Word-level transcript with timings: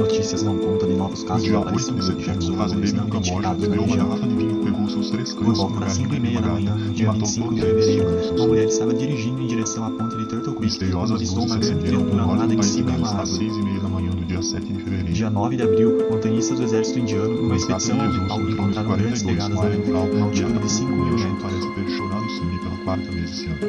Notícias 0.00 0.42
não 0.42 0.56
contam 0.56 0.88
de 0.88 0.94
novos 0.94 1.22
casos 1.24 1.44
de 1.44 1.54
8 1.54 1.74
de 1.74 1.82
setembro, 2.02 2.46
o 2.46 2.48
não 2.48 2.56
fazendeiro 2.56 2.96
no 2.96 3.08
Camboja 3.08 3.54
bebeu 3.54 3.82
uma 3.82 3.96
na 3.96 4.04
garrafa 4.04 4.26
de 4.26 4.34
vinho, 4.34 4.64
pegou 4.64 4.88
seus 4.88 5.10
três 5.10 5.32
Por 5.34 5.44
cães, 5.44 5.58
volta 5.58 5.72
uma 5.74 5.80
das 5.80 5.98
galinha 5.98 6.08
5 6.08 6.14
e 6.14 6.20
meia 6.20 6.40
da 6.40 6.48
manhã, 6.48 6.92
dia 6.92 7.06
matou 7.08 7.26
25 7.26 7.44
todos 7.44 7.60
de 7.60 7.66
fevereiro, 7.66 8.34
uma 8.34 8.46
mulher 8.46 8.64
estava 8.64 8.94
dirigindo 8.94 9.42
em 9.42 9.46
direção 9.46 9.84
à 9.84 9.90
ponte 9.90 10.16
de 10.16 10.26
Turtle 10.26 10.54
Creek 10.54 10.90
quando 10.90 11.14
avistou 11.14 11.44
uma 11.44 11.56
grande 11.58 11.84
criatura 11.84 12.22
armada 12.22 12.56
país 12.56 12.66
cima 12.66 12.92
de 12.92 12.96
uma 12.96 13.08
às 13.08 13.14
árvore. 13.14 13.38
6 13.50 13.56
meia 13.62 13.80
da 13.80 13.88
manhã 13.88 14.10
do 14.10 14.24
dia 14.24 14.42
7 14.42 14.72
de 14.72 14.82
fevereiro. 14.82 15.12
Dia 15.12 15.28
9 15.28 15.56
de 15.56 15.62
abril, 15.62 16.08
montanhistas 16.10 16.58
do 16.58 16.64
exército 16.64 16.98
indiano, 16.98 17.34
numa 17.34 17.56
expedição 17.56 18.00
Jesus, 18.00 18.54
encontraram 18.54 18.88
42 18.88 19.02
grandes 19.02 19.22
pegadas 19.22 19.58
na 19.58 19.68
Grau, 19.84 20.04
uma 20.06 20.18
e 20.18 20.22
altura 20.22 20.60
de 20.60 20.72
5 20.72 20.90
mil 20.90 21.04
metros. 21.04 21.42
parece 21.42 21.74
ter 21.74 21.90
chorado 21.90 22.30
sangue 22.30 22.58
pela 22.58 22.76
quarta 22.84 23.10
vez 23.10 23.30
esse 23.30 23.46
ano. 23.46 23.60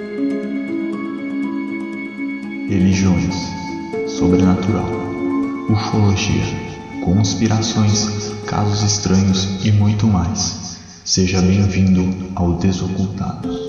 Religiões, 2.69 3.35
sobrenatural, 4.07 5.10
ufologia, 5.69 6.43
conspirações, 7.03 8.31
casos 8.47 8.81
estranhos 8.83 9.65
e 9.65 9.71
muito 9.71 10.07
mais. 10.07 10.79
Seja 11.03 11.41
bem-vindo 11.41 12.31
ao 12.35 12.53
Desocultados. 12.57 13.60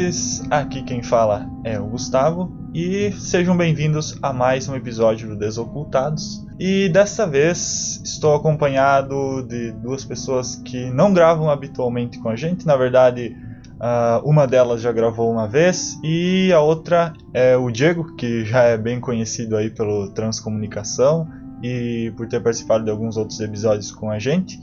Ouvintes! 0.00 0.42
Aqui 0.50 0.82
quem 0.82 1.02
fala 1.02 1.46
é 1.62 1.78
o 1.78 1.86
Gustavo 1.86 2.50
e 2.74 3.12
sejam 3.12 3.56
bem-vindos 3.56 4.18
a 4.22 4.32
mais 4.32 4.66
um 4.66 4.74
episódio 4.74 5.28
do 5.28 5.36
Desocultados. 5.36 6.46
E 6.58 6.88
dessa 6.88 7.26
vez 7.26 8.00
estou 8.02 8.34
acompanhado 8.34 9.42
de 9.46 9.72
duas 9.72 10.04
pessoas 10.04 10.56
que 10.56 10.90
não 10.90 11.12
gravam 11.12 11.50
habitualmente 11.50 12.18
com 12.18 12.30
a 12.30 12.36
gente. 12.36 12.66
Na 12.66 12.76
verdade, 12.76 13.36
ah, 13.78 14.22
uma 14.24 14.46
delas 14.46 14.80
já 14.80 14.90
gravou 14.90 15.30
uma 15.30 15.46
vez 15.46 15.98
e 16.02 16.50
a 16.52 16.60
outra 16.60 17.12
é 17.34 17.56
o 17.56 17.70
Diego, 17.70 18.16
que 18.16 18.44
já 18.44 18.62
é 18.62 18.78
bem 18.78 19.00
conhecido 19.00 19.56
aí 19.56 19.68
pelo 19.68 20.10
Transcomunicação 20.10 21.28
e 21.62 22.10
por 22.16 22.26
ter 22.26 22.40
participado 22.40 22.84
de 22.84 22.90
alguns 22.90 23.18
outros 23.18 23.38
episódios 23.40 23.92
com 23.92 24.10
a 24.10 24.18
gente 24.18 24.58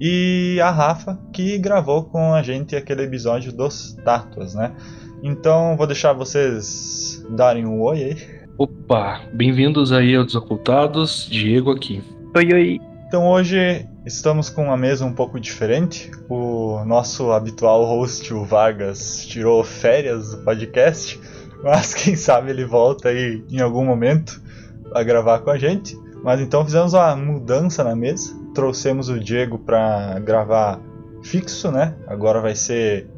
e 0.00 0.58
a 0.62 0.70
Rafa, 0.70 1.18
que 1.30 1.58
gravou 1.58 2.04
com 2.04 2.32
a 2.32 2.42
gente 2.42 2.74
aquele 2.74 3.02
episódio 3.02 3.52
dos 3.52 3.92
Tátuas, 4.02 4.54
né? 4.54 4.72
Então 5.22 5.76
vou 5.76 5.86
deixar 5.86 6.14
vocês 6.14 7.22
darem 7.28 7.66
um 7.66 7.82
oi 7.82 8.04
aí. 8.04 8.40
Opa, 8.56 9.20
bem-vindos 9.34 9.92
aí 9.92 10.16
ao 10.16 10.24
Desocultados, 10.24 11.28
Diego 11.30 11.70
aqui. 11.70 12.02
Oi, 12.34 12.52
oi. 12.52 12.80
Então 13.06 13.26
hoje 13.26 13.86
estamos 14.06 14.48
com 14.48 14.64
uma 14.64 14.76
mesa 14.76 15.04
um 15.04 15.12
pouco 15.12 15.38
diferente. 15.38 16.10
O 16.30 16.82
nosso 16.86 17.30
habitual 17.32 17.84
host, 17.84 18.32
o 18.32 18.42
Vargas, 18.42 19.26
tirou 19.26 19.62
férias 19.62 20.30
do 20.30 20.38
podcast, 20.38 21.20
mas 21.62 21.92
quem 21.92 22.16
sabe 22.16 22.50
ele 22.50 22.64
volta 22.64 23.10
aí 23.10 23.44
em 23.50 23.60
algum 23.60 23.84
momento 23.84 24.40
a 24.94 25.02
gravar 25.02 25.40
com 25.40 25.50
a 25.50 25.58
gente. 25.58 25.94
Mas 26.22 26.40
então 26.40 26.64
fizemos 26.64 26.94
uma 26.94 27.14
mudança 27.14 27.84
na 27.84 27.94
mesa. 27.94 28.39
Trouxemos 28.60 29.08
o 29.08 29.18
Diego 29.18 29.58
para 29.58 30.18
gravar 30.18 30.78
fixo, 31.22 31.72
né? 31.72 31.96
Agora 32.06 32.42
vai 32.42 32.54
ser 32.54 33.08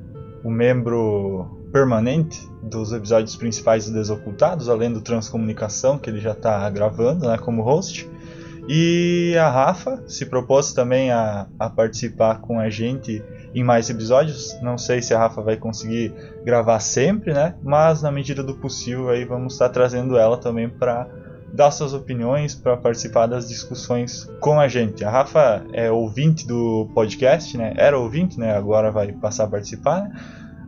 o 0.45 0.49
membro 0.49 1.67
permanente 1.73 2.49
dos 2.63 2.93
episódios 2.93 3.35
principais 3.35 3.87
do 3.87 3.93
Desocultados, 3.93 4.69
além 4.69 4.93
do 4.93 5.01
Transcomunicação, 5.01 5.99
que 5.99 6.09
ele 6.09 6.21
já 6.21 6.31
está 6.31 6.71
gravando 6.71 7.27
né, 7.27 7.37
como 7.39 7.61
host. 7.61 8.09
E 8.69 9.35
a 9.37 9.51
Rafa 9.51 10.05
se 10.07 10.27
propôs 10.27 10.73
também 10.73 11.11
a, 11.11 11.49
a 11.59 11.69
participar 11.69 12.41
com 12.41 12.61
a 12.61 12.71
gente 12.71 13.21
em 13.53 13.65
mais 13.65 13.91
episódios. 13.91 14.57
Não 14.63 14.79
sei 14.79 15.03
se 15.03 15.13
a 15.13 15.19
Rafa 15.19 15.43
vai 15.43 15.57
conseguir 15.57 16.15
gravar 16.45 16.79
sempre, 16.79 17.35
né? 17.35 17.57
Mas 17.65 18.01
na 18.01 18.13
medida 18.13 18.45
do 18.45 18.55
possível 18.55 19.11
aí 19.11 19.25
vamos 19.25 19.55
estar 19.55 19.71
trazendo 19.71 20.17
ela 20.17 20.37
também 20.37 20.69
para 20.69 21.09
dar 21.53 21.71
suas 21.71 21.93
opiniões, 21.93 22.55
para 22.55 22.77
participar 22.77 23.27
das 23.27 23.49
discussões 23.49 24.31
com 24.41 24.59
a 24.59 24.69
gente. 24.69 25.05
A 25.05 25.11
Rafa 25.11 25.65
é 25.73 25.91
ouvinte 25.91 26.47
do 26.47 26.89
podcast, 26.95 27.57
né? 27.59 27.75
Era 27.77 27.99
ouvinte, 27.99 28.41
né? 28.41 28.57
Agora 28.57 28.91
vai 28.91 29.13
passar 29.13 29.45
a 29.45 29.49
participar, 29.49 30.03
né? 30.03 30.13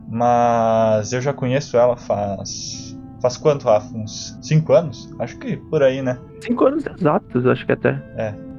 Mas 0.07 1.11
eu 1.11 1.21
já 1.21 1.33
conheço 1.33 1.75
ela 1.75 1.97
faz. 1.97 2.95
Faz 3.21 3.37
quanto, 3.37 3.65
Rafa? 3.65 3.97
Uns 3.97 4.37
5 4.41 4.73
anos? 4.73 5.11
Acho 5.17 5.37
que 5.39 5.57
por 5.57 5.81
aí, 5.81 6.01
né? 6.01 6.19
Cinco 6.41 6.65
anos 6.65 6.85
exatos, 6.85 7.47
acho 7.47 7.65
que 7.65 7.71
até. 7.71 7.99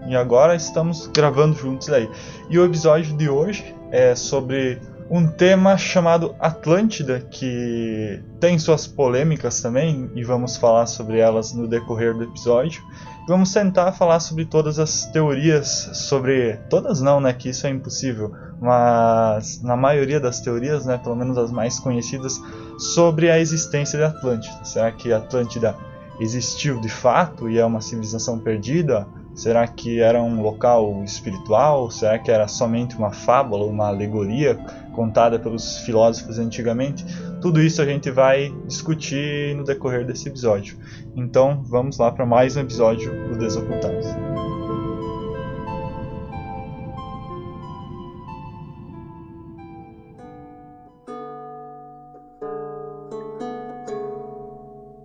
E 0.09 0.17
agora 0.17 0.55
estamos 0.55 1.07
gravando 1.09 1.57
juntos 1.57 1.89
aí. 1.91 2.09
E 2.51 2.59
o 2.59 2.65
episódio 2.65 3.17
de 3.17 3.29
hoje 3.29 3.75
é 3.93 4.15
sobre 4.15 4.81
um 5.09 5.27
tema 5.27 5.77
chamado 5.77 6.35
Atlântida, 6.41 7.21
que 7.21 8.23
tem 8.41 8.59
suas 8.59 8.87
polêmicas 8.87 9.61
também, 9.61 10.11
e 10.15 10.25
vamos 10.25 10.57
falar 10.57 10.87
sobre 10.87 11.19
elas 11.19 11.53
no 11.53 11.69
decorrer 11.69 12.15
do 12.15 12.25
episódio. 12.25 12.83
Vamos 13.29 13.53
tentar 13.53 13.93
falar 13.93 14.21
sobre 14.21 14.45
todas 14.45 14.79
as 14.79 15.07
teorias 15.07 15.91
sobre. 15.95 16.57
Todas 16.71 17.01
não, 17.01 17.21
né? 17.21 17.33
Que 17.33 17.49
isso 17.49 17.67
é 17.67 17.71
impossível. 17.71 18.33
Mas 18.61 19.61
na 19.63 19.77
maioria 19.77 20.21
das 20.21 20.41
teorias, 20.41 20.87
né? 20.87 20.99
Pelo 20.99 21.17
menos 21.17 21.37
as 21.37 21.51
mais 21.51 21.79
conhecidas, 21.79 22.41
sobre 22.79 23.31
a 23.31 23.39
existência 23.39 23.99
de 23.99 24.05
Atlântida. 24.05 24.65
Será 24.65 24.93
que 24.93 25.13
Atlântida 25.13 25.75
existiu 26.21 26.81
de 26.81 26.89
fato 26.89 27.51
e 27.51 27.59
é 27.59 27.65
uma 27.65 27.81
civilização 27.81 28.39
perdida? 28.39 29.07
Será 29.37 29.69
que 29.69 30.01
era 30.01 30.23
um 30.23 30.41
local 30.41 31.05
espiritual? 31.05 31.91
Será 31.91 32.19
que 32.19 32.31
era 32.31 32.49
somente 32.49 32.97
uma 32.97 33.13
fábula, 33.13 33.67
uma 33.67 33.89
alegoria 33.89 34.55
contada 34.95 35.39
pelos 35.39 35.77
filósofos 35.81 36.39
antigamente? 36.39 37.05
Tudo 37.43 37.61
isso 37.61 37.83
a 37.83 37.85
gente 37.85 38.11
vai 38.11 38.51
discutir 38.67 39.55
no 39.55 39.63
decorrer 39.63 40.07
desse 40.07 40.27
episódio. 40.27 40.79
Então 41.15 41.63
vamos 41.67 41.99
lá 41.99 42.11
para 42.11 42.25
mais 42.25 42.57
um 42.57 42.63
episódio 42.63 43.29
do 43.29 43.37
Desocultados. 43.37 44.07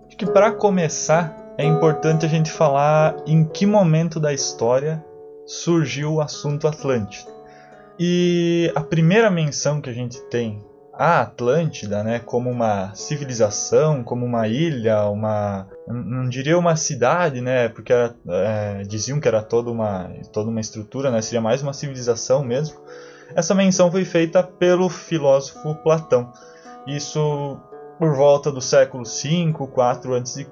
Acho 0.08 0.16
que 0.16 0.24
para 0.24 0.52
começar 0.52 1.41
é 1.56 1.64
importante 1.64 2.24
a 2.24 2.28
gente 2.28 2.50
falar 2.50 3.16
em 3.26 3.44
que 3.44 3.66
momento 3.66 4.18
da 4.18 4.32
história 4.32 5.04
surgiu 5.46 6.14
o 6.14 6.20
assunto 6.20 6.66
Atlântida. 6.66 7.30
E 7.98 8.72
a 8.74 8.80
primeira 8.80 9.30
menção 9.30 9.80
que 9.80 9.90
a 9.90 9.92
gente 9.92 10.20
tem 10.22 10.64
a 10.92 11.22
Atlântida, 11.22 12.02
né, 12.02 12.18
como 12.18 12.50
uma 12.50 12.94
civilização, 12.94 14.04
como 14.04 14.26
uma 14.26 14.46
ilha, 14.46 15.04
uma 15.06 15.66
não 15.86 16.28
diria 16.28 16.58
uma 16.58 16.76
cidade, 16.76 17.40
né, 17.40 17.68
porque 17.68 17.92
era, 17.92 18.14
é, 18.28 18.82
diziam 18.82 19.18
que 19.18 19.26
era 19.26 19.42
toda 19.42 19.70
uma 19.70 20.10
toda 20.32 20.50
uma 20.50 20.60
estrutura, 20.60 21.10
né, 21.10 21.22
seria 21.22 21.40
mais 21.40 21.62
uma 21.62 21.72
civilização 21.72 22.44
mesmo. 22.44 22.78
Essa 23.34 23.54
menção 23.54 23.90
foi 23.90 24.04
feita 24.04 24.42
pelo 24.42 24.88
filósofo 24.88 25.74
Platão. 25.76 26.30
Isso 26.86 27.58
por 27.98 28.14
volta 28.14 28.50
do 28.50 28.60
século 28.60 29.06
5, 29.06 29.66
4 29.68 30.14
a.C. 30.14 30.44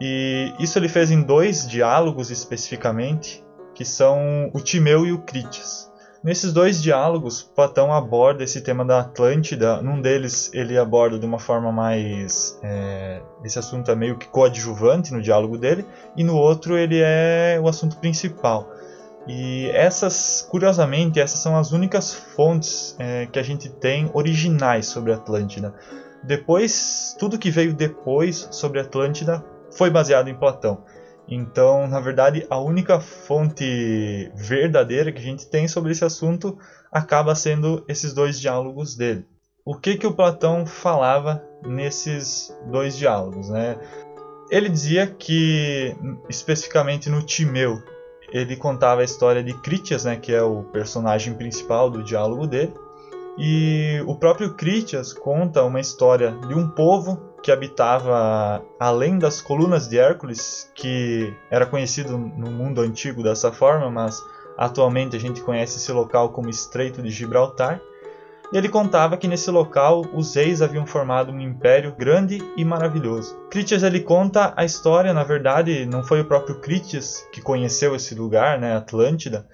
E 0.00 0.52
isso 0.58 0.78
ele 0.78 0.88
fez 0.88 1.10
em 1.10 1.22
dois 1.22 1.66
diálogos 1.66 2.30
especificamente, 2.30 3.44
que 3.74 3.84
são 3.84 4.50
o 4.52 4.60
Timeu 4.60 5.04
e 5.06 5.12
o 5.12 5.18
Critias. 5.18 5.88
Nesses 6.22 6.52
dois 6.52 6.82
diálogos, 6.82 7.42
Platão 7.42 7.92
aborda 7.92 8.42
esse 8.42 8.60
tema 8.60 8.84
da 8.84 9.00
Atlântida. 9.00 9.80
Num 9.80 10.00
deles, 10.00 10.50
ele 10.52 10.76
aborda 10.76 11.18
de 11.18 11.24
uma 11.24 11.38
forma 11.38 11.70
mais. 11.70 12.58
É, 12.62 13.22
esse 13.44 13.58
assunto 13.58 13.90
é 13.90 13.94
meio 13.94 14.18
que 14.18 14.26
coadjuvante 14.26 15.12
no 15.12 15.22
diálogo 15.22 15.56
dele, 15.56 15.86
e 16.16 16.24
no 16.24 16.36
outro, 16.36 16.76
ele 16.76 17.00
é 17.00 17.58
o 17.62 17.68
assunto 17.68 17.96
principal. 17.98 18.68
E 19.28 19.70
essas, 19.70 20.46
curiosamente, 20.50 21.20
essas 21.20 21.38
são 21.38 21.56
as 21.56 21.70
únicas 21.70 22.12
fontes 22.12 22.96
é, 22.98 23.26
que 23.26 23.38
a 23.38 23.42
gente 23.42 23.68
tem 23.68 24.10
originais 24.12 24.86
sobre 24.86 25.12
a 25.12 25.16
Atlântida. 25.16 25.72
Depois, 26.24 27.14
tudo 27.18 27.38
que 27.38 27.50
veio 27.50 27.72
depois 27.72 28.48
sobre 28.50 28.80
a 28.80 28.82
Atlântida 28.82 29.44
foi 29.70 29.90
baseado 29.90 30.28
em 30.28 30.34
Platão. 30.34 30.84
Então, 31.28 31.86
na 31.86 32.00
verdade, 32.00 32.46
a 32.48 32.58
única 32.58 32.98
fonte 33.00 34.32
verdadeira 34.34 35.12
que 35.12 35.18
a 35.18 35.22
gente 35.22 35.46
tem 35.46 35.68
sobre 35.68 35.92
esse 35.92 36.04
assunto 36.04 36.58
acaba 36.90 37.34
sendo 37.34 37.84
esses 37.86 38.14
dois 38.14 38.40
diálogos 38.40 38.96
dele. 38.96 39.26
O 39.64 39.76
que 39.76 39.96
que 39.98 40.06
o 40.06 40.14
Platão 40.14 40.64
falava 40.64 41.44
nesses 41.62 42.56
dois 42.70 42.96
diálogos, 42.96 43.50
né? 43.50 43.76
Ele 44.50 44.70
dizia 44.70 45.06
que 45.06 45.94
especificamente 46.30 47.10
no 47.10 47.22
Timeu 47.22 47.76
ele 48.32 48.56
contava 48.56 49.02
a 49.02 49.04
história 49.04 49.42
de 49.42 49.52
Critias, 49.54 50.04
né, 50.04 50.16
que 50.16 50.32
é 50.32 50.42
o 50.42 50.62
personagem 50.64 51.34
principal 51.34 51.90
do 51.90 52.02
diálogo 52.02 52.46
dele. 52.46 52.72
E 53.38 54.02
o 54.06 54.16
próprio 54.16 54.54
Critias 54.54 55.12
conta 55.12 55.62
uma 55.62 55.80
história 55.80 56.32
de 56.46 56.54
um 56.54 56.68
povo 56.68 57.27
que 57.42 57.52
habitava 57.52 58.64
além 58.78 59.18
das 59.18 59.40
colunas 59.40 59.88
de 59.88 59.98
Hércules, 59.98 60.70
que 60.74 61.32
era 61.50 61.66
conhecido 61.66 62.16
no 62.18 62.50
mundo 62.50 62.80
antigo 62.80 63.22
dessa 63.22 63.52
forma, 63.52 63.90
mas 63.90 64.22
atualmente 64.56 65.16
a 65.16 65.20
gente 65.20 65.40
conhece 65.40 65.78
esse 65.78 65.92
local 65.92 66.30
como 66.30 66.50
Estreito 66.50 67.02
de 67.02 67.10
Gibraltar. 67.10 67.80
E 68.52 68.56
ele 68.56 68.68
contava 68.68 69.16
que 69.16 69.28
nesse 69.28 69.50
local 69.50 70.06
os 70.14 70.34
reis 70.34 70.62
haviam 70.62 70.86
formado 70.86 71.30
um 71.30 71.40
império 71.40 71.94
grande 71.96 72.38
e 72.56 72.64
maravilhoso. 72.64 73.38
Critias 73.50 73.82
ele 73.82 74.00
conta 74.00 74.54
a 74.56 74.64
história, 74.64 75.12
na 75.12 75.22
verdade, 75.22 75.84
não 75.84 76.02
foi 76.02 76.22
o 76.22 76.24
próprio 76.24 76.58
Critias 76.58 77.26
que 77.30 77.42
conheceu 77.42 77.94
esse 77.94 78.14
lugar, 78.14 78.58
né, 78.58 78.74
Atlântida, 78.74 79.46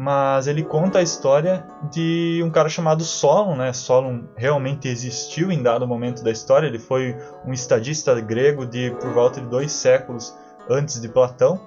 mas 0.00 0.46
ele 0.46 0.62
conta 0.62 1.00
a 1.00 1.02
história 1.02 1.66
de 1.90 2.40
um 2.44 2.50
cara 2.50 2.68
chamado 2.68 3.02
Solon, 3.02 3.56
né? 3.56 3.72
Solon 3.72 4.28
realmente 4.36 4.86
existiu 4.86 5.50
em 5.50 5.60
dado 5.60 5.88
momento 5.88 6.22
da 6.22 6.30
história, 6.30 6.68
ele 6.68 6.78
foi 6.78 7.16
um 7.44 7.52
estadista 7.52 8.14
grego 8.20 8.64
de 8.64 8.92
por 8.92 9.12
volta 9.12 9.40
de 9.40 9.48
dois 9.48 9.72
séculos 9.72 10.32
antes 10.70 11.00
de 11.00 11.08
Platão, 11.08 11.60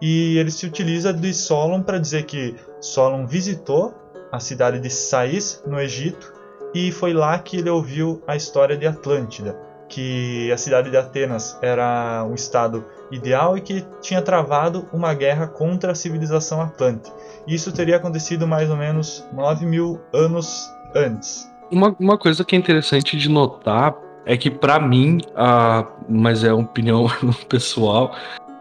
e 0.00 0.38
ele 0.38 0.52
se 0.52 0.64
utiliza 0.64 1.12
de 1.12 1.34
Solon 1.34 1.82
para 1.82 1.98
dizer 1.98 2.22
que 2.22 2.54
Solon 2.80 3.26
visitou 3.26 3.92
a 4.30 4.38
cidade 4.38 4.78
de 4.78 4.88
Sais, 4.88 5.60
no 5.66 5.80
Egito, 5.80 6.32
e 6.72 6.92
foi 6.92 7.12
lá 7.12 7.36
que 7.36 7.56
ele 7.56 7.70
ouviu 7.70 8.22
a 8.28 8.36
história 8.36 8.76
de 8.76 8.86
Atlântida, 8.86 9.58
que 9.88 10.50
a 10.52 10.56
cidade 10.56 10.90
de 10.90 10.96
Atenas 10.96 11.58
era 11.62 12.24
um 12.28 12.34
estado 12.34 12.84
ideal 13.10 13.56
e 13.56 13.60
que 13.60 13.84
tinha 14.00 14.20
travado 14.20 14.88
uma 14.92 15.14
guerra 15.14 15.46
contra 15.46 15.92
a 15.92 15.94
civilização 15.94 16.60
atlântica. 16.60 17.14
Isso 17.46 17.72
teria 17.72 17.96
acontecido 17.96 18.46
mais 18.46 18.68
ou 18.68 18.76
menos 18.76 19.24
9 19.32 19.64
mil 19.66 20.00
anos 20.12 20.70
antes. 20.94 21.50
Uma, 21.70 21.94
uma 21.98 22.18
coisa 22.18 22.44
que 22.44 22.56
é 22.56 22.58
interessante 22.58 23.16
de 23.16 23.28
notar 23.28 23.94
é 24.24 24.36
que, 24.36 24.50
para 24.50 24.80
mim, 24.80 25.20
a, 25.36 25.86
mas 26.08 26.42
é 26.42 26.52
uma 26.52 26.64
opinião 26.64 27.06
pessoal, 27.48 28.14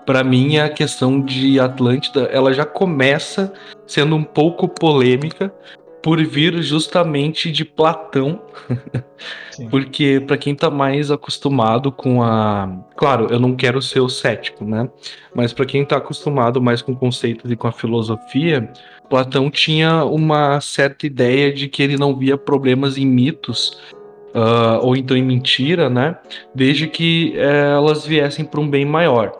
para 0.05 0.23
mim 0.23 0.57
a 0.57 0.69
questão 0.69 1.19
de 1.19 1.59
Atlântida 1.59 2.23
ela 2.31 2.53
já 2.53 2.65
começa 2.65 3.51
sendo 3.87 4.15
um 4.15 4.23
pouco 4.23 4.67
polêmica 4.67 5.51
por 6.05 6.23
vir 6.23 6.61
justamente 6.61 7.51
de 7.51 7.65
Platão. 7.65 8.39
Porque 9.71 10.19
para 10.19 10.37
quem 10.37 10.53
tá 10.53 10.69
mais 10.69 11.09
acostumado 11.09 11.91
com 11.91 12.21
a, 12.21 12.69
claro, 12.95 13.25
eu 13.31 13.39
não 13.39 13.55
quero 13.55 13.81
ser 13.81 14.01
o 14.01 14.09
cético, 14.09 14.63
né? 14.63 14.87
Mas 15.33 15.51
para 15.51 15.65
quem 15.65 15.83
tá 15.83 15.97
acostumado 15.97 16.61
mais 16.61 16.83
com 16.83 16.95
conceitos 16.95 17.49
e 17.49 17.55
com 17.55 17.67
a 17.67 17.71
filosofia, 17.71 18.71
Platão 19.09 19.49
tinha 19.49 20.05
uma 20.05 20.61
certa 20.61 21.07
ideia 21.07 21.51
de 21.51 21.67
que 21.67 21.81
ele 21.81 21.97
não 21.97 22.15
via 22.15 22.37
problemas 22.37 22.99
em 22.99 23.05
mitos 23.07 23.69
uh, 24.35 24.77
ou 24.83 24.95
então 24.95 25.17
em 25.17 25.23
mentira, 25.23 25.89
né? 25.89 26.19
Desde 26.53 26.85
que 26.85 27.33
uh, 27.35 27.77
elas 27.77 28.05
viessem 28.05 28.45
para 28.45 28.61
um 28.61 28.69
bem 28.69 28.85
maior. 28.85 29.31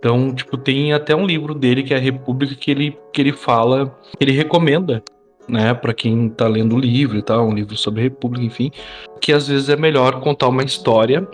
Então, 0.00 0.34
tipo, 0.34 0.56
tem 0.56 0.92
até 0.92 1.14
um 1.14 1.24
livro 1.24 1.54
dele 1.54 1.84
que 1.84 1.94
é 1.94 1.98
a 1.98 2.00
República 2.00 2.56
que 2.56 2.70
ele, 2.70 2.98
que 3.12 3.20
ele 3.20 3.32
fala, 3.32 3.96
ele 4.18 4.32
recomenda 4.32 5.04
né, 5.50 5.74
para 5.74 5.92
quem 5.92 6.28
tá 6.28 6.46
lendo 6.46 6.76
o 6.76 6.78
livro 6.78 7.18
e 7.18 7.22
tal, 7.22 7.46
um 7.46 7.54
livro 7.54 7.76
sobre 7.76 8.02
República, 8.02 8.44
enfim, 8.44 8.70
que 9.20 9.32
às 9.32 9.48
vezes 9.48 9.68
é 9.68 9.76
melhor 9.76 10.20
contar 10.20 10.48
uma 10.48 10.62
história 10.62 11.26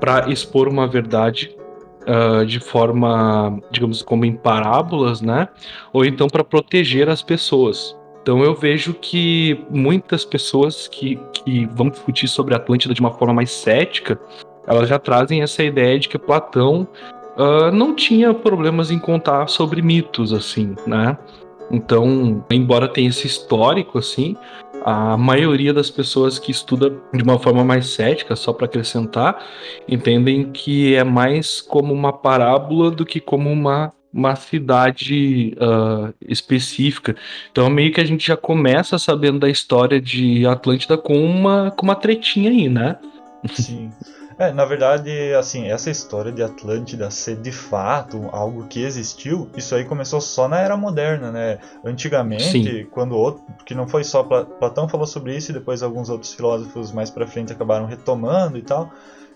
para 0.00 0.30
expor 0.30 0.68
uma 0.68 0.86
verdade 0.86 1.54
uh, 2.02 2.44
de 2.44 2.58
forma, 2.58 3.60
digamos, 3.70 4.02
como 4.02 4.24
em 4.24 4.34
parábolas, 4.34 5.20
né, 5.20 5.48
ou 5.92 6.04
então 6.04 6.28
para 6.28 6.42
proteger 6.42 7.08
as 7.08 7.22
pessoas. 7.22 7.96
Então 8.22 8.42
eu 8.42 8.54
vejo 8.54 8.94
que 8.94 9.64
muitas 9.68 10.24
pessoas 10.24 10.86
que, 10.86 11.18
que 11.32 11.66
vão 11.66 11.90
discutir 11.90 12.28
sobre 12.28 12.54
a 12.54 12.56
Atlântida 12.56 12.94
de 12.94 13.00
uma 13.00 13.12
forma 13.12 13.34
mais 13.34 13.50
cética, 13.50 14.18
elas 14.66 14.88
já 14.88 14.98
trazem 14.98 15.42
essa 15.42 15.62
ideia 15.62 15.98
de 15.98 16.08
que 16.08 16.16
Platão 16.16 16.86
uh, 17.36 17.72
não 17.72 17.94
tinha 17.94 18.32
problemas 18.32 18.92
em 18.92 18.98
contar 18.98 19.48
sobre 19.48 19.82
mitos, 19.82 20.32
assim, 20.32 20.76
né? 20.86 21.18
Então, 21.72 22.44
embora 22.50 22.86
tenha 22.86 23.08
esse 23.08 23.26
histórico 23.26 23.98
assim, 23.98 24.36
a 24.84 25.16
maioria 25.16 25.72
das 25.72 25.90
pessoas 25.90 26.38
que 26.38 26.50
estuda 26.50 26.90
de 27.14 27.22
uma 27.22 27.38
forma 27.38 27.64
mais 27.64 27.86
cética, 27.86 28.36
só 28.36 28.52
para 28.52 28.66
acrescentar, 28.66 29.42
entendem 29.88 30.50
que 30.52 30.94
é 30.94 31.02
mais 31.02 31.60
como 31.60 31.94
uma 31.94 32.12
parábola 32.12 32.90
do 32.90 33.06
que 33.06 33.20
como 33.20 33.50
uma, 33.50 33.92
uma 34.12 34.36
cidade 34.36 35.56
uh, 35.56 36.12
específica. 36.28 37.16
Então, 37.50 37.70
meio 37.70 37.92
que 37.92 38.00
a 38.00 38.04
gente 38.04 38.26
já 38.26 38.36
começa 38.36 38.98
sabendo 38.98 39.38
da 39.38 39.48
história 39.48 40.00
de 40.00 40.46
Atlântida 40.46 40.98
com 40.98 41.24
uma, 41.24 41.70
com 41.70 41.86
uma 41.86 41.96
tretinha 41.96 42.50
aí, 42.50 42.68
né? 42.68 42.98
Sim. 43.46 43.90
É, 44.42 44.52
na 44.52 44.64
verdade, 44.64 45.32
assim, 45.34 45.68
essa 45.68 45.88
história 45.88 46.32
de 46.32 46.42
Atlântida 46.42 47.08
ser 47.12 47.36
de 47.36 47.52
fato 47.52 48.28
algo 48.32 48.66
que 48.66 48.82
existiu, 48.82 49.48
isso 49.56 49.72
aí 49.72 49.84
começou 49.84 50.20
só 50.20 50.48
na 50.48 50.58
era 50.58 50.76
moderna, 50.76 51.30
né? 51.30 51.58
Antigamente, 51.84 52.50
Sim. 52.50 52.86
quando 52.90 53.16
outro, 53.16 53.44
porque 53.56 53.72
não 53.72 53.86
foi 53.86 54.02
só 54.02 54.24
Platão 54.24 54.88
falou 54.88 55.06
sobre 55.06 55.36
isso 55.36 55.52
e 55.52 55.54
depois 55.54 55.80
alguns 55.80 56.10
outros 56.10 56.34
filósofos 56.34 56.90
mais 56.90 57.08
para 57.08 57.24
frente 57.24 57.52
acabaram 57.52 57.86
retomando 57.86 58.58
e 58.58 58.62
tal. 58.62 58.90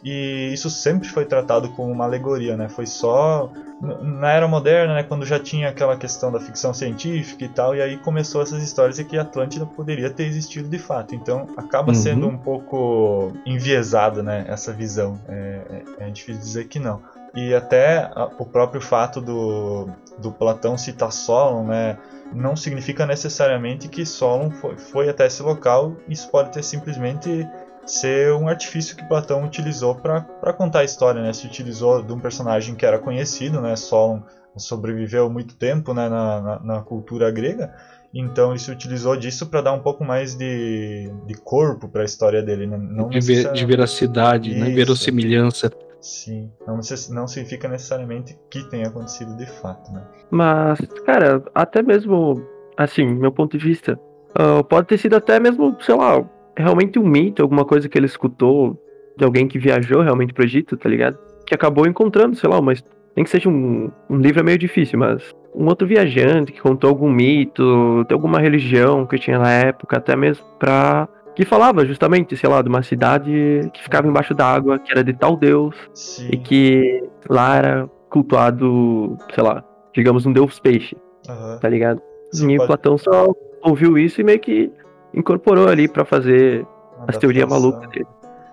E 0.09 0.53
isso 0.53 0.71
sempre 0.71 1.09
foi 1.09 1.25
tratado 1.25 1.69
como 1.71 1.91
uma 1.91 2.05
alegoria, 2.05 2.57
né? 2.57 2.69
Foi 2.69 2.87
só 2.87 3.51
na 3.81 4.31
era 4.31 4.47
moderna, 4.47 4.95
né, 4.95 5.03
quando 5.03 5.27
já 5.27 5.37
tinha 5.37 5.69
aquela 5.69 5.97
questão 5.97 6.31
da 6.31 6.39
ficção 6.39 6.73
científica 6.73 7.45
e 7.45 7.49
tal, 7.49 7.75
e 7.75 7.83
aí 7.83 7.97
começou 7.97 8.41
essas 8.41 8.63
histórias 8.63 8.97
de 8.97 9.05
que 9.05 9.19
Atlântida 9.19 9.67
poderia 9.67 10.09
ter 10.09 10.23
existido 10.25 10.69
de 10.69 10.79
fato. 10.79 11.13
Então 11.13 11.49
acaba 11.57 11.89
uhum. 11.89 11.95
sendo 11.95 12.29
um 12.29 12.39
pouco 12.39 13.33
enviesada, 13.45 14.23
né, 14.23 14.45
essa 14.47 14.73
visão. 14.73 15.21
É, 15.29 15.83
é, 15.99 16.07
é 16.07 16.11
difícil 16.11 16.41
dizer 16.41 16.69
que 16.69 16.79
não. 16.79 17.03
E 17.35 17.53
até 17.53 18.09
o 18.39 18.47
próprio 18.47 18.81
fato 18.81 19.21
do, 19.21 19.89
do 20.19 20.31
Platão 20.31 20.79
citar 20.79 21.11
Solon, 21.11 21.65
né, 21.65 21.99
não 22.33 22.55
significa 22.55 23.05
necessariamente 23.05 23.89
que 23.89 24.07
Solon 24.07 24.53
foi, 24.53 24.79
foi 24.79 25.09
até 25.09 25.27
esse 25.27 25.43
local. 25.43 25.97
Isso 26.09 26.31
pode 26.31 26.53
ter 26.53 26.63
simplesmente 26.63 27.45
ser 27.87 28.33
um 28.35 28.49
artifício 28.49 28.97
que 28.97 29.05
Platão 29.05 29.45
utilizou 29.45 29.95
para 29.95 30.53
contar 30.53 30.81
a 30.81 30.85
história, 30.85 31.23
né? 31.23 31.33
Se 31.33 31.47
utilizou 31.47 32.03
de 32.03 32.13
um 32.13 32.19
personagem 32.19 32.75
que 32.75 32.85
era 32.85 32.99
conhecido, 32.99 33.61
né? 33.61 33.77
Solon 33.77 34.21
sobreviveu 34.57 35.29
muito 35.31 35.55
tempo 35.57 35.93
né? 35.93 36.09
na, 36.09 36.41
na, 36.41 36.61
na 36.61 36.83
cultura 36.83 37.31
grega, 37.31 37.75
então 38.13 38.51
ele 38.51 38.59
se 38.59 38.71
utilizou 38.71 39.17
disso 39.17 39.47
para 39.47 39.61
dar 39.61 39.73
um 39.73 39.81
pouco 39.81 40.05
mais 40.05 40.35
de, 40.35 41.11
de 41.27 41.35
corpo 41.35 41.89
para 41.89 42.03
a 42.03 42.05
história 42.05 42.43
dele, 42.43 42.67
né? 42.67 42.79
não 42.79 43.09
de, 43.09 43.21
de 43.21 43.67
veracidade, 43.67 44.55
né? 44.55 44.71
verossimilhança. 44.71 45.71
Sim, 46.01 46.51
não, 46.67 46.79
não 47.11 47.27
significa 47.27 47.69
necessariamente 47.69 48.39
que 48.51 48.63
tenha 48.71 48.87
acontecido 48.87 49.37
de 49.37 49.47
fato, 49.47 49.91
né? 49.93 50.05
Mas, 50.31 50.79
cara, 51.05 51.43
até 51.55 51.83
mesmo, 51.83 52.41
assim, 52.77 53.05
meu 53.05 53.33
ponto 53.33 53.59
de 53.59 53.65
vista, 53.65 53.99
uh, 54.39 54.63
pode 54.63 54.87
ter 54.87 54.99
sido 54.99 55.17
até 55.17 55.41
mesmo, 55.41 55.77
sei 55.81 55.97
lá, 55.97 56.25
realmente 56.57 56.99
um 56.99 57.07
mito, 57.07 57.43
alguma 57.43 57.65
coisa 57.65 57.89
que 57.89 57.99
ele 57.99 58.07
escutou 58.07 58.81
de 59.17 59.25
alguém 59.25 59.47
que 59.47 59.59
viajou 59.59 60.03
realmente 60.03 60.33
pro 60.33 60.45
Egito, 60.45 60.77
tá 60.77 60.89
ligado? 60.89 61.19
Que 61.47 61.55
acabou 61.55 61.87
encontrando, 61.87 62.37
sei 62.37 62.49
lá, 62.49 62.61
mas 62.61 62.85
nem 63.17 63.25
que 63.25 63.31
seja 63.31 63.49
um, 63.49 63.91
um 64.11 64.19
livro 64.19 64.41
é 64.41 64.43
meio 64.43 64.59
difícil, 64.59 64.99
mas 64.99 65.35
um 65.55 65.67
outro 65.67 65.87
viajante 65.87 66.53
que 66.53 66.61
contou 66.61 66.91
algum 66.91 67.11
mito, 67.11 68.05
de 68.07 68.13
alguma 68.13 68.39
religião 68.39 69.07
que 69.07 69.19
tinha 69.19 69.39
na 69.39 69.51
época, 69.51 69.97
até 69.97 70.15
mesmo 70.15 70.45
pra. 70.59 71.09
que 71.35 71.45
falava 71.45 71.87
justamente, 71.87 72.37
sei 72.37 72.49
lá, 72.49 72.61
de 72.61 72.69
uma 72.69 72.83
cidade 72.83 73.71
que 73.73 73.83
ficava 73.83 74.07
embaixo 74.07 74.35
d'água, 74.35 74.79
que 74.79 74.93
era 74.93 75.03
de 75.03 75.15
tal 75.15 75.37
deus, 75.37 75.75
Sim. 75.95 76.29
e 76.31 76.37
que 76.37 77.03
lá 77.29 77.57
era 77.57 77.91
cultuado, 78.11 79.17
sei 79.35 79.43
lá, 79.43 79.65
digamos, 79.95 80.27
um 80.27 80.33
deus 80.33 80.61
peixe, 80.61 80.95
uhum. 81.27 81.59
tá 81.59 81.69
ligado? 81.69 82.03
Sim, 82.33 82.53
e 82.53 82.57
pode... 82.59 82.67
Platão 82.67 82.99
só 82.99 83.33
ouviu 83.63 83.97
isso 83.97 84.21
e 84.21 84.25
meio 84.25 84.39
que 84.39 84.71
incorporou 85.15 85.69
ali 85.69 85.89
para 85.89 86.05
fazer 86.05 86.67
as 87.07 87.17
teorias 87.17 87.49
malucas 87.49 87.89
dele. 87.91 88.07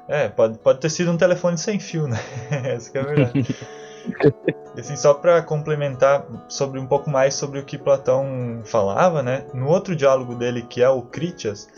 É, 0.07 0.27
pode, 0.27 0.57
pode 0.60 0.79
ter 0.79 0.89
sido 0.89 1.12
um 1.12 1.17
telefone 1.17 1.57
sem 1.57 1.79
fio, 1.79 2.07
né? 2.07 2.19
Essa 2.51 2.91
que 2.91 2.98
é 2.98 3.01
a 3.01 3.03
verdade. 3.05 3.55
e 4.75 4.79
assim, 4.79 4.95
só 4.95 5.13
para 5.13 5.41
complementar 5.41 6.25
sobre 6.50 6.79
um 6.79 6.86
pouco 6.86 7.10
mais 7.10 7.33
sobre 7.36 7.60
o 7.60 7.63
que 7.63 7.77
Platão 7.77 8.62
falava, 8.65 9.24
né? 9.24 9.45
No 9.53 9.67
outro 9.67 9.95
diálogo 9.95 10.36
dele, 10.36 10.62
que 10.62 10.81
é 10.81 10.89
o 10.89 11.01
Critias, 11.01 11.69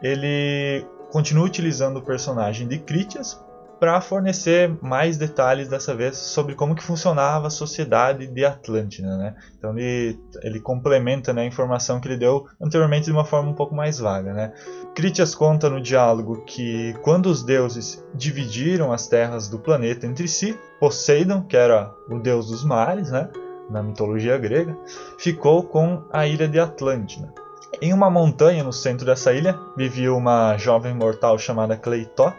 ele 0.00 0.86
continua 1.10 1.44
utilizando 1.44 1.98
o 1.98 2.02
personagem 2.02 2.68
de 2.68 2.78
Critias 2.78 3.41
para 3.82 4.00
fornecer 4.00 4.78
mais 4.80 5.16
detalhes 5.16 5.66
dessa 5.66 5.92
vez 5.92 6.16
sobre 6.16 6.54
como 6.54 6.72
que 6.72 6.84
funcionava 6.84 7.48
a 7.48 7.50
sociedade 7.50 8.28
de 8.28 8.44
Atlântida, 8.44 9.16
né? 9.16 9.34
Então 9.58 9.76
ele, 9.76 10.16
ele 10.40 10.60
complementa 10.60 11.32
né, 11.32 11.42
a 11.42 11.46
informação 11.46 12.00
que 12.00 12.06
ele 12.06 12.16
deu 12.16 12.46
anteriormente 12.60 13.06
de 13.06 13.10
uma 13.10 13.24
forma 13.24 13.50
um 13.50 13.54
pouco 13.54 13.74
mais 13.74 13.98
vaga, 13.98 14.32
né? 14.32 14.52
Critias 14.94 15.34
conta 15.34 15.68
no 15.68 15.80
diálogo 15.80 16.44
que 16.44 16.94
quando 17.02 17.26
os 17.26 17.42
deuses 17.42 18.06
dividiram 18.14 18.92
as 18.92 19.08
terras 19.08 19.48
do 19.48 19.58
planeta 19.58 20.06
entre 20.06 20.28
si, 20.28 20.56
Poseidon, 20.78 21.42
que 21.42 21.56
era 21.56 21.92
o 22.08 22.20
deus 22.20 22.46
dos 22.46 22.62
mares, 22.62 23.10
né? 23.10 23.30
na 23.68 23.82
mitologia 23.82 24.38
grega, 24.38 24.78
ficou 25.18 25.64
com 25.64 26.04
a 26.12 26.24
ilha 26.24 26.46
de 26.46 26.60
Atlântida. 26.60 27.34
Em 27.80 27.92
uma 27.92 28.10
montanha 28.10 28.62
no 28.62 28.72
centro 28.72 29.06
dessa 29.06 29.32
ilha 29.32 29.58
vivia 29.76 30.12
uma 30.12 30.56
jovem 30.56 30.94
mortal 30.94 31.38
chamada 31.38 31.76
Cleitó 31.76 32.32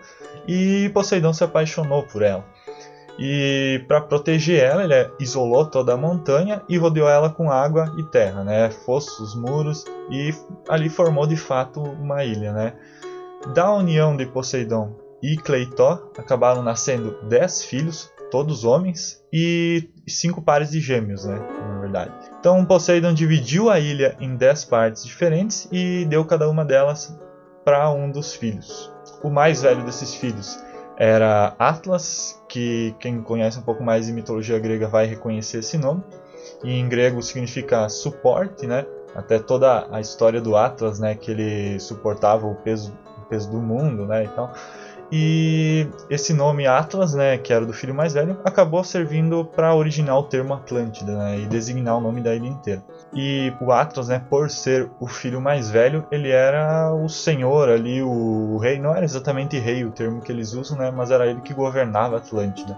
e 0.47 0.89
Poseidon 0.93 1.33
se 1.33 1.43
apaixonou 1.43 2.03
por 2.03 2.21
ela. 2.21 2.45
E 3.19 3.83
para 3.87 4.01
proteger 4.01 4.63
ela, 4.63 4.83
ele 4.83 5.11
isolou 5.19 5.65
toda 5.65 5.93
a 5.93 5.97
montanha 5.97 6.61
e 6.67 6.77
rodeou 6.77 7.07
ela 7.07 7.29
com 7.29 7.51
água 7.51 7.93
e 7.97 8.03
terra, 8.03 8.43
né? 8.43 8.71
Fossos, 8.85 9.35
muros 9.35 9.85
e 10.09 10.33
ali 10.67 10.89
formou 10.89 11.27
de 11.27 11.37
fato 11.37 11.81
uma 11.81 12.23
ilha, 12.23 12.51
né? 12.51 12.73
Da 13.53 13.71
união 13.71 14.15
de 14.15 14.25
Poseidon 14.25 14.95
e 15.21 15.37
Cleitó 15.37 16.09
acabaram 16.17 16.63
nascendo 16.63 17.17
dez 17.23 17.63
filhos, 17.63 18.11
todos 18.33 18.63
homens, 18.63 19.23
e 19.31 19.91
cinco 20.07 20.41
pares 20.41 20.71
de 20.71 20.79
gêmeos, 20.79 21.23
né? 21.23 21.37
Na 21.69 21.79
verdade. 21.79 22.11
Então 22.39 22.65
Poseidon 22.65 23.13
dividiu 23.13 23.69
a 23.69 23.79
ilha 23.79 24.17
em 24.19 24.35
dez 24.35 24.65
partes 24.65 25.05
diferentes 25.05 25.67
e 25.71 26.03
deu 26.05 26.25
cada 26.25 26.49
uma 26.49 26.65
delas 26.65 27.15
para 27.63 27.91
um 27.91 28.09
dos 28.09 28.33
filhos. 28.33 28.91
O 29.23 29.29
mais 29.29 29.61
velho 29.61 29.85
desses 29.85 30.15
filhos 30.15 30.59
era 30.97 31.55
Atlas, 31.59 32.41
que 32.49 32.95
quem 32.99 33.21
conhece 33.21 33.59
um 33.59 33.61
pouco 33.61 33.83
mais 33.83 34.07
de 34.07 34.11
mitologia 34.11 34.57
grega 34.57 34.87
vai 34.87 35.05
reconhecer 35.05 35.59
esse 35.59 35.77
nome. 35.77 36.03
E 36.63 36.73
em 36.73 36.89
grego 36.89 37.21
significa 37.21 37.87
suporte, 37.87 38.65
né? 38.65 38.83
Até 39.13 39.37
toda 39.37 39.85
a 39.91 40.01
história 40.01 40.41
do 40.41 40.57
Atlas, 40.57 40.99
né, 40.99 41.13
que 41.13 41.29
ele 41.29 41.79
suportava 41.79 42.47
o 42.47 42.55
peso, 42.55 42.97
o 43.15 43.25
peso 43.25 43.51
do 43.51 43.59
mundo, 43.59 44.07
né, 44.07 44.23
e 44.23 44.27
tal. 44.29 44.51
E 45.15 45.88
esse 46.10 46.34
nome 46.34 46.65
Atlas, 46.65 47.13
né, 47.13 47.38
que 47.38 47.53
era 47.53 47.63
do 47.63 47.72
filho 47.72 47.93
mais 47.93 48.15
velho, 48.15 48.36
acabou 48.43 48.84
servindo 48.84 49.46
para 49.46 49.75
originar 49.75 50.17
o 50.17 50.24
termo 50.24 50.55
Atlântida 50.55 51.15
né, 51.15 51.38
e 51.38 51.46
designar 51.46 51.98
o 51.98 52.01
nome 52.01 52.20
da 52.20 52.34
ilha 52.34 52.48
inteira. 52.48 52.84
E 53.13 53.53
o 53.62 53.72
Atlas, 53.72 54.08
né, 54.08 54.20
por 54.27 54.50
ser 54.50 54.89
o 55.00 55.05
filho 55.05 55.39
mais 55.39 55.70
velho, 55.70 56.03
ele 56.10 56.32
era 56.32 56.91
o 56.91 57.08
senhor 57.08 57.70
ali, 57.70 58.01
o 58.01 58.58
rei. 58.58 58.79
Não 58.79 58.96
era 58.96 59.05
exatamente 59.05 59.60
rei 59.60 59.86
o 59.86 59.91
termo 59.91 60.20
que 60.20 60.32
eles 60.32 60.53
usam, 60.53 60.79
né, 60.79 60.89
mas 60.89 61.12
era 61.12 61.27
ele 61.27 61.41
que 61.41 61.53
governava 61.53 62.17
Atlântida. 62.17 62.75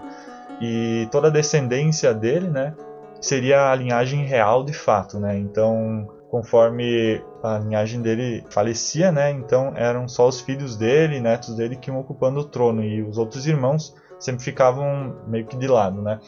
E 0.60 1.08
toda 1.10 1.28
a 1.28 1.30
descendência 1.30 2.12
dele, 2.12 2.48
né, 2.48 2.74
seria 3.18 3.70
a 3.70 3.74
linhagem 3.74 4.26
real 4.26 4.62
de 4.62 4.74
fato, 4.74 5.18
né? 5.18 5.38
Então 5.38 6.06
conforme 6.30 7.22
a 7.42 7.58
linhagem 7.58 8.02
dele 8.02 8.44
falecia, 8.50 9.12
né? 9.12 9.30
Então 9.30 9.72
eram 9.76 10.08
só 10.08 10.26
os 10.26 10.40
filhos 10.40 10.76
dele, 10.76 11.20
netos 11.20 11.54
dele 11.54 11.76
que 11.76 11.90
iam 11.90 12.00
ocupando 12.00 12.40
o 12.40 12.44
trono 12.44 12.82
e 12.82 13.02
os 13.02 13.18
outros 13.18 13.46
irmãos 13.46 13.94
sempre 14.18 14.44
ficavam 14.44 15.16
meio 15.26 15.46
que 15.46 15.56
de 15.56 15.66
lado, 15.66 16.02
né? 16.02 16.18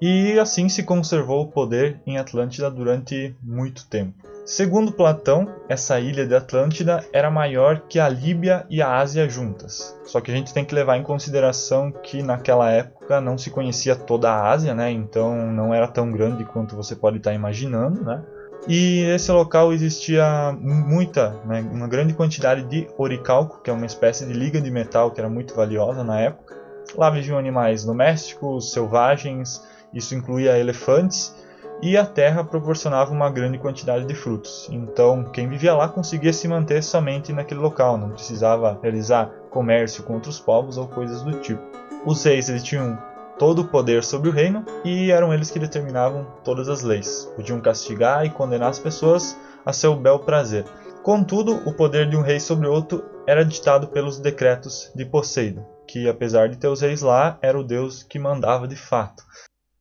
E 0.00 0.38
assim 0.38 0.68
se 0.68 0.82
conservou 0.82 1.42
o 1.42 1.48
poder 1.48 2.00
em 2.06 2.18
Atlântida 2.18 2.70
durante 2.70 3.34
muito 3.42 3.86
tempo. 3.88 4.34
Segundo 4.44 4.92
Platão, 4.92 5.48
essa 5.70 5.98
ilha 5.98 6.26
de 6.26 6.34
Atlântida 6.34 7.02
era 7.10 7.30
maior 7.30 7.80
que 7.88 7.98
a 7.98 8.06
Líbia 8.06 8.66
e 8.68 8.82
a 8.82 8.98
Ásia 8.98 9.26
juntas. 9.26 9.98
Só 10.04 10.20
que 10.20 10.30
a 10.30 10.34
gente 10.34 10.52
tem 10.52 10.66
que 10.66 10.74
levar 10.74 10.98
em 10.98 11.02
consideração 11.02 11.90
que 11.90 12.22
naquela 12.22 12.70
época 12.70 13.22
não 13.22 13.38
se 13.38 13.48
conhecia 13.48 13.96
toda 13.96 14.30
a 14.30 14.50
Ásia, 14.50 14.74
né? 14.74 14.90
Então 14.90 15.50
não 15.50 15.72
era 15.72 15.88
tão 15.88 16.12
grande 16.12 16.44
quanto 16.44 16.76
você 16.76 16.94
pode 16.94 17.16
estar 17.16 17.32
imaginando, 17.32 18.04
né? 18.04 18.22
E 18.66 19.04
nesse 19.04 19.30
local 19.30 19.72
existia 19.72 20.56
muita, 20.58 21.38
né, 21.44 21.60
uma 21.70 21.86
grande 21.86 22.14
quantidade 22.14 22.64
de 22.64 22.88
oricalco, 22.96 23.60
que 23.62 23.68
é 23.68 23.72
uma 23.72 23.84
espécie 23.84 24.24
de 24.24 24.32
liga 24.32 24.60
de 24.60 24.70
metal 24.70 25.10
que 25.10 25.20
era 25.20 25.28
muito 25.28 25.54
valiosa 25.54 26.02
na 26.02 26.20
época. 26.20 26.56
Lá 26.96 27.10
viviam 27.10 27.38
animais 27.38 27.84
domésticos, 27.84 28.72
selvagens, 28.72 29.62
isso 29.92 30.14
incluía 30.14 30.58
elefantes, 30.58 31.34
e 31.82 31.96
a 31.96 32.06
terra 32.06 32.42
proporcionava 32.42 33.12
uma 33.12 33.28
grande 33.30 33.58
quantidade 33.58 34.06
de 34.06 34.14
frutos. 34.14 34.68
Então, 34.70 35.24
quem 35.24 35.46
vivia 35.46 35.74
lá 35.74 35.86
conseguia 35.88 36.32
se 36.32 36.48
manter 36.48 36.82
somente 36.82 37.32
naquele 37.32 37.60
local, 37.60 37.98
não 37.98 38.10
precisava 38.10 38.78
realizar 38.80 39.30
comércio 39.50 40.02
com 40.04 40.14
outros 40.14 40.40
povos 40.40 40.78
ou 40.78 40.88
coisas 40.88 41.22
do 41.22 41.32
tipo. 41.40 41.62
Os 42.06 42.24
reis 42.24 42.48
eles 42.48 42.62
tinham 42.62 42.98
todo 43.38 43.62
o 43.62 43.68
poder 43.68 44.04
sobre 44.04 44.28
o 44.28 44.32
reino 44.32 44.64
e 44.84 45.10
eram 45.10 45.32
eles 45.32 45.50
que 45.50 45.58
determinavam 45.58 46.26
todas 46.44 46.68
as 46.68 46.82
leis. 46.82 47.30
Podiam 47.36 47.60
castigar 47.60 48.24
e 48.24 48.30
condenar 48.30 48.70
as 48.70 48.78
pessoas 48.78 49.36
a 49.64 49.72
seu 49.72 49.96
bel 49.96 50.20
prazer. 50.20 50.64
Contudo, 51.02 51.56
o 51.68 51.72
poder 51.72 52.08
de 52.08 52.16
um 52.16 52.22
rei 52.22 52.40
sobre 52.40 52.66
outro 52.66 53.04
era 53.26 53.44
ditado 53.44 53.88
pelos 53.88 54.18
decretos 54.18 54.90
de 54.94 55.04
Poseidon, 55.04 55.64
que 55.86 56.08
apesar 56.08 56.48
de 56.48 56.56
ter 56.56 56.68
os 56.68 56.80
reis 56.80 57.02
lá, 57.02 57.38
era 57.42 57.58
o 57.58 57.64
deus 57.64 58.02
que 58.02 58.18
mandava 58.18 58.66
de 58.66 58.76
fato. 58.76 59.22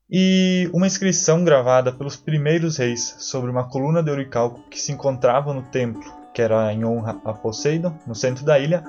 E 0.09 0.69
uma 0.73 0.85
inscrição 0.85 1.43
gravada 1.43 1.91
pelos 1.91 2.15
primeiros 2.15 2.77
reis 2.77 3.15
sobre 3.19 3.49
uma 3.49 3.69
coluna 3.69 4.03
de 4.03 4.11
oricalco 4.11 4.61
que 4.69 4.79
se 4.79 4.91
encontrava 4.91 5.53
no 5.53 5.63
templo, 5.63 6.03
que 6.33 6.41
era 6.41 6.71
em 6.73 6.83
honra 6.83 7.19
a 7.23 7.33
Poseidon, 7.33 7.97
no 8.05 8.13
centro 8.13 8.43
da 8.43 8.59
ilha, 8.59 8.83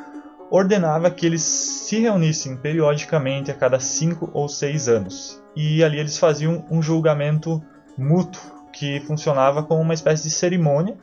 ordenava 0.57 1.11
que 1.11 1.27
eles 1.27 1.43
se 1.43 1.99
reunissem 1.99 2.57
periodicamente 2.57 3.51
a 3.51 3.55
cada 3.55 3.81
cinco 3.81 4.31
ou 4.33 4.49
seis 4.49 4.89
anos. 4.89 5.43
E 5.57 5.83
ali 5.83 5.99
eles 5.99 6.17
faziam 6.17 6.65
um 6.71 6.81
julgamento 6.81 7.61
mútuo 7.99 8.41
que 8.73 9.01
funcionava 9.01 9.65
como 9.65 9.81
uma 9.81 9.95
espécie 9.95 10.23
de 10.23 10.31
cerimônia, 10.31 10.97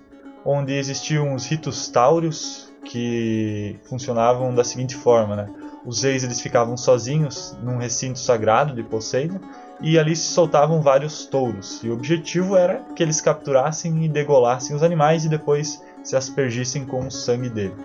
onde 0.45 0.73
existiam 0.73 1.35
os 1.35 1.45
ritos 1.45 1.89
táureos 1.89 2.71
que 2.85 3.77
funcionavam 3.89 4.55
da 4.55 4.63
seguinte 4.63 4.95
forma, 4.95 5.35
né? 5.35 5.49
Os 5.85 6.03
reis 6.03 6.23
eles 6.23 6.39
ficavam 6.39 6.77
sozinhos 6.77 7.57
num 7.61 7.77
recinto 7.77 8.19
sagrado 8.19 8.73
de 8.73 8.83
Poseidon 8.83 9.39
e 9.81 9.99
ali 9.99 10.15
se 10.15 10.31
soltavam 10.31 10.81
vários 10.81 11.25
touros. 11.25 11.83
E 11.83 11.89
o 11.89 11.93
objetivo 11.93 12.55
era 12.55 12.85
que 12.95 13.03
eles 13.03 13.19
capturassem 13.19 14.05
e 14.05 14.07
degolassem 14.07 14.73
os 14.73 14.81
animais 14.81 15.25
e 15.25 15.29
depois 15.29 15.83
se 16.03 16.15
aspergissem 16.15 16.85
com 16.85 17.05
o 17.05 17.11
sangue 17.11 17.49
dele 17.49 17.75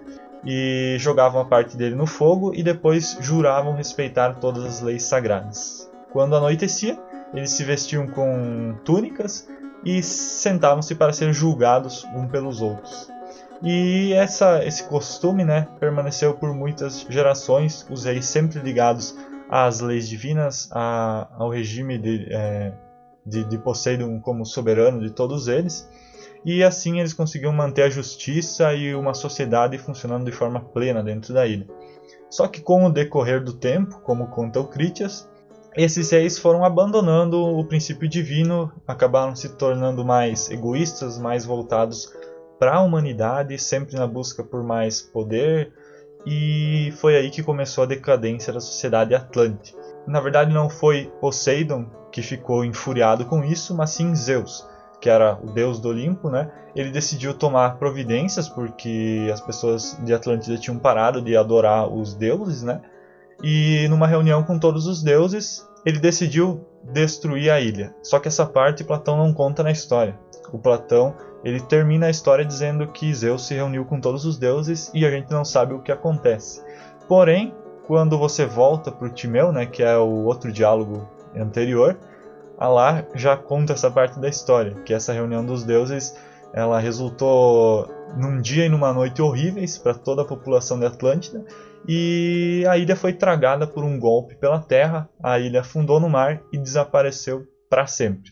e 0.45 0.97
jogavam 0.99 1.41
a 1.41 1.45
parte 1.45 1.77
dele 1.77 1.95
no 1.95 2.07
fogo 2.07 2.53
e 2.55 2.63
depois 2.63 3.17
juravam 3.21 3.75
respeitar 3.75 4.35
todas 4.35 4.65
as 4.65 4.81
leis 4.81 5.03
sagradas. 5.05 5.91
Quando 6.13 6.37
anoitecia, 6.37 6.99
eles 7.35 7.51
se 7.51 7.65
vestiam 7.65 8.07
com 8.07 8.77
túnicas 8.85 9.49
e 9.85 10.03
sentavam-se 10.03 10.95
para 10.95 11.13
ser 11.13 11.33
julgados 11.33 12.05
um 12.15 12.27
pelos 12.27 12.61
outros. 12.61 13.09
E 13.63 14.13
essa, 14.13 14.65
esse 14.65 14.85
costume 14.85 15.45
né, 15.45 15.67
permaneceu 15.81 16.35
por 16.35 16.53
muitas 16.55 17.07
gerações, 17.09 17.87
os 17.91 18.05
reis 18.05 18.27
sempre 18.27 18.61
ligados 18.61 19.17
às 19.49 19.81
leis 19.81 20.09
divinas, 20.09 20.69
a, 20.73 21.29
ao 21.39 21.51
regime 21.51 21.99
de, 21.99 22.27
é, 22.31 22.73
de, 23.25 23.45
de 23.45 23.59
Poseidon 23.59 24.21
como 24.21 24.45
soberano 24.45 25.01
de 25.01 25.11
todos 25.11 25.49
eles 25.49 25.89
e 26.47 26.63
assim 26.63 27.01
eles 27.01 27.13
conseguiam 27.13 27.53
manter 27.53 27.83
a 27.83 27.91
justiça 27.91 28.73
e 28.73 28.95
uma 28.95 29.15
sociedade 29.15 29.77
funcionando 29.79 30.27
de 30.27 30.31
forma 30.31 30.61
plena 30.61 31.03
dentro 31.03 31.35
da 31.35 31.45
ilha. 31.45 31.67
Só 32.31 32.47
que 32.47 32.61
com 32.61 32.85
o 32.85 32.93
decorrer 32.93 33.43
do 33.43 33.53
tempo, 33.53 34.01
como 34.03 34.29
conta 34.29 34.61
o 34.61 34.69
Critias, 34.69 35.29
esses 35.77 36.09
reis 36.09 36.39
foram 36.39 36.65
abandonando 36.65 37.43
o 37.43 37.65
princípio 37.65 38.09
divino, 38.09 38.73
acabaram 38.87 39.35
se 39.35 39.57
tornando 39.57 40.05
mais 40.05 40.49
egoístas, 40.49 41.19
mais 41.19 41.45
voltados 41.45 42.15
para 42.61 42.77
a 42.77 42.81
humanidade, 42.81 43.59
sempre 43.59 43.97
na 43.97 44.07
busca 44.07 44.45
por 44.45 44.63
mais 44.63 45.03
poder, 45.03 45.73
e 46.25 46.93
foi 46.99 47.17
aí 47.17 47.29
que 47.29 47.43
começou 47.43 47.83
a 47.83 47.89
decadência 47.89 48.53
da 48.53 48.61
sociedade 48.61 49.17
atlante. 49.17 49.75
Na 50.07 50.21
verdade, 50.21 50.55
não 50.55 50.71
foi 50.71 51.13
Poseidon 51.21 51.87
que 52.13 52.23
ficou 52.23 52.65
infuriado 52.65 53.27
com 53.27 53.43
isso, 53.43 53.75
mas 53.75 53.91
sim 53.91 54.15
Zeus 54.15 54.65
que 55.01 55.11
era 55.11 55.39
o 55.43 55.47
deus 55.53 55.79
do 55.81 55.89
Olimpo, 55.89 56.31
né? 56.31 56.51
Ele 56.75 56.91
decidiu 56.91 57.35
tomar 57.35 57.77
providências 57.77 58.49
porque 58.49 59.29
as 59.33 59.41
pessoas 59.41 59.99
de 60.05 60.13
Atlântida 60.13 60.59
tinham 60.59 60.79
parado 60.79 61.23
de 61.23 61.37
adorar 61.37 61.89
os 61.89 62.15
deuses, 62.15 62.63
né? 62.63 62.81
E 63.43 63.87
numa 63.89 64.07
reunião 64.07 64.43
com 64.43 64.59
todos 64.59 64.87
os 64.87 65.03
deuses, 65.03 65.67
ele 65.85 65.99
decidiu 65.99 66.67
destruir 66.83 67.51
a 67.51 67.61
ilha. 67.61 67.95
Só 68.03 68.19
que 68.19 68.29
essa 68.29 68.47
parte 68.47 68.85
Platão 68.85 69.17
não 69.17 69.33
conta 69.33 69.63
na 69.63 69.71
história. 69.71 70.19
O 70.53 70.59
Platão, 70.59 71.15
ele 71.45 71.61
termina 71.61 72.07
a 72.07 72.11
história 72.11 72.45
dizendo 72.45 72.87
que 72.89 73.15
Zeus 73.15 73.47
se 73.47 73.55
reuniu 73.55 73.85
com 73.85 74.01
todos 74.01 74.25
os 74.25 74.39
deuses 74.39 74.91
e 74.95 75.05
a 75.05 75.11
gente 75.11 75.31
não 75.31 75.45
sabe 75.45 75.75
o 75.75 75.81
que 75.81 75.93
acontece. 75.93 76.63
Porém, 77.09 77.55
quando 77.87 78.19
você 78.19 78.45
volta 78.45 78.91
para 78.91 79.07
o 79.07 79.11
Timeu, 79.11 79.53
né, 79.53 79.67
que 79.67 79.83
é 79.83 79.97
o 79.97 80.25
outro 80.25 80.51
diálogo 80.51 81.09
anterior, 81.37 81.97
Alá 82.59 83.05
já 83.15 83.37
conta 83.37 83.75
essa 83.75 83.91
parte 83.91 84.19
da 84.19 84.29
história, 84.29 84.75
que 84.85 84.95
essa 84.95 85.13
reunião 85.13 85.45
dos 85.45 85.63
deuses 85.63 86.17
ela 86.55 86.81
resultou 86.81 87.87
num 88.17 88.41
dia 88.41 88.65
e 88.65 88.69
numa 88.69 88.93
noite 88.95 89.21
horríveis 89.21 89.77
para 89.77 89.93
toda 89.93 90.23
a 90.23 90.25
população 90.25 90.79
de 90.79 90.87
Atlântida 90.87 91.45
e 91.87 92.65
a 92.69 92.79
ilha 92.79 92.97
foi 92.97 93.13
tragada 93.13 93.67
por 93.67 93.85
um 93.85 93.99
golpe 93.99 94.35
pela 94.37 94.59
terra, 94.59 95.09
a 95.23 95.39
ilha 95.39 95.61
afundou 95.61 96.01
no 96.01 96.09
mar 96.09 96.41
e 96.51 96.57
desapareceu 96.57 97.45
para 97.69 97.87
sempre. 97.87 98.31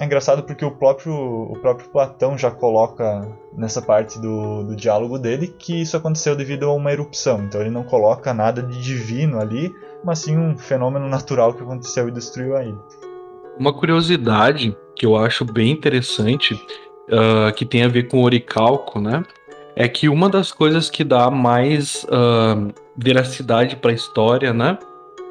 É 0.00 0.04
engraçado 0.04 0.42
porque 0.42 0.64
o 0.64 0.76
próprio, 0.76 1.14
o 1.14 1.56
próprio 1.60 1.88
Platão 1.90 2.36
já 2.36 2.50
coloca 2.50 3.28
nessa 3.56 3.80
parte 3.80 4.18
do, 4.18 4.64
do 4.64 4.74
diálogo 4.74 5.18
dele 5.18 5.46
que 5.46 5.82
isso 5.82 5.96
aconteceu 5.96 6.34
devido 6.34 6.68
a 6.68 6.74
uma 6.74 6.90
erupção, 6.90 7.44
então 7.44 7.60
ele 7.60 7.70
não 7.70 7.84
coloca 7.84 8.34
nada 8.34 8.62
de 8.62 8.82
divino 8.82 9.38
ali, 9.38 9.72
mas 10.02 10.20
sim 10.20 10.36
um 10.36 10.58
fenômeno 10.58 11.08
natural 11.08 11.52
que 11.54 11.62
aconteceu 11.62 12.08
e 12.08 12.12
destruiu 12.12 12.56
a 12.56 12.64
ilha. 12.64 13.11
Uma 13.58 13.72
curiosidade 13.72 14.76
que 14.96 15.06
eu 15.06 15.16
acho 15.16 15.44
bem 15.44 15.70
interessante, 15.70 16.54
uh, 16.54 17.52
que 17.54 17.64
tem 17.64 17.82
a 17.82 17.88
ver 17.88 18.08
com 18.08 18.20
o 18.20 18.24
oricalco, 18.24 19.00
né? 19.00 19.22
É 19.74 19.88
que 19.88 20.08
uma 20.08 20.28
das 20.28 20.52
coisas 20.52 20.90
que 20.90 21.02
dá 21.02 21.30
mais 21.30 22.04
uh, 22.04 22.72
veracidade 22.96 23.76
para 23.76 23.90
a 23.90 23.94
história, 23.94 24.52
né? 24.52 24.78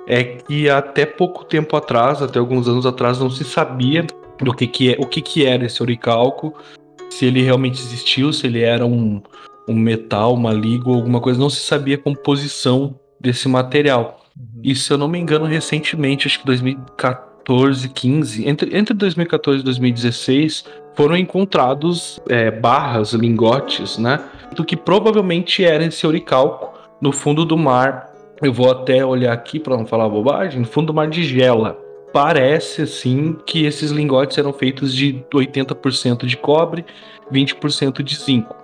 É 0.07 0.23
que 0.23 0.69
até 0.69 1.05
pouco 1.05 1.45
tempo 1.45 1.75
atrás, 1.75 2.21
até 2.21 2.39
alguns 2.39 2.67
anos 2.67 2.85
atrás, 2.85 3.19
não 3.19 3.29
se 3.29 3.43
sabia 3.43 4.05
do 4.39 4.53
que, 4.53 4.65
que 4.67 4.93
é, 4.93 4.97
o 4.99 5.05
que, 5.05 5.21
que 5.21 5.45
era 5.45 5.65
esse 5.65 5.81
oricalco, 5.81 6.55
se 7.09 7.25
ele 7.25 7.41
realmente 7.41 7.79
existiu, 7.79 8.33
se 8.33 8.47
ele 8.47 8.61
era 8.61 8.85
um, 8.85 9.21
um 9.67 9.75
metal, 9.75 10.33
uma 10.33 10.51
liga 10.51 10.89
ou 10.89 10.95
alguma 10.95 11.21
coisa, 11.21 11.39
não 11.39 11.49
se 11.49 11.61
sabia 11.61 11.95
a 11.95 11.99
composição 11.99 12.99
desse 13.19 13.47
material. 13.47 14.21
Uhum. 14.35 14.61
E 14.63 14.75
se 14.75 14.91
eu 14.91 14.97
não 14.97 15.07
me 15.07 15.19
engano, 15.19 15.45
recentemente, 15.45 16.25
acho 16.25 16.39
que 16.39 16.45
2014, 16.45 17.30
15, 17.45 18.47
entre, 18.47 18.77
entre 18.77 18.93
2014 18.93 19.59
e 19.59 19.63
2016, 19.63 20.65
foram 20.93 21.15
encontrados 21.15 22.19
é, 22.29 22.51
barras, 22.51 23.13
lingotes, 23.13 23.97
né? 23.97 24.19
Do 24.55 24.63
que 24.63 24.75
provavelmente 24.75 25.63
era 25.63 25.83
esse 25.83 26.05
oricalco 26.05 26.77
no 27.01 27.11
fundo 27.11 27.45
do 27.45 27.57
mar. 27.57 28.13
Eu 28.41 28.53
vou 28.53 28.69
até 28.71 29.05
olhar 29.05 29.33
aqui 29.33 29.59
para 29.59 29.77
não 29.77 29.85
falar 29.85 30.09
bobagem, 30.09 30.59
no 30.59 30.65
fundo 30.65 30.87
do 30.87 30.93
mar 30.93 31.07
de 31.07 31.23
Gela. 31.23 31.77
Parece 32.11 32.81
assim 32.81 33.37
que 33.45 33.65
esses 33.65 33.91
lingotes 33.91 34.37
eram 34.37 34.51
feitos 34.51 34.93
de 34.93 35.23
80% 35.33 36.25
de 36.25 36.35
cobre, 36.35 36.85
20% 37.31 38.03
de 38.03 38.15
zinco. 38.15 38.55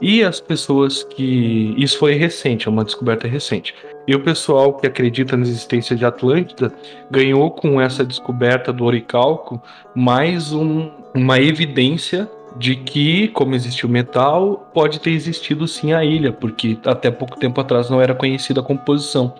E 0.00 0.22
as 0.22 0.40
pessoas 0.40 1.02
que. 1.02 1.74
Isso 1.76 1.98
foi 1.98 2.14
recente, 2.14 2.68
é 2.68 2.70
uma 2.70 2.84
descoberta 2.84 3.26
recente. 3.26 3.74
E 4.06 4.14
o 4.14 4.20
pessoal 4.20 4.74
que 4.74 4.86
acredita 4.86 5.36
na 5.36 5.44
existência 5.44 5.96
de 5.96 6.04
Atlântida 6.04 6.72
ganhou 7.10 7.50
com 7.50 7.80
essa 7.80 8.04
descoberta 8.04 8.72
do 8.72 8.84
oricalco 8.84 9.62
mais 9.94 10.52
um, 10.52 10.90
uma 11.14 11.40
evidência 11.40 12.28
de 12.56 12.76
que, 12.76 13.28
como 13.28 13.54
existe 13.54 13.86
o 13.86 13.88
metal, 13.88 14.70
pode 14.72 15.00
ter 15.00 15.10
existido 15.10 15.66
sim 15.66 15.92
a 15.92 16.04
ilha, 16.04 16.32
porque 16.32 16.78
até 16.84 17.10
pouco 17.10 17.38
tempo 17.38 17.60
atrás 17.60 17.90
não 17.90 18.00
era 18.00 18.14
conhecida 18.14 18.60
a 18.60 18.64
composição. 18.64 19.34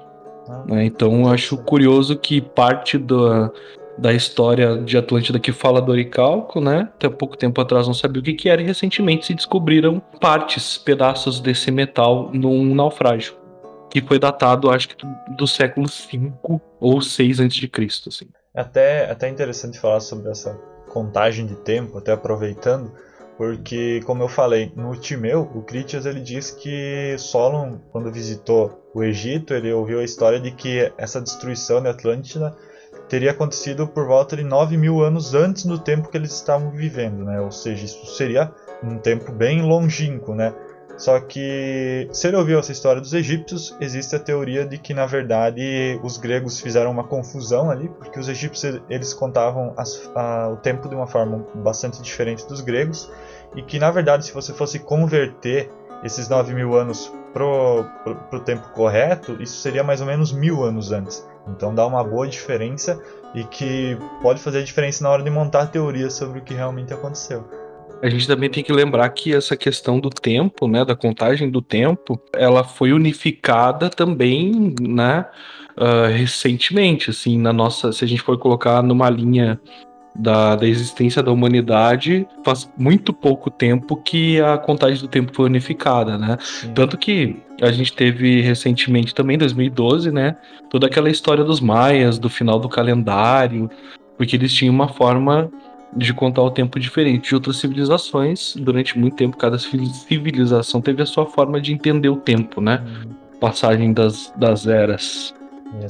Ah, 0.48 0.62
né? 0.66 0.84
Então 0.84 1.28
acho 1.28 1.56
curioso 1.58 2.16
que 2.16 2.40
parte 2.40 2.98
da, 2.98 3.50
da 3.98 4.12
história 4.12 4.78
de 4.78 4.96
Atlântida 4.96 5.38
que 5.38 5.52
fala 5.52 5.80
do 5.80 5.92
oricalco, 5.92 6.60
né? 6.60 6.88
Até 6.94 7.08
pouco 7.08 7.36
tempo 7.36 7.60
atrás 7.60 7.86
não 7.86 7.94
sabia 7.94 8.20
o 8.20 8.24
que, 8.24 8.32
que 8.32 8.48
era 8.48 8.62
e 8.62 8.64
recentemente 8.64 9.26
se 9.26 9.34
descobriram 9.34 10.02
partes, 10.20 10.78
pedaços 10.78 11.38
desse 11.38 11.70
metal 11.70 12.30
num 12.32 12.74
naufrágio. 12.74 13.43
Que 13.94 14.02
foi 14.02 14.18
datado, 14.18 14.70
acho 14.70 14.88
que 14.88 15.06
do, 15.36 15.46
século 15.46 15.86
V 15.86 16.32
ou 16.80 17.00
6 17.00 17.40
a.C. 17.40 17.70
Assim. 18.08 18.28
É 18.52 18.60
até, 18.60 19.10
até 19.10 19.28
interessante 19.28 19.78
falar 19.78 20.00
sobre 20.00 20.30
essa 20.30 20.52
contagem 20.88 21.46
de 21.46 21.54
tempo, 21.54 21.96
até 21.96 22.12
aproveitando, 22.12 22.92
porque, 23.36 24.00
como 24.04 24.22
eu 24.22 24.28
falei, 24.28 24.72
no 24.76 24.96
Timeu, 24.96 25.48
o 25.54 25.62
Critias 25.62 26.06
ele 26.06 26.20
diz 26.20 26.50
que 26.50 27.16
Solon, 27.18 27.78
quando 27.92 28.10
visitou 28.10 28.90
o 28.92 29.02
Egito, 29.02 29.54
ele 29.54 29.72
ouviu 29.72 30.00
a 30.00 30.04
história 30.04 30.40
de 30.40 30.50
que 30.50 30.92
essa 30.98 31.20
destruição 31.20 31.80
de 31.80 31.88
Atlântida 31.88 32.56
teria 33.08 33.30
acontecido 33.30 33.86
por 33.86 34.06
volta 34.06 34.36
de 34.36 34.42
9 34.42 34.76
mil 34.76 35.02
anos 35.02 35.34
antes 35.34 35.64
do 35.64 35.78
tempo 35.78 36.08
que 36.08 36.16
eles 36.16 36.32
estavam 36.32 36.70
vivendo, 36.70 37.24
né? 37.24 37.40
Ou 37.40 37.50
seja, 37.50 37.84
isso 37.84 38.06
seria 38.06 38.52
um 38.82 38.98
tempo 38.98 39.32
bem 39.32 39.62
longínquo, 39.62 40.34
né? 40.34 40.54
Só 40.96 41.18
que, 41.18 42.08
se 42.12 42.28
ele 42.28 42.36
ouviu 42.36 42.58
essa 42.58 42.70
história 42.70 43.00
dos 43.00 43.12
egípcios, 43.12 43.76
existe 43.80 44.14
a 44.14 44.18
teoria 44.18 44.64
de 44.64 44.78
que, 44.78 44.94
na 44.94 45.06
verdade, 45.06 45.98
os 46.02 46.16
gregos 46.16 46.60
fizeram 46.60 46.90
uma 46.90 47.04
confusão 47.04 47.70
ali, 47.70 47.88
porque 47.88 48.18
os 48.18 48.28
egípcios 48.28 48.80
eles 48.88 49.12
contavam 49.12 49.74
as, 49.76 50.10
a, 50.14 50.50
o 50.50 50.56
tempo 50.56 50.88
de 50.88 50.94
uma 50.94 51.06
forma 51.06 51.44
bastante 51.54 52.00
diferente 52.00 52.46
dos 52.46 52.60
gregos, 52.60 53.10
e 53.56 53.62
que, 53.62 53.78
na 53.78 53.90
verdade, 53.90 54.24
se 54.24 54.32
você 54.32 54.52
fosse 54.52 54.78
converter 54.78 55.70
esses 56.04 56.28
9 56.28 56.54
mil 56.54 56.76
anos 56.76 57.12
pro, 57.32 57.84
pro, 58.04 58.14
pro 58.14 58.40
tempo 58.40 58.68
correto, 58.70 59.36
isso 59.42 59.60
seria 59.60 59.82
mais 59.82 60.00
ou 60.00 60.06
menos 60.06 60.32
mil 60.32 60.62
anos 60.62 60.92
antes. 60.92 61.26
Então 61.48 61.74
dá 61.74 61.86
uma 61.86 62.02
boa 62.04 62.26
diferença 62.26 63.00
e 63.34 63.42
que 63.44 63.98
pode 64.22 64.40
fazer 64.40 64.62
diferença 64.62 65.02
na 65.02 65.10
hora 65.10 65.22
de 65.22 65.30
montar 65.30 65.66
teorias 65.66 66.14
sobre 66.14 66.38
o 66.38 66.42
que 66.42 66.54
realmente 66.54 66.94
aconteceu 66.94 67.44
a 68.02 68.08
gente 68.08 68.26
também 68.26 68.50
tem 68.50 68.62
que 68.62 68.72
lembrar 68.72 69.08
que 69.10 69.34
essa 69.34 69.56
questão 69.56 69.98
do 69.98 70.10
tempo, 70.10 70.68
né, 70.68 70.84
da 70.84 70.94
contagem 70.94 71.50
do 71.50 71.62
tempo, 71.62 72.20
ela 72.34 72.62
foi 72.62 72.92
unificada 72.92 73.88
também, 73.88 74.74
né, 74.80 75.24
uh, 75.76 76.12
recentemente, 76.12 77.10
assim, 77.10 77.38
na 77.38 77.52
nossa, 77.52 77.92
se 77.92 78.04
a 78.04 78.08
gente 78.08 78.22
for 78.22 78.38
colocar 78.38 78.82
numa 78.82 79.08
linha 79.08 79.60
da, 80.14 80.54
da 80.54 80.66
existência 80.66 81.22
da 81.22 81.32
humanidade, 81.32 82.26
faz 82.44 82.70
muito 82.78 83.12
pouco 83.12 83.50
tempo 83.50 83.96
que 83.96 84.40
a 84.40 84.56
contagem 84.56 85.00
do 85.00 85.08
tempo 85.08 85.32
foi 85.34 85.46
unificada, 85.46 86.16
né? 86.16 86.36
Sim. 86.40 86.72
Tanto 86.72 86.96
que 86.96 87.36
a 87.60 87.72
gente 87.72 87.92
teve 87.92 88.40
recentemente 88.40 89.14
também, 89.14 89.36
2012, 89.36 90.12
né, 90.12 90.36
toda 90.70 90.86
aquela 90.86 91.10
história 91.10 91.42
dos 91.42 91.60
maias, 91.60 92.18
do 92.18 92.28
final 92.28 92.60
do 92.60 92.68
calendário, 92.68 93.68
porque 94.16 94.36
eles 94.36 94.52
tinham 94.52 94.72
uma 94.72 94.88
forma 94.88 95.50
de 95.96 96.12
contar 96.12 96.42
o 96.42 96.50
tempo 96.50 96.78
diferente 96.78 97.28
de 97.28 97.34
outras 97.34 97.56
civilizações. 97.58 98.54
Durante 98.56 98.98
muito 98.98 99.16
tempo, 99.16 99.36
cada 99.36 99.58
civilização 99.58 100.80
teve 100.80 101.02
a 101.02 101.06
sua 101.06 101.26
forma 101.26 101.60
de 101.60 101.72
entender 101.72 102.08
o 102.08 102.16
tempo, 102.16 102.60
né? 102.60 102.82
Uhum. 102.84 103.10
Passagem 103.40 103.92
das, 103.92 104.32
das 104.36 104.66
eras. 104.66 105.34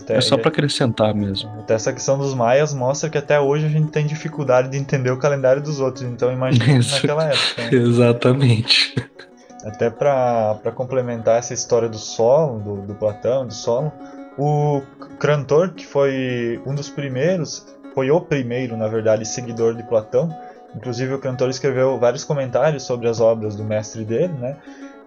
Até, 0.00 0.16
é 0.16 0.20
só 0.20 0.38
para 0.38 0.48
acrescentar 0.48 1.14
mesmo. 1.14 1.50
Até 1.58 1.74
essa 1.74 1.92
questão 1.92 2.16
dos 2.16 2.34
maias 2.34 2.72
mostra 2.72 3.10
que 3.10 3.18
até 3.18 3.38
hoje 3.38 3.66
a 3.66 3.68
gente 3.68 3.90
tem 3.90 4.06
dificuldade 4.06 4.70
de 4.70 4.78
entender 4.78 5.10
o 5.10 5.18
calendário 5.18 5.62
dos 5.62 5.78
outros. 5.78 6.04
Então 6.04 6.32
imagina 6.32 6.78
naquela 6.92 7.24
época. 7.24 7.62
Né? 7.62 7.68
Exatamente. 7.72 8.94
Até 9.64 9.90
para 9.90 10.72
complementar 10.74 11.38
essa 11.38 11.54
história 11.54 11.88
do 11.88 11.98
solo, 11.98 12.60
do, 12.60 12.86
do 12.86 12.94
Platão, 12.94 13.46
do 13.46 13.54
solo, 13.54 13.92
o 14.38 14.82
Crantor, 15.18 15.70
que 15.72 15.86
foi 15.86 16.60
um 16.66 16.74
dos 16.74 16.88
primeiros, 16.88 17.66
foi 17.94 18.10
o 18.10 18.20
primeiro, 18.20 18.76
na 18.76 18.88
verdade, 18.88 19.24
seguidor 19.24 19.74
de 19.74 19.82
Platão. 19.84 20.28
Inclusive 20.74 21.14
o 21.14 21.20
cantor 21.20 21.48
escreveu 21.48 21.98
vários 21.98 22.24
comentários 22.24 22.82
sobre 22.82 23.08
as 23.08 23.20
obras 23.20 23.54
do 23.54 23.64
mestre 23.64 24.04
dele, 24.04 24.32
né? 24.32 24.56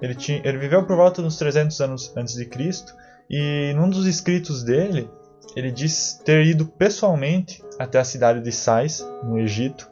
Ele, 0.01 0.15
tinha, 0.15 0.41
ele 0.43 0.57
viveu 0.57 0.83
por 0.85 0.95
volta 0.95 1.21
dos 1.21 1.37
300 1.37 1.81
anos 1.81 2.13
antes 2.15 2.35
de 2.35 2.45
Cristo 2.45 2.95
e 3.29 3.73
num 3.75 3.89
dos 3.89 4.05
escritos 4.05 4.63
dele, 4.63 5.09
ele 5.55 5.71
diz 5.71 6.21
ter 6.23 6.45
ido 6.45 6.65
pessoalmente 6.65 7.63
até 7.77 7.99
a 7.99 8.03
cidade 8.03 8.41
de 8.41 8.51
Sais, 8.51 9.05
no 9.23 9.37
Egito, 9.39 9.89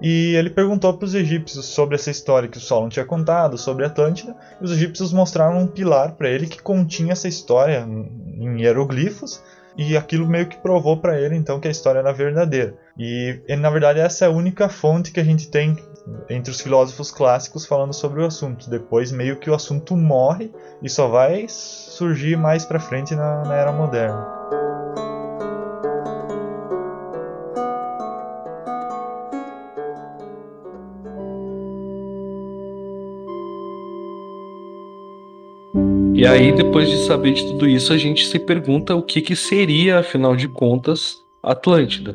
e 0.00 0.34
ele 0.36 0.50
perguntou 0.50 0.94
para 0.94 1.04
os 1.04 1.14
egípcios 1.14 1.66
sobre 1.66 1.94
essa 1.94 2.10
história 2.10 2.48
que 2.48 2.56
o 2.56 2.60
Solon 2.60 2.88
tinha 2.88 3.04
contado 3.04 3.58
sobre 3.58 3.84
Atlântida, 3.84 4.34
e 4.60 4.64
os 4.64 4.72
egípcios 4.72 5.12
mostraram 5.12 5.58
um 5.58 5.66
pilar 5.66 6.12
para 6.12 6.30
ele 6.30 6.46
que 6.46 6.62
continha 6.62 7.12
essa 7.12 7.28
história 7.28 7.86
em 7.86 8.60
hieroglifos, 8.60 9.42
e 9.76 9.96
aquilo 9.96 10.26
meio 10.26 10.46
que 10.46 10.58
provou 10.58 10.96
para 10.96 11.20
ele 11.20 11.36
então 11.36 11.60
que 11.60 11.68
a 11.68 11.70
história 11.70 12.00
era 12.00 12.12
verdadeira. 12.12 12.74
E 12.98 13.40
na 13.58 13.70
verdade 13.70 14.00
essa 14.00 14.24
é 14.24 14.28
a 14.28 14.30
única 14.30 14.68
fonte 14.68 15.12
que 15.12 15.20
a 15.20 15.24
gente 15.24 15.50
tem 15.50 15.76
entre 16.28 16.50
os 16.50 16.60
filósofos 16.60 17.10
clássicos 17.10 17.66
falando 17.66 17.92
sobre 17.92 18.20
o 18.20 18.26
assunto. 18.26 18.68
Depois 18.68 19.12
meio 19.12 19.36
que 19.36 19.50
o 19.50 19.54
assunto 19.54 19.96
morre 19.96 20.52
e 20.82 20.88
só 20.88 21.08
vai 21.08 21.46
surgir 21.48 22.36
mais 22.36 22.64
para 22.64 22.80
frente 22.80 23.14
na, 23.14 23.44
na 23.44 23.54
era 23.54 23.72
moderna. 23.72 24.59
E 36.20 36.26
aí, 36.26 36.52
depois 36.52 36.86
de 36.86 36.98
saber 37.06 37.32
de 37.32 37.46
tudo 37.46 37.66
isso, 37.66 37.94
a 37.94 37.96
gente 37.96 38.26
se 38.26 38.38
pergunta 38.38 38.94
o 38.94 39.02
que, 39.02 39.22
que 39.22 39.34
seria, 39.34 40.00
afinal 40.00 40.36
de 40.36 40.48
contas, 40.48 41.16
Atlântida. 41.42 42.14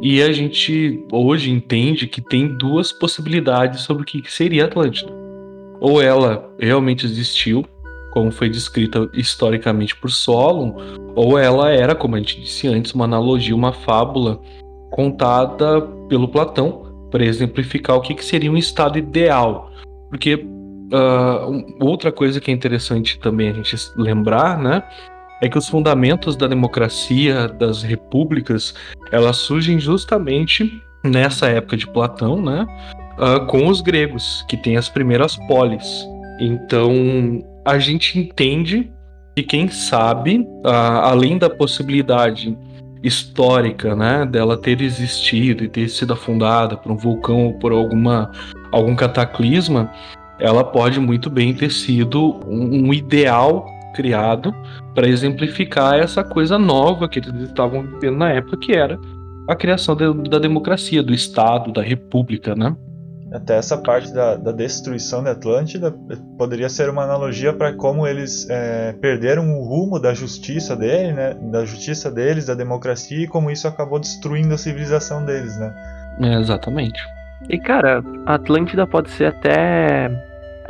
E 0.00 0.22
a 0.22 0.32
gente 0.32 1.04
hoje 1.10 1.50
entende 1.50 2.06
que 2.06 2.20
tem 2.20 2.46
duas 2.46 2.92
possibilidades 2.92 3.80
sobre 3.80 4.04
o 4.04 4.06
que, 4.06 4.22
que 4.22 4.32
seria 4.32 4.66
Atlântida. 4.66 5.12
Ou 5.80 6.00
ela 6.00 6.48
realmente 6.60 7.04
existiu, 7.04 7.66
como 8.12 8.30
foi 8.30 8.48
descrita 8.48 9.10
historicamente 9.12 9.96
por 9.96 10.12
Solon, 10.12 10.76
ou 11.16 11.36
ela 11.36 11.72
era, 11.72 11.96
como 11.96 12.14
a 12.14 12.18
gente 12.20 12.40
disse 12.40 12.68
antes, 12.68 12.92
uma 12.92 13.04
analogia, 13.04 13.52
uma 13.52 13.72
fábula 13.72 14.40
contada 14.92 15.80
pelo 16.08 16.28
Platão 16.28 17.08
para 17.10 17.24
exemplificar 17.24 17.96
o 17.96 18.00
que, 18.00 18.14
que 18.14 18.24
seria 18.24 18.52
um 18.52 18.56
estado 18.56 18.96
ideal. 18.96 19.72
Porque 20.08 20.46
Uh, 20.92 21.64
outra 21.78 22.10
coisa 22.10 22.40
que 22.40 22.50
é 22.50 22.54
interessante 22.54 23.18
também 23.18 23.50
a 23.50 23.52
gente 23.52 23.76
lembrar, 23.96 24.58
né? 24.58 24.82
É 25.40 25.48
que 25.48 25.56
os 25.56 25.68
fundamentos 25.68 26.36
da 26.36 26.46
democracia, 26.46 27.48
das 27.48 27.82
repúblicas, 27.82 28.74
elas 29.10 29.36
surgem 29.36 29.78
justamente 29.78 30.70
nessa 31.04 31.48
época 31.48 31.76
de 31.76 31.86
Platão, 31.86 32.42
né? 32.42 32.66
Uh, 33.18 33.46
com 33.46 33.68
os 33.68 33.80
gregos, 33.80 34.44
que 34.48 34.56
tem 34.56 34.76
as 34.76 34.88
primeiras 34.88 35.36
polis. 35.46 36.04
Então, 36.40 37.42
a 37.64 37.78
gente 37.78 38.18
entende 38.18 38.90
que 39.36 39.42
quem 39.42 39.68
sabe, 39.68 40.38
uh, 40.64 40.68
além 41.02 41.38
da 41.38 41.48
possibilidade 41.48 42.56
histórica, 43.02 43.96
né, 43.96 44.26
dela 44.26 44.58
ter 44.58 44.82
existido 44.82 45.64
e 45.64 45.68
ter 45.68 45.88
sido 45.88 46.12
afundada 46.12 46.76
por 46.76 46.92
um 46.92 46.96
vulcão 46.96 47.46
ou 47.46 47.54
por 47.54 47.72
alguma 47.72 48.30
algum 48.70 48.94
cataclisma, 48.94 49.90
ela 50.40 50.64
pode 50.64 50.98
muito 50.98 51.28
bem 51.28 51.54
ter 51.54 51.70
sido 51.70 52.40
um, 52.46 52.88
um 52.88 52.94
ideal 52.94 53.66
criado 53.94 54.54
para 54.94 55.08
exemplificar 55.08 55.98
essa 55.98 56.24
coisa 56.24 56.58
nova 56.58 57.08
que 57.08 57.18
eles 57.18 57.34
estavam 57.42 57.82
vivendo 57.82 58.16
na 58.16 58.30
época, 58.30 58.56
que 58.56 58.72
era 58.72 58.98
a 59.48 59.54
criação 59.54 59.96
de, 59.96 60.28
da 60.28 60.38
democracia, 60.38 61.02
do 61.02 61.12
Estado, 61.12 61.72
da 61.72 61.82
República, 61.82 62.54
né? 62.54 62.74
Até 63.32 63.56
essa 63.56 63.78
parte 63.78 64.12
da, 64.12 64.34
da 64.34 64.50
destruição 64.50 65.22
da 65.22 65.32
Atlântida 65.32 65.94
poderia 66.36 66.68
ser 66.68 66.90
uma 66.90 67.04
analogia 67.04 67.52
para 67.52 67.72
como 67.72 68.06
eles 68.06 68.48
é, 68.50 68.92
perderam 69.00 69.56
o 69.56 69.64
rumo 69.64 70.00
da 70.00 70.12
justiça 70.12 70.74
dele, 70.74 71.12
né? 71.12 71.34
Da 71.34 71.64
justiça 71.64 72.10
deles, 72.10 72.46
da 72.46 72.54
democracia 72.54 73.24
e 73.24 73.28
como 73.28 73.50
isso 73.50 73.68
acabou 73.68 74.00
destruindo 74.00 74.52
a 74.54 74.58
civilização 74.58 75.24
deles, 75.24 75.56
né? 75.58 75.72
É, 76.20 76.40
exatamente. 76.40 77.00
E 77.48 77.58
cara, 77.58 78.02
a 78.26 78.34
Atlântida 78.34 78.84
pode 78.86 79.10
ser 79.10 79.26
até 79.26 80.10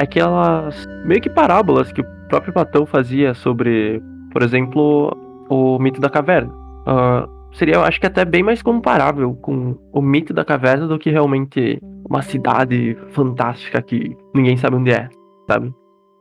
aquelas 0.00 0.86
meio 1.04 1.20
que 1.20 1.28
parábolas 1.28 1.92
que 1.92 2.00
o 2.00 2.04
próprio 2.28 2.52
Platão 2.52 2.86
fazia 2.86 3.34
sobre, 3.34 4.02
por 4.32 4.42
exemplo, 4.42 5.16
o 5.48 5.78
mito 5.78 6.00
da 6.00 6.08
caverna. 6.08 6.50
Uh, 6.86 7.28
seria, 7.52 7.74
eu 7.74 7.82
acho 7.82 8.00
que 8.00 8.06
até 8.06 8.24
bem 8.24 8.42
mais 8.42 8.62
comparável 8.62 9.34
com 9.34 9.76
o 9.92 10.00
mito 10.00 10.32
da 10.32 10.44
caverna 10.44 10.86
do 10.86 10.98
que 10.98 11.10
realmente 11.10 11.78
uma 12.08 12.22
cidade 12.22 12.96
fantástica 13.10 13.82
que 13.82 14.16
ninguém 14.34 14.56
sabe 14.56 14.76
onde 14.76 14.90
é, 14.90 15.08
sabe? 15.48 15.72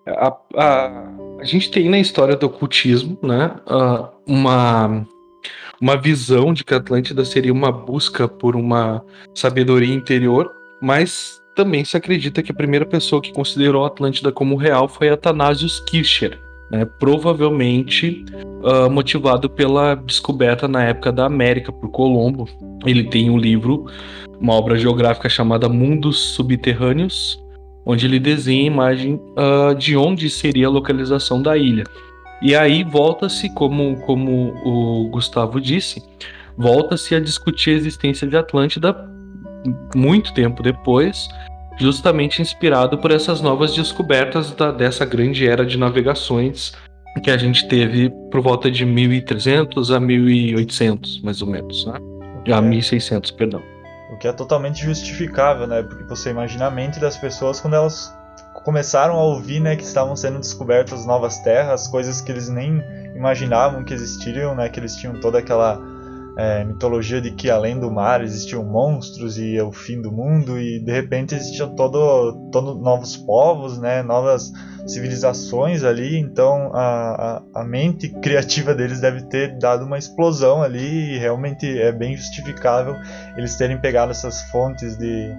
A, 0.07 0.35
a, 0.55 1.09
a 1.39 1.43
gente 1.43 1.71
tem 1.71 1.89
na 1.89 1.99
história 1.99 2.35
do 2.35 2.47
ocultismo, 2.47 3.17
né, 3.23 3.55
uma, 4.27 5.05
uma 5.79 5.95
visão 5.95 6.53
de 6.53 6.63
que 6.63 6.73
a 6.73 6.77
Atlântida 6.77 7.23
seria 7.23 7.53
uma 7.53 7.71
busca 7.71 8.27
por 8.27 8.55
uma 8.55 9.03
sabedoria 9.35 9.93
interior, 9.93 10.51
mas 10.81 11.39
também 11.59 11.83
se 11.83 11.97
acredita 11.97 12.41
que 12.41 12.53
a 12.53 12.55
primeira 12.55 12.85
pessoa 12.85 13.21
que 13.21 13.33
considerou 13.33 13.83
a 13.83 13.87
Atlântida 13.87 14.31
como 14.31 14.55
real 14.55 14.87
foi 14.87 15.09
Athanasius 15.09 15.81
Kircher, 15.81 16.39
né, 16.71 16.85
provavelmente 16.85 18.23
uh, 18.63 18.89
motivado 18.89 19.49
pela 19.49 19.93
descoberta 19.93 20.69
na 20.69 20.85
época 20.85 21.11
da 21.11 21.25
América 21.25 21.69
por 21.69 21.91
Colombo. 21.91 22.47
Ele 22.85 23.03
tem 23.03 23.29
um 23.29 23.37
livro, 23.37 23.87
uma 24.39 24.53
obra 24.53 24.77
geográfica 24.77 25.27
chamada 25.27 25.67
Mundos 25.67 26.17
Subterrâneos, 26.33 27.37
onde 27.85 28.05
ele 28.05 28.19
desenha 28.21 28.63
a 28.63 28.73
imagem 28.73 29.15
uh, 29.15 29.75
de 29.75 29.97
onde 29.97 30.29
seria 30.29 30.67
a 30.67 30.71
localização 30.71 31.41
da 31.41 31.57
ilha. 31.57 31.83
E 32.41 32.55
aí 32.55 32.85
volta-se, 32.85 33.53
como, 33.53 33.99
como 34.03 34.53
o 34.63 35.09
Gustavo 35.09 35.59
disse, 35.59 36.01
volta-se 36.57 37.15
a 37.15 37.19
discutir 37.19 37.71
a 37.71 37.73
existência 37.73 38.25
de 38.25 38.37
Atlântida 38.37 38.95
muito 39.93 40.33
tempo 40.33 40.63
depois, 40.63 41.27
justamente 41.79 42.41
inspirado 42.41 42.97
por 42.97 43.11
essas 43.11 43.41
novas 43.41 43.73
descobertas 43.73 44.51
da, 44.51 44.71
dessa 44.71 45.05
grande 45.05 45.47
era 45.47 45.65
de 45.65 45.77
navegações 45.77 46.73
que 47.23 47.31
a 47.31 47.37
gente 47.37 47.67
teve 47.67 48.09
por 48.31 48.41
volta 48.41 48.69
de 48.69 48.85
1300 48.85 49.91
a 49.91 49.99
1800, 49.99 51.21
mais 51.21 51.41
ou 51.41 51.47
menos, 51.49 51.85
né? 51.85 51.97
A 52.53 52.61
1600, 52.61 53.31
perdão. 53.31 53.61
O 54.13 54.17
que 54.17 54.27
é 54.27 54.33
totalmente 54.33 54.83
justificável, 54.83 55.67
né? 55.67 55.83
Porque 55.83 56.03
você 56.05 56.29
imagina 56.29 56.67
a 56.67 56.71
mente 56.71 56.99
das 56.99 57.17
pessoas 57.17 57.59
quando 57.59 57.75
elas 57.75 58.13
começaram 58.63 59.15
a 59.15 59.23
ouvir, 59.23 59.59
né, 59.59 59.75
que 59.75 59.83
estavam 59.83 60.15
sendo 60.15 60.39
descobertas 60.39 61.05
novas 61.05 61.39
terras, 61.39 61.87
coisas 61.87 62.21
que 62.21 62.31
eles 62.31 62.49
nem 62.49 62.83
imaginavam 63.15 63.83
que 63.83 63.93
existiriam, 63.93 64.55
né? 64.55 64.69
Que 64.69 64.79
eles 64.79 64.95
tinham 64.95 65.19
toda 65.19 65.39
aquela 65.39 65.79
é, 66.39 66.63
mitologia 66.63 67.19
de 67.19 67.31
que 67.31 67.49
além 67.49 67.77
do 67.77 67.91
mar 67.91 68.23
existiam 68.23 68.63
monstros 68.63 69.37
e 69.37 69.57
é 69.57 69.63
o 69.63 69.73
fim 69.73 70.01
do 70.01 70.09
mundo 70.09 70.57
e 70.57 70.79
de 70.79 70.89
repente 70.89 71.35
existiam 71.35 71.75
todo, 71.75 72.49
todo 72.49 72.75
novos 72.75 73.17
povos, 73.17 73.77
né, 73.77 74.01
novas 74.01 74.49
civilizações 74.87 75.83
ali, 75.83 76.17
então 76.17 76.71
a, 76.73 77.41
a, 77.53 77.61
a, 77.61 77.63
mente 77.65 78.07
criativa 78.21 78.73
deles 78.73 79.01
deve 79.01 79.23
ter 79.23 79.59
dado 79.59 79.83
uma 79.83 79.97
explosão 79.97 80.63
ali 80.63 81.15
e 81.15 81.17
realmente 81.17 81.67
é 81.77 81.91
bem 81.91 82.15
justificável 82.15 82.95
eles 83.35 83.57
terem 83.57 83.77
pegado 83.77 84.11
essas 84.11 84.41
fontes 84.43 84.97
de, 84.97 85.33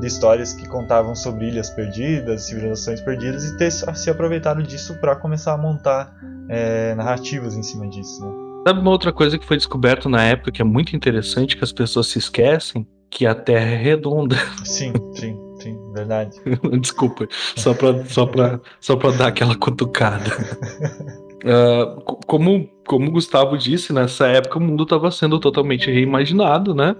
de 0.00 0.06
histórias 0.06 0.52
que 0.52 0.68
contavam 0.68 1.14
sobre 1.14 1.48
ilhas 1.48 1.70
perdidas, 1.70 2.44
civilizações 2.44 3.00
perdidas 3.00 3.46
e 3.46 3.56
ter 3.56 3.70
se 3.70 4.10
aproveitado 4.10 4.62
disso 4.62 5.00
para 5.00 5.16
começar 5.16 5.54
a 5.54 5.56
montar 5.56 6.14
é, 6.50 6.94
narrativas 6.94 7.56
em 7.56 7.62
cima 7.62 7.88
disso. 7.88 8.22
Né? 8.22 8.51
Sabe 8.66 8.80
uma 8.80 8.90
outra 8.90 9.12
coisa 9.12 9.36
que 9.36 9.44
foi 9.44 9.56
descoberto 9.56 10.08
na 10.08 10.22
época 10.22 10.52
que 10.52 10.62
é 10.62 10.64
muito 10.64 10.94
interessante, 10.94 11.56
que 11.56 11.64
as 11.64 11.72
pessoas 11.72 12.06
se 12.06 12.18
esquecem? 12.18 12.86
Que 13.10 13.26
a 13.26 13.34
Terra 13.34 13.72
é 13.72 13.76
redonda. 13.76 14.36
Sim, 14.64 14.92
sim, 15.14 15.36
sim, 15.60 15.76
verdade. 15.92 16.30
Desculpa, 16.80 17.26
só 17.56 17.74
pra, 17.74 18.04
só, 18.06 18.24
pra, 18.24 18.60
só 18.80 18.96
pra 18.96 19.10
dar 19.10 19.28
aquela 19.28 19.56
cutucada. 19.56 20.30
Uh, 21.42 22.00
como, 22.24 22.70
como 22.86 23.08
o 23.08 23.10
Gustavo 23.10 23.58
disse, 23.58 23.92
nessa 23.92 24.28
época 24.28 24.58
o 24.58 24.62
mundo 24.62 24.84
estava 24.84 25.10
sendo 25.10 25.40
totalmente 25.40 25.90
reimaginado, 25.90 26.72
né? 26.72 26.94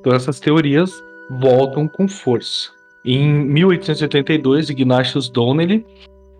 Então 0.00 0.12
essas 0.12 0.40
teorias 0.40 0.90
voltam 1.38 1.86
com 1.86 2.08
força. 2.08 2.70
Em 3.04 3.28
1882, 3.44 4.70
Ignatius 4.70 5.28
Donnelly 5.28 5.86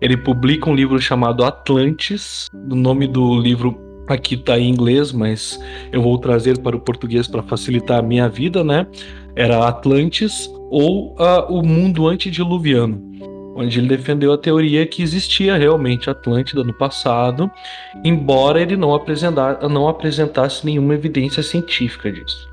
ele 0.01 0.17
publica 0.17 0.69
um 0.69 0.75
livro 0.75 0.99
chamado 0.99 1.43
Atlantis. 1.43 2.47
O 2.53 2.75
nome 2.75 3.07
do 3.07 3.39
livro 3.39 3.86
Aqui 4.07 4.35
está 4.35 4.57
em 4.57 4.69
inglês, 4.69 5.11
mas 5.11 5.59
eu 5.91 6.01
vou 6.01 6.17
trazer 6.17 6.57
para 6.59 6.75
o 6.75 6.79
português 6.79 7.27
para 7.27 7.43
facilitar 7.43 7.99
a 7.99 8.01
minha 8.01 8.29
vida, 8.29 8.63
né? 8.63 8.87
Era 9.35 9.67
Atlantis 9.67 10.49
ou 10.69 11.13
uh, 11.13 11.45
o 11.49 11.61
mundo 11.61 12.07
antediluviano, 12.07 13.01
onde 13.55 13.79
ele 13.79 13.89
defendeu 13.89 14.31
a 14.31 14.37
teoria 14.37 14.85
que 14.87 15.03
existia 15.03 15.57
realmente 15.57 16.09
Atlântida 16.09 16.63
no 16.63 16.73
passado, 16.73 17.51
embora 18.03 18.61
ele 18.61 18.77
não, 18.77 18.95
apresentar, 18.95 19.67
não 19.67 19.89
apresentasse 19.89 20.65
nenhuma 20.65 20.93
evidência 20.93 21.43
científica 21.43 22.09
disso. 22.09 22.47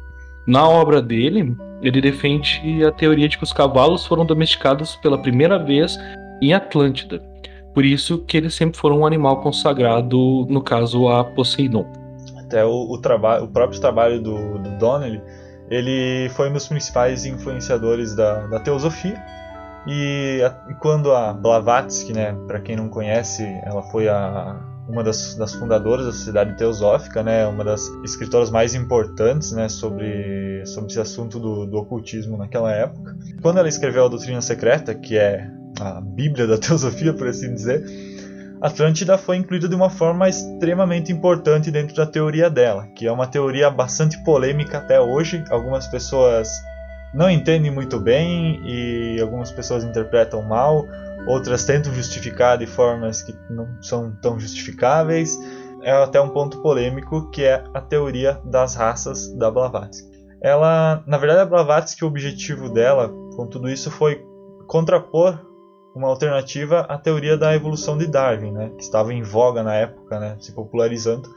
Na 0.47 0.69
obra 0.69 1.01
dele, 1.01 1.57
ele 1.81 2.01
defende 2.01 2.85
a 2.85 2.91
teoria 2.91 3.29
de 3.29 3.39
que 3.39 3.45
os 3.45 3.53
cavalos 3.53 4.05
foram 4.05 4.27
domesticados 4.27 4.97
pela 4.97 5.17
primeira 5.17 5.57
vez 5.59 5.97
em 6.43 6.53
Atlântida 6.53 7.34
por 7.75 7.85
isso 7.85 8.19
que 8.19 8.37
eles 8.37 8.55
sempre 8.55 8.79
foram 8.79 9.01
um 9.01 9.07
animal 9.07 9.41
consagrado, 9.43 10.47
no 10.49 10.63
caso 10.63 11.09
a 11.09 11.25
Poseidon. 11.25 11.85
Até 12.39 12.65
o, 12.65 12.71
o, 12.71 12.95
o 12.95 13.49
próprio 13.49 13.81
trabalho 13.81 14.23
do, 14.23 14.59
do 14.59 14.79
Donnelly, 14.79 15.21
ele 15.69 16.29
foi 16.31 16.49
um 16.49 16.53
dos 16.53 16.69
principais 16.69 17.27
influenciadores 17.27 18.15
da, 18.15 18.47
da 18.47 18.61
teosofia. 18.61 19.21
E, 19.87 20.41
a, 20.43 20.71
e, 20.71 20.75
quando 20.75 21.13
a 21.13 21.33
Blavatsky, 21.33 22.13
né, 22.13 22.35
para 22.47 22.61
quem 22.61 22.77
não 22.77 22.89
conhece, 22.89 23.43
ela 23.65 23.83
foi 23.83 24.09
a, 24.09 24.57
uma 24.89 25.03
das, 25.03 25.35
das, 25.35 25.55
fundadoras 25.55 26.07
da 26.07 26.13
Sociedade 26.13 26.57
Teosófica, 26.57 27.23
né, 27.23 27.47
uma 27.47 27.65
das 27.65 27.89
escritoras 28.05 28.51
mais 28.51 28.75
importantes 28.75 29.53
né, 29.53 29.69
sobre, 29.69 30.65
sobre 30.65 30.91
esse 30.91 31.01
assunto 31.01 31.41
do, 31.41 31.67
do 31.67 31.77
ocultismo 31.77 32.37
naquela 32.37 32.73
época. 32.73 33.17
Quando 33.43 33.59
ela 33.59 33.69
escreveu 33.69 34.07
a 34.07 34.09
Doutrina 34.09 34.41
Secreta, 34.41 34.95
que 34.95 35.19
é 35.19 35.51
a 35.81 36.01
Bíblia 36.01 36.47
da 36.47 36.57
Teosofia, 36.59 37.13
por 37.13 37.29
assim 37.29 37.55
dizer, 37.55 37.85
Atlântida 38.61 39.19
foi 39.19 39.37
incluída 39.37 39.69
de 39.69 39.75
uma 39.75 39.91
forma 39.91 40.29
extremamente 40.29 41.13
importante 41.13 41.71
dentro 41.71 41.95
da 41.95 42.07
teoria 42.07 42.49
dela, 42.49 42.87
que 42.97 43.07
é 43.07 43.13
uma 43.13 43.27
teoria 43.27 43.69
bastante 43.69 44.17
polêmica 44.25 44.79
até 44.79 44.99
hoje. 44.99 45.45
Algumas 45.51 45.87
pessoas 45.87 46.49
não 47.13 47.29
entendem 47.29 47.71
muito 47.71 48.01
bem 48.01 48.61
e 48.65 49.21
algumas 49.21 49.51
pessoas 49.53 49.85
interpretam 49.85 50.41
mal, 50.43 50.87
outras 51.27 51.65
tentam 51.67 51.93
justificar 51.93 52.57
de 52.57 52.67
formas 52.67 53.21
que 53.21 53.35
não 53.51 53.69
são 53.83 54.17
tão 54.23 54.41
justificáveis. 54.41 55.39
É 55.83 55.93
até 55.93 56.19
um 56.19 56.31
ponto 56.31 56.63
polêmico 56.63 57.31
que 57.31 57.45
é 57.45 57.63
a 57.75 57.81
teoria 57.83 58.41
das 58.47 58.75
raças 58.75 59.29
da 59.37 59.51
Blavatsky. 59.51 60.09
Ela, 60.41 61.03
na 61.07 61.19
verdade, 61.19 61.43
a 61.43 61.47
Blavatsky, 61.47 62.03
o 62.05 62.09
objetivo 62.09 62.71
dela 62.71 63.11
com 63.37 63.47
tudo 63.47 63.69
isso 63.69 63.91
foi 63.91 64.25
contrapor 64.67 65.39
uma 65.95 66.09
alternativa 66.09 66.81
à 66.81 66.99
teoria 66.99 67.37
da 67.37 67.55
evolução 67.55 67.97
de 67.97 68.07
Darwin, 68.07 68.51
né, 68.51 68.71
que 68.77 68.83
estava 68.83 69.13
em 69.13 69.23
voga 69.23 69.63
na 69.63 69.75
época, 69.75 70.19
né, 70.19 70.37
se 70.41 70.53
popularizando. 70.53 71.29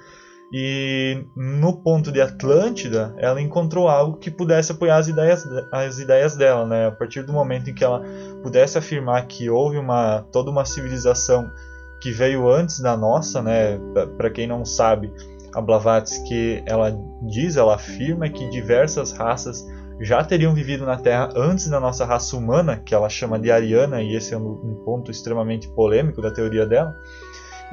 E 0.51 1.25
no 1.35 1.73
ponto 1.73 2.09
de 2.09 2.21
Atlântida, 2.21 3.13
ela 3.17 3.41
encontrou 3.41 3.89
algo 3.89 4.17
que 4.17 4.31
pudesse 4.31 4.71
apoiar 4.71 4.97
as 4.97 5.07
ideias, 5.09 5.45
as 5.73 5.99
ideias 5.99 6.37
dela, 6.37 6.65
né? 6.65 6.87
A 6.87 6.91
partir 6.91 7.21
do 7.23 7.33
momento 7.33 7.69
em 7.69 7.73
que 7.73 7.83
ela 7.83 8.01
pudesse 8.41 8.77
afirmar 8.77 9.27
que 9.27 9.49
houve 9.49 9.77
uma 9.77 10.21
toda 10.31 10.49
uma 10.49 10.63
civilização 10.63 11.51
que 11.99 12.11
veio 12.11 12.49
antes 12.49 12.79
da 12.79 12.95
nossa, 12.95 13.41
né? 13.41 13.77
Para 14.17 14.29
quem 14.29 14.47
não 14.47 14.63
sabe, 14.63 15.11
a 15.53 15.59
Blavatsky 15.59 16.63
ela 16.65 16.97
diz, 17.23 17.57
ela 17.57 17.75
afirma 17.75 18.29
que 18.29 18.49
diversas 18.49 19.11
raças 19.11 19.65
já 19.99 20.23
teriam 20.23 20.53
vivido 20.53 20.85
na 20.85 20.97
Terra 20.97 21.29
antes 21.35 21.69
da 21.69 21.79
nossa 21.79 22.05
raça 22.05 22.35
humana, 22.37 22.77
que 22.77 22.93
ela 22.93 23.09
chama 23.09 23.39
de 23.39 23.51
ariana, 23.51 24.01
e 24.01 24.15
esse 24.15 24.33
é 24.33 24.37
um 24.37 24.81
ponto 24.85 25.09
extremamente 25.09 25.67
polêmico 25.69 26.21
da 26.21 26.31
teoria 26.31 26.65
dela. 26.65 26.95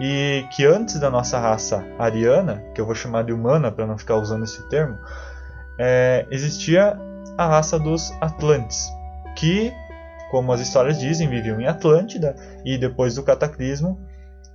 e 0.01 0.45
que 0.51 0.67
antes 0.67 0.99
da 0.99 1.09
nossa 1.09 1.39
raça 1.39 1.85
ariana, 2.01 2.65
que 2.75 2.81
eu 2.81 2.87
vou 2.87 2.97
chamar 2.97 3.23
de 3.23 3.33
humana 3.33 3.71
para 3.71 3.87
não 3.87 3.97
ficar 3.97 4.17
usando 4.17 4.43
esse 4.43 4.69
termo, 4.69 4.99
é, 5.79 6.27
existia 6.33 6.99
a 7.39 7.47
raça 7.47 7.79
dos 7.79 8.13
Atlantes, 8.21 8.89
que, 9.37 9.73
como 10.33 10.53
as 10.53 10.61
histórias 10.61 10.99
dizem, 10.99 11.29
viviam 11.29 11.61
em 11.61 11.69
Atlântida 11.69 12.35
e 12.65 12.77
depois 12.77 13.15
do 13.15 13.23
cataclismo 13.23 13.97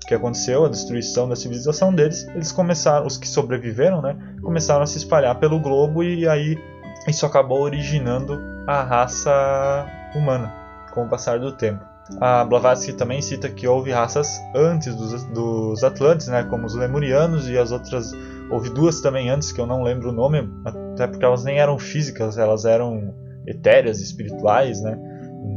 que 0.08 0.16
aconteceu, 0.16 0.66
a 0.66 0.70
destruição 0.70 1.30
da 1.30 1.36
civilização 1.36 1.94
deles, 1.94 2.28
eles 2.34 2.52
começaram, 2.52 3.06
os 3.06 3.16
que 3.16 3.28
sobreviveram, 3.28 4.02
né, 4.02 4.18
começaram 4.42 4.82
a 4.82 4.88
se 4.88 4.98
espalhar 4.98 5.40
pelo 5.40 5.60
globo 5.60 6.04
e 6.04 6.28
aí 6.28 6.58
isso 7.08 7.26
acabou 7.26 7.62
originando 7.62 8.40
a 8.68 8.84
raça 8.84 9.86
humana 10.16 10.54
com 10.92 11.06
o 11.06 11.10
passar 11.10 11.40
do 11.40 11.52
tempo. 11.52 11.84
A 12.20 12.44
Blavatsky 12.44 12.94
também 12.94 13.22
cita 13.22 13.50
que 13.50 13.68
houve 13.68 13.92
raças 13.92 14.42
antes 14.56 14.96
dos, 14.96 15.24
dos 15.26 15.84
Atlantes, 15.84 16.28
né, 16.28 16.44
como 16.44 16.66
os 16.66 16.76
Lemurianos 16.76 17.48
e 17.48 17.58
as 17.58 17.72
outras. 17.72 18.12
Houve 18.50 18.70
duas 18.72 19.00
também 19.00 19.30
antes 19.30 19.52
que 19.52 19.62
eu 19.62 19.68
não 19.68 19.84
lembro 19.84 20.10
o 20.10 20.12
nome, 20.12 20.50
até 20.66 21.06
porque 21.06 21.24
elas 21.24 21.44
nem 21.44 21.60
eram 21.60 21.78
físicas, 21.78 22.38
elas 22.38 22.66
eram 22.66 23.14
etéreas, 23.46 24.00
espirituais, 24.02 24.82
né? 24.82 24.98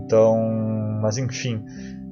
Então, 0.05 0.39
mas 1.01 1.17
enfim, 1.17 1.65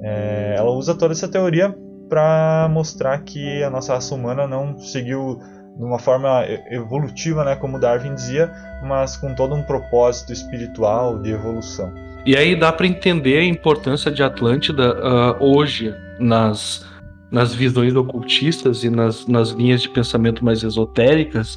é, 0.03 0.55
ela 0.57 0.71
usa 0.71 0.95
toda 0.95 1.13
essa 1.13 1.29
teoria 1.29 1.75
para 2.09 2.67
mostrar 2.71 3.19
que 3.19 3.63
a 3.63 3.71
nossa 3.71 3.95
raça 3.95 4.15
humana 4.15 4.47
não 4.47 4.79
seguiu 4.79 5.39
de 5.77 5.85
uma 5.85 5.99
forma 5.99 6.45
evolutiva, 6.71 7.45
né, 7.45 7.57
como 7.57 7.79
Darwin 7.79 8.15
dizia, 8.15 8.51
mas 8.83 9.17
com 9.17 9.35
todo 9.35 9.55
um 9.55 9.63
propósito 9.63 10.33
espiritual 10.33 11.19
de 11.19 11.31
evolução. 11.31 11.93
E 12.27 12.37
aí 12.37 12.55
dá 12.55 12.71
para 12.71 12.87
entender 12.87 13.39
a 13.39 13.45
importância 13.45 14.11
de 14.11 14.23
Atlântida 14.23 14.95
uh, 14.95 15.43
hoje 15.43 15.95
nas, 16.19 16.87
nas 17.31 17.55
visões 17.55 17.95
ocultistas 17.97 18.85
e 18.85 18.91
nas, 18.91 19.27
nas 19.27 19.51
linhas 19.51 19.81
de 19.81 19.89
pensamento 19.89 20.45
mais 20.45 20.63
esotéricas, 20.63 21.57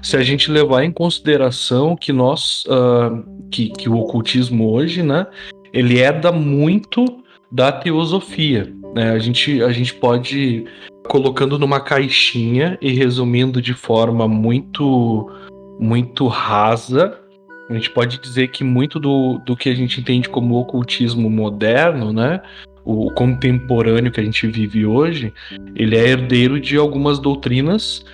se 0.00 0.16
a 0.16 0.22
gente 0.22 0.50
levar 0.52 0.84
em 0.84 0.92
consideração 0.92 1.96
que 1.96 2.12
nós, 2.12 2.64
uh, 2.66 3.48
que, 3.50 3.70
que 3.70 3.88
o 3.88 3.98
ocultismo 3.98 4.70
hoje, 4.70 5.02
né, 5.02 5.26
ele 5.72 5.98
herda 5.98 6.30
muito 6.30 7.04
da 7.50 7.72
teosofia. 7.72 8.72
Né? 8.96 9.10
A, 9.10 9.18
gente, 9.18 9.62
a 9.62 9.70
gente 9.70 9.94
pode 9.94 10.64
colocando 11.06 11.58
numa 11.58 11.78
caixinha 11.78 12.78
e 12.80 12.92
resumindo 12.92 13.62
de 13.62 13.74
forma 13.74 14.26
muito 14.26 15.30
muito 15.78 16.26
rasa 16.26 17.20
a 17.68 17.74
gente 17.74 17.90
pode 17.90 18.18
dizer 18.18 18.48
que 18.48 18.62
muito 18.62 19.00
do, 19.00 19.38
do 19.38 19.56
que 19.56 19.68
a 19.68 19.74
gente 19.74 20.00
entende 20.00 20.28
como 20.28 20.54
ocultismo 20.54 21.28
moderno, 21.28 22.12
né? 22.12 22.40
O 22.84 23.10
contemporâneo 23.10 24.12
que 24.12 24.20
a 24.20 24.24
gente 24.24 24.46
vive 24.46 24.86
hoje, 24.86 25.34
ele 25.74 25.96
é 25.96 26.10
herdeiro 26.10 26.60
de 26.60 26.76
algumas 26.76 27.18
doutrinas 27.18 28.04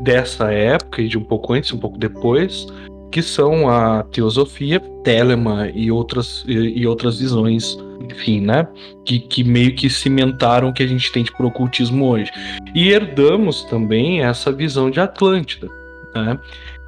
dessa 0.00 0.52
época 0.52 1.02
e 1.02 1.08
de 1.08 1.18
um 1.18 1.24
pouco 1.24 1.52
antes, 1.52 1.72
um 1.72 1.78
pouco 1.78 1.98
depois, 1.98 2.66
que 3.10 3.22
são 3.22 3.68
a 3.68 4.02
teosofia, 4.04 4.80
Telema 5.02 5.68
e 5.74 5.90
outras, 5.90 6.44
e, 6.46 6.80
e 6.80 6.86
outras 6.86 7.18
visões, 7.18 7.76
enfim, 8.08 8.40
né? 8.40 8.66
Que, 9.04 9.18
que 9.18 9.42
meio 9.42 9.74
que 9.74 9.90
cimentaram 9.90 10.68
o 10.68 10.72
que 10.72 10.82
a 10.82 10.86
gente 10.86 11.10
tem 11.10 11.24
de 11.24 11.32
pro 11.32 11.48
ocultismo 11.48 12.06
hoje. 12.06 12.30
E 12.74 12.88
herdamos 12.90 13.64
também 13.64 14.22
essa 14.22 14.52
visão 14.52 14.90
de 14.90 15.00
Atlântida, 15.00 15.68
né? 16.14 16.38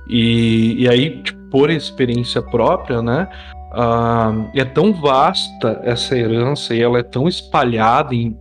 E, 0.09 0.83
e 0.83 0.89
aí, 0.89 1.23
tipo, 1.23 1.43
por 1.51 1.71
experiência 1.71 2.41
própria, 2.41 3.03
né? 3.03 3.29
Uh, 3.73 4.51
é 4.55 4.65
tão 4.65 4.93
vasta 4.93 5.81
essa 5.83 6.17
herança 6.17 6.75
e 6.75 6.83
ela 6.83 6.99
é 6.99 7.03
tão 7.03 7.29
espalhada 7.29 8.15
em, 8.15 8.37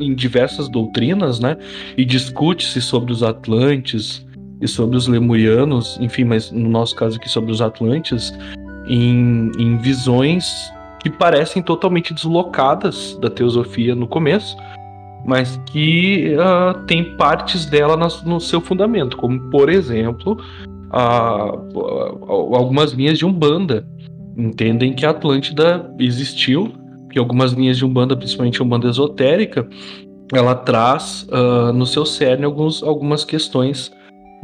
em 0.00 0.14
diversas 0.14 0.68
doutrinas, 0.68 1.38
né? 1.38 1.56
E 1.96 2.04
discute-se 2.04 2.80
sobre 2.82 3.12
os 3.12 3.22
Atlantes 3.22 4.25
e 4.60 4.66
sobre 4.66 4.96
os 4.96 5.06
Lemurianos, 5.06 5.98
enfim, 6.00 6.24
mas 6.24 6.50
no 6.50 6.68
nosso 6.68 6.94
caso 6.94 7.16
aqui 7.16 7.28
sobre 7.28 7.52
os 7.52 7.60
Atlantes, 7.60 8.32
em, 8.86 9.50
em 9.58 9.76
visões 9.78 10.72
que 11.00 11.10
parecem 11.10 11.62
totalmente 11.62 12.14
deslocadas 12.14 13.18
da 13.20 13.28
teosofia 13.28 13.94
no 13.94 14.06
começo, 14.06 14.56
mas 15.26 15.60
que 15.66 16.34
uh, 16.34 16.84
tem 16.86 17.16
partes 17.16 17.66
dela 17.66 17.96
no, 17.96 18.08
no 18.24 18.40
seu 18.40 18.60
fundamento, 18.60 19.16
como 19.16 19.38
por 19.50 19.68
exemplo 19.68 20.38
a, 20.90 21.52
algumas 22.28 22.92
linhas 22.92 23.18
de 23.18 23.26
Umbanda. 23.26 23.86
Entendem 24.36 24.94
que 24.94 25.04
a 25.04 25.10
Atlântida 25.10 25.92
existiu, 25.98 26.72
que 27.10 27.18
algumas 27.18 27.52
linhas 27.52 27.76
de 27.76 27.84
Umbanda, 27.84 28.16
principalmente 28.16 28.62
Umbanda 28.62 28.88
esotérica, 28.88 29.66
ela 30.32 30.54
traz 30.54 31.26
uh, 31.30 31.72
no 31.72 31.86
seu 31.86 32.04
cerne 32.04 32.44
alguns, 32.44 32.82
algumas 32.82 33.24
questões 33.24 33.92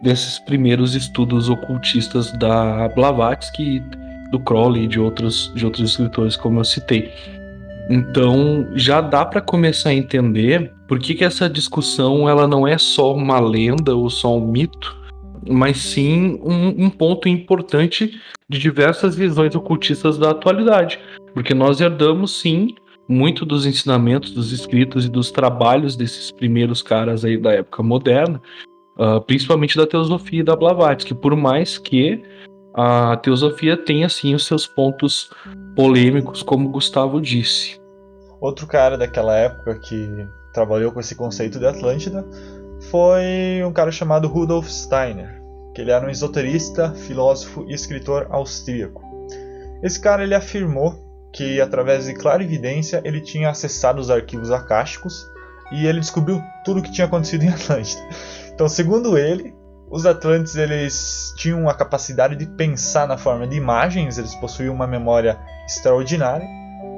desses 0.00 0.38
primeiros 0.38 0.94
estudos 0.94 1.48
ocultistas 1.48 2.32
da 2.38 2.88
Blavatsky, 2.88 3.82
do 4.30 4.40
Crowley 4.40 4.84
e 4.84 4.88
de 4.88 4.98
outros, 4.98 5.52
de 5.54 5.64
outros 5.64 5.90
escritores, 5.90 6.36
como 6.36 6.60
eu 6.60 6.64
citei. 6.64 7.12
Então 7.90 8.68
já 8.74 9.00
dá 9.00 9.24
para 9.24 9.40
começar 9.40 9.90
a 9.90 9.94
entender 9.94 10.72
por 10.88 10.98
que, 10.98 11.14
que 11.14 11.24
essa 11.24 11.48
discussão 11.48 12.28
ela 12.28 12.46
não 12.46 12.66
é 12.66 12.78
só 12.78 13.14
uma 13.14 13.38
lenda 13.40 13.94
ou 13.94 14.08
só 14.08 14.36
um 14.36 14.46
mito, 14.46 14.96
mas 15.48 15.78
sim 15.78 16.38
um, 16.42 16.86
um 16.86 16.90
ponto 16.90 17.28
importante 17.28 18.20
de 18.48 18.58
diversas 18.58 19.16
visões 19.16 19.54
ocultistas 19.54 20.16
da 20.16 20.30
atualidade, 20.30 20.98
porque 21.34 21.54
nós 21.54 21.80
herdamos 21.80 22.40
sim 22.40 22.74
muito 23.08 23.44
dos 23.44 23.66
ensinamentos, 23.66 24.30
dos 24.30 24.52
escritos 24.52 25.04
e 25.04 25.08
dos 25.08 25.30
trabalhos 25.30 25.96
desses 25.96 26.30
primeiros 26.30 26.82
caras 26.82 27.24
aí 27.24 27.36
da 27.36 27.52
época 27.52 27.82
moderna, 27.82 28.40
uh, 29.02 29.20
principalmente 29.22 29.76
da 29.76 29.86
teosofia 29.86 30.40
e 30.40 30.44
da 30.44 30.54
Blavatsky, 30.54 31.14
por 31.14 31.34
mais 31.34 31.78
que 31.78 32.22
a 32.74 33.16
teosofia 33.16 33.76
tenha 33.76 34.08
sim 34.08 34.34
os 34.34 34.46
seus 34.46 34.66
pontos 34.66 35.30
polêmicos, 35.74 36.42
como 36.42 36.70
Gustavo 36.70 37.20
disse. 37.20 37.80
Outro 38.40 38.66
cara 38.66 38.96
daquela 38.96 39.36
época 39.36 39.78
que 39.80 40.26
trabalhou 40.54 40.92
com 40.92 41.00
esse 41.00 41.14
conceito 41.14 41.58
de 41.58 41.66
Atlântida 41.66 42.24
foi 42.90 43.62
um 43.64 43.72
cara 43.72 43.90
chamado 43.90 44.28
Rudolf 44.28 44.68
Steiner, 44.68 45.40
que 45.74 45.80
ele 45.80 45.90
era 45.90 46.06
um 46.06 46.10
esoterista, 46.10 46.92
filósofo 46.94 47.64
e 47.68 47.74
escritor 47.74 48.26
austríaco. 48.30 49.02
Esse 49.82 50.00
cara 50.00 50.22
ele 50.22 50.34
afirmou 50.34 50.94
que 51.32 51.60
através 51.60 52.06
de 52.06 52.14
clara 52.14 52.42
evidência 52.42 53.00
ele 53.04 53.20
tinha 53.20 53.50
acessado 53.50 54.00
os 54.00 54.10
arquivos 54.10 54.50
acásticos 54.50 55.26
e 55.72 55.86
ele 55.86 56.00
descobriu 56.00 56.42
tudo 56.64 56.80
o 56.80 56.82
que 56.82 56.92
tinha 56.92 57.06
acontecido 57.06 57.44
em 57.44 57.48
Atlântida. 57.48 58.02
Então, 58.62 58.68
segundo 58.68 59.18
ele, 59.18 59.52
os 59.90 60.06
Atlantes 60.06 60.54
eles 60.54 61.34
tinham 61.36 61.68
a 61.68 61.74
capacidade 61.74 62.36
de 62.36 62.46
pensar 62.46 63.08
na 63.08 63.18
forma 63.18 63.44
de 63.44 63.56
imagens, 63.56 64.18
eles 64.18 64.36
possuíam 64.36 64.72
uma 64.72 64.86
memória 64.86 65.36
extraordinária 65.66 66.46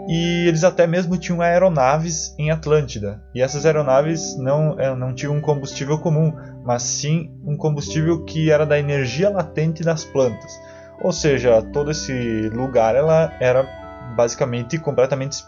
e 0.07 0.47
eles 0.47 0.63
até 0.63 0.87
mesmo 0.87 1.17
tinham 1.17 1.41
aeronaves 1.41 2.35
em 2.39 2.51
Atlântida. 2.51 3.25
E 3.35 3.41
essas 3.41 3.65
aeronaves 3.65 4.37
não, 4.37 4.79
eh, 4.79 4.95
não 4.95 5.15
tinham 5.15 5.35
um 5.35 5.41
combustível 5.41 5.99
comum, 5.99 6.35
mas 6.63 6.83
sim 6.83 7.35
um 7.47 7.57
combustível 7.57 8.27
que 8.27 8.51
era 8.51 8.67
da 8.67 8.79
energia 8.79 9.31
latente 9.31 9.83
das 9.83 10.05
plantas. 10.05 10.61
Ou 11.01 11.13
seja, 11.13 11.63
todo 11.73 11.93
esse 11.93 12.51
lugar 12.51 12.95
ela 12.95 13.33
era 13.41 13.67
basicamente 14.15 14.79
completamente 14.79 15.45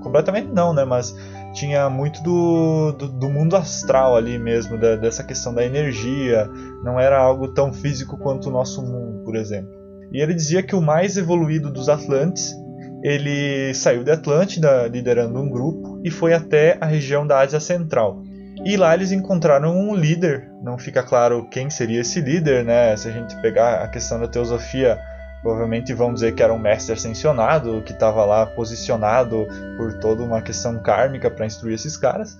completamente 0.00 0.48
não, 0.48 0.72
né, 0.72 0.84
mas 0.84 1.14
tinha 1.52 1.88
muito 1.88 2.22
do, 2.22 2.92
do, 2.92 3.08
do 3.08 3.30
mundo 3.30 3.56
astral 3.56 4.16
ali 4.16 4.38
mesmo, 4.38 4.78
da, 4.78 4.96
dessa 4.96 5.22
questão 5.24 5.54
da 5.54 5.64
energia, 5.64 6.48
não 6.82 6.98
era 6.98 7.18
algo 7.18 7.48
tão 7.48 7.72
físico 7.72 8.16
quanto 8.18 8.48
o 8.48 8.52
nosso 8.52 8.82
mundo, 8.82 9.24
por 9.24 9.36
exemplo. 9.36 9.70
E 10.12 10.20
ele 10.20 10.34
dizia 10.34 10.62
que 10.62 10.76
o 10.76 10.80
mais 10.80 11.16
evoluído 11.16 11.70
dos 11.70 11.88
Atlantes 11.88 12.54
ele 13.02 13.72
saiu 13.74 14.02
de 14.02 14.10
Atlântida 14.10 14.86
liderando 14.88 15.38
um 15.40 15.48
grupo 15.48 16.00
e 16.04 16.10
foi 16.10 16.32
até 16.32 16.76
a 16.80 16.86
região 16.86 17.26
da 17.26 17.40
Ásia 17.40 17.60
Central. 17.60 18.22
E 18.64 18.76
lá 18.76 18.94
eles 18.94 19.12
encontraram 19.12 19.76
um 19.76 19.94
líder, 19.94 20.50
não 20.62 20.78
fica 20.78 21.02
claro 21.02 21.46
quem 21.50 21.68
seria 21.68 22.00
esse 22.00 22.20
líder, 22.20 22.64
né? 22.64 22.96
Se 22.96 23.08
a 23.08 23.12
gente 23.12 23.36
pegar 23.40 23.82
a 23.82 23.88
questão 23.88 24.18
da 24.18 24.26
teosofia, 24.26 24.98
provavelmente 25.42 25.92
vão 25.92 26.12
dizer 26.12 26.34
que 26.34 26.42
era 26.42 26.52
um 26.52 26.58
mestre 26.58 26.92
ascensionado, 26.92 27.82
que 27.82 27.92
estava 27.92 28.24
lá 28.24 28.46
posicionado 28.46 29.46
por 29.76 29.98
toda 30.00 30.22
uma 30.22 30.42
questão 30.42 30.82
kármica 30.82 31.30
para 31.30 31.46
instruir 31.46 31.74
esses 31.74 31.96
caras. 31.96 32.36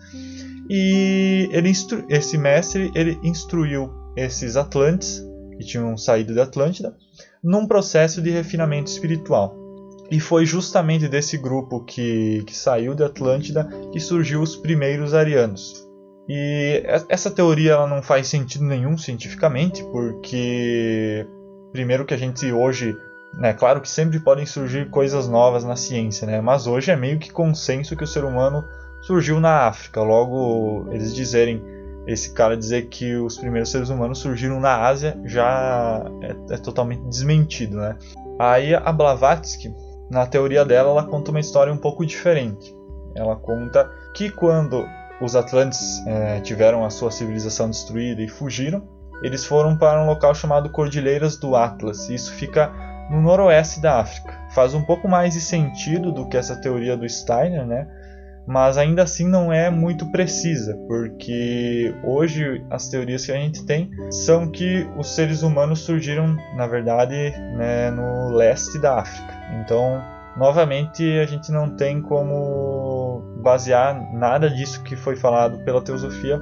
E 0.68 1.48
ele 1.52 1.70
esse 2.08 2.36
mestre 2.36 2.90
ele 2.94 3.18
instruiu 3.22 3.90
esses 4.16 4.56
Atlantes, 4.56 5.24
que 5.56 5.64
tinham 5.64 5.96
saído 5.96 6.34
da 6.34 6.42
Atlântida, 6.42 6.94
num 7.42 7.66
processo 7.66 8.20
de 8.20 8.30
refinamento 8.30 8.90
espiritual. 8.90 9.54
E 10.10 10.20
foi 10.20 10.46
justamente 10.46 11.08
desse 11.08 11.36
grupo 11.36 11.84
que, 11.84 12.42
que 12.46 12.56
saiu 12.56 12.94
de 12.94 13.02
Atlântida 13.02 13.68
que 13.92 14.00
surgiu 14.00 14.40
os 14.40 14.56
primeiros 14.56 15.14
arianos. 15.14 15.86
E 16.28 16.82
essa 17.08 17.30
teoria 17.30 17.72
ela 17.72 17.86
não 17.86 18.02
faz 18.02 18.26
sentido 18.26 18.64
nenhum 18.64 18.98
cientificamente, 18.98 19.84
porque 19.84 21.26
primeiro 21.72 22.04
que 22.04 22.14
a 22.14 22.16
gente 22.16 22.50
hoje, 22.52 22.96
né, 23.34 23.52
claro 23.52 23.80
que 23.80 23.88
sempre 23.88 24.18
podem 24.18 24.46
surgir 24.46 24.90
coisas 24.90 25.28
novas 25.28 25.64
na 25.64 25.76
ciência, 25.76 26.26
né, 26.26 26.40
mas 26.40 26.66
hoje 26.66 26.90
é 26.90 26.96
meio 26.96 27.18
que 27.18 27.30
consenso 27.30 27.96
que 27.96 28.04
o 28.04 28.06
ser 28.06 28.24
humano 28.24 28.64
surgiu 29.02 29.40
na 29.40 29.66
África. 29.66 30.02
Logo, 30.02 30.86
eles 30.90 31.14
dizerem, 31.14 31.62
esse 32.06 32.32
cara 32.32 32.56
dizer 32.56 32.88
que 32.88 33.16
os 33.16 33.36
primeiros 33.36 33.70
seres 33.70 33.88
humanos 33.88 34.18
surgiram 34.18 34.60
na 34.60 34.86
Ásia 34.86 35.18
já 35.24 36.04
é, 36.22 36.54
é 36.54 36.58
totalmente 36.58 37.02
desmentido, 37.08 37.78
né? 37.78 37.96
Aí 38.38 38.74
a 38.74 38.92
Blavatsky, 38.92 39.74
na 40.10 40.26
teoria 40.26 40.64
dela, 40.64 40.90
ela 40.90 41.04
conta 41.04 41.30
uma 41.30 41.40
história 41.40 41.72
um 41.72 41.78
pouco 41.78 42.04
diferente. 42.04 42.74
Ela 43.14 43.34
conta 43.36 43.90
que 44.14 44.30
quando 44.30 44.86
os 45.20 45.34
Atlantes 45.34 46.06
é, 46.06 46.40
tiveram 46.40 46.84
a 46.84 46.90
sua 46.90 47.10
civilização 47.10 47.70
destruída 47.70 48.22
e 48.22 48.28
fugiram, 48.28 48.86
eles 49.22 49.44
foram 49.44 49.76
para 49.76 50.02
um 50.02 50.06
local 50.06 50.34
chamado 50.34 50.70
Cordilheiras 50.70 51.36
do 51.36 51.56
Atlas. 51.56 52.08
Isso 52.08 52.32
fica 52.32 52.70
no 53.10 53.20
noroeste 53.20 53.80
da 53.80 54.00
África. 54.00 54.38
Faz 54.54 54.74
um 54.74 54.82
pouco 54.82 55.08
mais 55.08 55.34
de 55.34 55.40
sentido 55.40 56.12
do 56.12 56.28
que 56.28 56.36
essa 56.36 56.56
teoria 56.60 56.96
do 56.96 57.08
Steiner, 57.08 57.64
né? 57.64 57.86
Mas 58.46 58.78
ainda 58.78 59.02
assim 59.02 59.26
não 59.26 59.52
é 59.52 59.70
muito 59.70 60.06
precisa, 60.12 60.78
porque 60.86 61.92
hoje 62.04 62.64
as 62.70 62.88
teorias 62.88 63.26
que 63.26 63.32
a 63.32 63.36
gente 63.36 63.66
tem 63.66 63.90
são 64.08 64.48
que 64.48 64.88
os 64.96 65.16
seres 65.16 65.42
humanos 65.42 65.80
surgiram, 65.80 66.36
na 66.54 66.66
verdade, 66.68 67.34
né, 67.56 67.90
no 67.90 68.30
leste 68.30 68.78
da 68.78 69.00
África. 69.00 69.34
Então, 69.60 70.00
novamente, 70.36 71.02
a 71.18 71.26
gente 71.26 71.50
não 71.50 71.74
tem 71.74 72.00
como 72.00 73.20
basear 73.42 74.14
nada 74.14 74.48
disso 74.48 74.80
que 74.84 74.94
foi 74.94 75.16
falado 75.16 75.58
pela 75.64 75.82
teosofia 75.82 76.40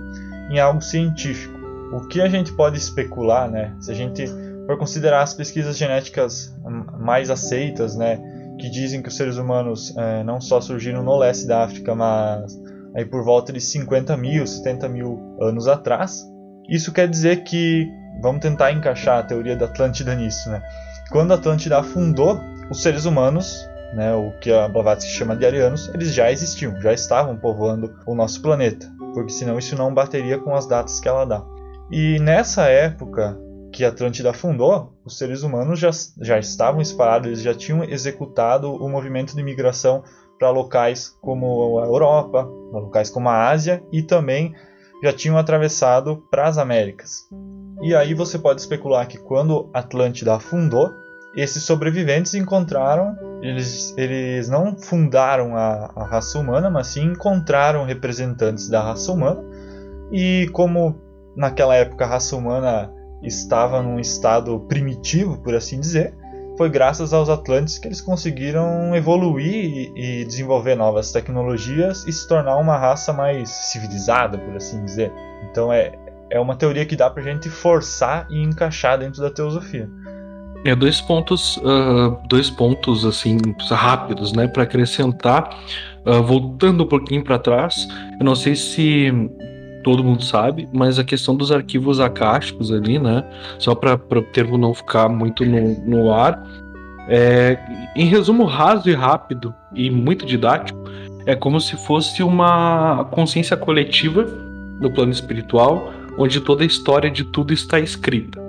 em 0.50 0.58
algo 0.58 0.82
científico. 0.82 1.53
O 1.94 2.08
que 2.08 2.20
a 2.20 2.28
gente 2.28 2.52
pode 2.52 2.76
especular, 2.76 3.48
né, 3.48 3.72
se 3.78 3.88
a 3.88 3.94
gente 3.94 4.26
for 4.66 4.76
considerar 4.76 5.22
as 5.22 5.32
pesquisas 5.32 5.78
genéticas 5.78 6.52
mais 6.98 7.30
aceitas, 7.30 7.94
né, 7.94 8.18
que 8.58 8.68
dizem 8.68 9.00
que 9.00 9.08
os 9.08 9.16
seres 9.16 9.36
humanos 9.36 9.96
é, 9.96 10.24
não 10.24 10.40
só 10.40 10.60
surgiram 10.60 11.04
no 11.04 11.16
leste 11.16 11.46
da 11.46 11.62
África, 11.62 11.94
mas 11.94 12.60
aí 12.96 13.04
por 13.04 13.22
volta 13.22 13.52
de 13.52 13.60
50 13.60 14.16
mil, 14.16 14.44
70 14.44 14.88
mil 14.88 15.36
anos 15.40 15.68
atrás. 15.68 16.24
Isso 16.68 16.92
quer 16.92 17.08
dizer 17.08 17.44
que, 17.44 17.88
vamos 18.20 18.40
tentar 18.40 18.72
encaixar 18.72 19.20
a 19.20 19.22
teoria 19.22 19.56
da 19.56 19.66
Atlântida 19.66 20.16
nisso, 20.16 20.50
né? 20.50 20.60
Quando 21.12 21.30
a 21.30 21.34
Atlântida 21.36 21.78
afundou, 21.78 22.40
os 22.70 22.82
seres 22.82 23.04
humanos, 23.04 23.68
né, 23.94 24.12
o 24.14 24.32
que 24.40 24.52
a 24.52 24.66
Blavatsky 24.66 25.12
chama 25.12 25.36
de 25.36 25.46
arianos, 25.46 25.88
eles 25.94 26.12
já 26.12 26.32
existiam, 26.32 26.80
já 26.80 26.92
estavam 26.92 27.36
povoando 27.36 27.94
o 28.04 28.16
nosso 28.16 28.42
planeta, 28.42 28.90
porque 29.12 29.32
senão 29.32 29.58
isso 29.58 29.76
não 29.76 29.94
bateria 29.94 30.38
com 30.38 30.56
as 30.56 30.66
datas 30.66 30.98
que 30.98 31.08
ela 31.08 31.24
dá. 31.24 31.53
E 31.90 32.18
nessa 32.18 32.64
época, 32.64 33.38
que 33.72 33.84
Atlântida 33.84 34.32
fundou, 34.32 34.92
os 35.04 35.18
seres 35.18 35.42
humanos 35.42 35.78
já, 35.78 35.90
já 36.20 36.38
estavam 36.38 36.80
espalhados, 36.80 37.26
eles 37.26 37.42
já 37.42 37.54
tinham 37.54 37.84
executado 37.84 38.72
o 38.72 38.88
movimento 38.88 39.34
de 39.34 39.42
migração 39.42 40.02
para 40.38 40.50
locais 40.50 41.08
como 41.20 41.78
a 41.78 41.84
Europa, 41.84 42.48
locais 42.72 43.10
como 43.10 43.28
a 43.28 43.48
Ásia 43.48 43.82
e 43.92 44.02
também 44.02 44.54
já 45.02 45.12
tinham 45.12 45.36
atravessado 45.36 46.24
para 46.30 46.46
as 46.46 46.56
Américas. 46.56 47.28
E 47.82 47.94
aí 47.94 48.14
você 48.14 48.38
pode 48.38 48.60
especular 48.60 49.06
que 49.06 49.18
quando 49.18 49.68
Atlântida 49.74 50.34
afundou, 50.34 50.90
esses 51.36 51.64
sobreviventes 51.64 52.34
encontraram, 52.34 53.16
eles, 53.42 53.92
eles 53.98 54.48
não 54.48 54.78
fundaram 54.78 55.56
a, 55.56 55.92
a 55.96 56.04
raça 56.04 56.38
humana, 56.38 56.70
mas 56.70 56.86
sim 56.86 57.06
encontraram 57.06 57.84
representantes 57.84 58.68
da 58.68 58.80
raça 58.80 59.10
humana. 59.12 59.42
E 60.12 60.48
como 60.52 61.03
naquela 61.36 61.74
época 61.74 62.04
a 62.04 62.08
raça 62.08 62.36
humana 62.36 62.92
estava 63.22 63.82
num 63.82 63.98
estado 63.98 64.60
primitivo, 64.68 65.38
por 65.38 65.54
assim 65.54 65.80
dizer, 65.80 66.14
foi 66.56 66.68
graças 66.70 67.12
aos 67.12 67.28
Atlantes 67.28 67.78
que 67.78 67.88
eles 67.88 68.00
conseguiram 68.00 68.94
evoluir 68.94 69.92
e, 69.96 70.24
desenvolver 70.24 70.74
novas 70.76 71.10
tecnologias 71.10 72.06
e 72.06 72.12
se 72.12 72.28
tornar 72.28 72.56
uma 72.58 72.76
raça 72.76 73.12
mais 73.12 73.48
civilizada, 73.48 74.38
por 74.38 74.56
assim 74.56 74.84
dizer. 74.84 75.12
Então 75.50 75.72
é, 75.72 75.92
é 76.30 76.38
uma 76.38 76.54
teoria 76.54 76.86
que 76.86 76.94
dá 76.94 77.10
pra 77.10 77.22
gente 77.22 77.48
forçar 77.48 78.26
e 78.30 78.40
encaixar 78.40 78.98
dentro 78.98 79.20
da 79.20 79.30
teosofia. 79.30 79.88
É 80.64 80.74
dois 80.74 81.00
pontos, 81.00 81.58
uh, 81.58 82.16
dois 82.26 82.48
pontos 82.48 83.04
assim 83.04 83.36
rápidos, 83.70 84.32
né, 84.32 84.46
para 84.48 84.62
acrescentar. 84.62 85.58
Uh, 86.06 86.22
voltando 86.22 86.84
um 86.84 86.86
pouquinho 86.86 87.22
para 87.22 87.38
trás, 87.38 87.86
eu 88.18 88.24
não 88.24 88.34
sei 88.34 88.54
se 88.54 89.12
todo 89.84 90.02
mundo 90.02 90.24
sabe, 90.24 90.68
mas 90.72 90.98
a 90.98 91.04
questão 91.04 91.36
dos 91.36 91.52
arquivos 91.52 92.00
acásticos 92.00 92.72
ali, 92.72 92.98
né? 92.98 93.22
Só 93.58 93.74
para 93.74 93.94
o 93.94 94.22
termo 94.22 94.58
não 94.58 94.74
ficar 94.74 95.08
muito 95.08 95.44
no, 95.44 95.78
no 95.86 96.12
ar. 96.12 96.42
É, 97.06 97.58
em 97.94 98.06
resumo 98.06 98.44
raso 98.44 98.88
e 98.88 98.94
rápido 98.94 99.54
e 99.74 99.90
muito 99.90 100.24
didático, 100.24 100.82
é 101.26 101.36
como 101.36 101.60
se 101.60 101.76
fosse 101.76 102.22
uma 102.22 103.04
consciência 103.10 103.56
coletiva 103.56 104.24
no 104.80 104.90
plano 104.90 105.12
espiritual, 105.12 105.92
onde 106.18 106.40
toda 106.40 106.62
a 106.62 106.66
história 106.66 107.10
de 107.10 107.24
tudo 107.24 107.52
está 107.52 107.78
escrita. 107.78 108.40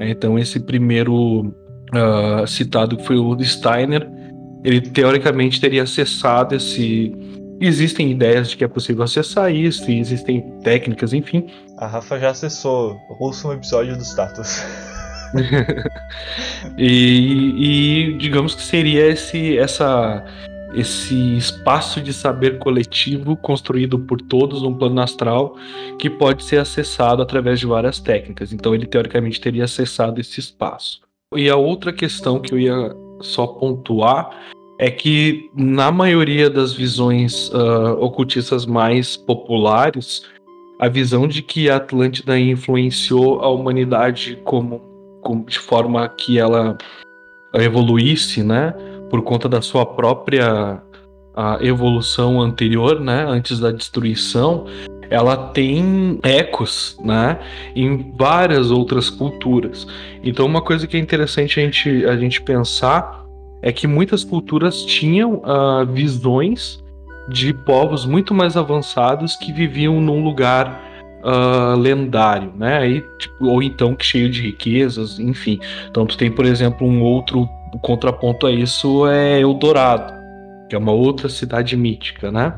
Então, 0.00 0.38
esse 0.38 0.60
primeiro 0.60 1.54
uh, 1.94 2.46
citado 2.46 2.96
que 2.96 3.04
foi 3.04 3.16
o 3.16 3.36
Steiner, 3.42 4.08
ele 4.64 4.80
teoricamente 4.80 5.60
teria 5.60 5.82
acessado 5.82 6.54
esse 6.54 7.12
Existem 7.60 8.10
ideias 8.10 8.50
de 8.50 8.56
que 8.56 8.64
é 8.64 8.68
possível 8.68 9.02
acessar 9.02 9.52
isso, 9.52 9.90
e 9.90 9.98
existem 9.98 10.40
técnicas, 10.62 11.12
enfim. 11.12 11.48
A 11.76 11.86
Rafa 11.86 12.18
já 12.18 12.30
acessou. 12.30 12.96
Ouça 13.18 13.48
um 13.48 13.52
episódio 13.52 13.96
do 13.96 14.02
status. 14.02 14.64
e, 16.78 18.12
e, 18.12 18.18
digamos 18.18 18.54
que 18.54 18.62
seria 18.62 19.06
esse, 19.08 19.58
essa, 19.58 20.24
esse 20.74 21.36
espaço 21.36 22.00
de 22.00 22.12
saber 22.12 22.58
coletivo 22.58 23.36
construído 23.36 23.98
por 23.98 24.20
todos 24.20 24.62
num 24.62 24.74
plano 24.74 25.00
astral 25.00 25.56
que 25.98 26.08
pode 26.08 26.44
ser 26.44 26.60
acessado 26.60 27.20
através 27.20 27.58
de 27.58 27.66
várias 27.66 27.98
técnicas. 27.98 28.52
Então 28.52 28.74
ele 28.74 28.86
teoricamente 28.86 29.40
teria 29.40 29.64
acessado 29.64 30.20
esse 30.20 30.38
espaço. 30.38 31.00
E 31.34 31.50
a 31.50 31.56
outra 31.56 31.92
questão 31.92 32.40
que 32.40 32.54
eu 32.54 32.58
ia 32.58 32.94
só 33.20 33.46
pontuar 33.46 34.30
é 34.78 34.90
que 34.90 35.50
na 35.54 35.90
maioria 35.90 36.48
das 36.48 36.72
visões 36.72 37.48
uh, 37.48 37.98
ocultistas 37.98 38.64
mais 38.64 39.16
populares, 39.16 40.22
a 40.78 40.88
visão 40.88 41.26
de 41.26 41.42
que 41.42 41.68
a 41.68 41.76
Atlântida 41.76 42.38
influenciou 42.38 43.40
a 43.40 43.48
humanidade 43.48 44.38
como, 44.44 44.80
como 45.20 45.44
de 45.44 45.58
forma 45.58 46.08
que 46.08 46.38
ela 46.38 46.78
evoluísse, 47.54 48.44
né, 48.44 48.72
por 49.10 49.22
conta 49.22 49.48
da 49.48 49.60
sua 49.60 49.84
própria 49.84 50.80
evolução 51.60 52.40
anterior, 52.40 53.00
né, 53.00 53.24
antes 53.28 53.60
da 53.60 53.70
destruição, 53.70 54.66
ela 55.08 55.36
tem 55.36 56.18
ecos, 56.22 56.98
né, 57.02 57.38
em 57.74 58.12
várias 58.16 58.70
outras 58.70 59.08
culturas. 59.08 59.86
Então, 60.22 60.44
uma 60.46 60.60
coisa 60.60 60.86
que 60.86 60.96
é 60.96 61.00
interessante 61.00 61.60
a 61.60 61.62
gente, 61.62 62.06
a 62.06 62.16
gente 62.16 62.42
pensar 62.42 63.24
é 63.62 63.72
que 63.72 63.86
muitas 63.86 64.24
culturas 64.24 64.84
tinham 64.84 65.36
uh, 65.36 65.86
visões 65.86 66.82
de 67.28 67.52
povos 67.52 68.06
muito 68.06 68.32
mais 68.32 68.56
avançados 68.56 69.36
que 69.36 69.52
viviam 69.52 70.00
num 70.00 70.22
lugar 70.22 70.80
uh, 71.22 71.78
lendário, 71.78 72.52
né? 72.56 72.78
Aí, 72.78 73.04
tipo, 73.18 73.46
ou 73.46 73.62
então 73.62 73.94
que 73.94 74.04
cheio 74.04 74.30
de 74.30 74.42
riquezas, 74.42 75.18
enfim. 75.18 75.58
Então 75.90 76.06
tu 76.06 76.16
tem, 76.16 76.30
por 76.30 76.46
exemplo, 76.46 76.86
um 76.86 77.02
outro 77.02 77.48
contraponto 77.82 78.46
a 78.46 78.50
isso 78.50 79.06
é 79.06 79.40
Eldorado, 79.40 80.12
que 80.68 80.74
é 80.74 80.78
uma 80.78 80.92
outra 80.92 81.28
cidade 81.28 81.76
mítica, 81.76 82.30
né? 82.30 82.54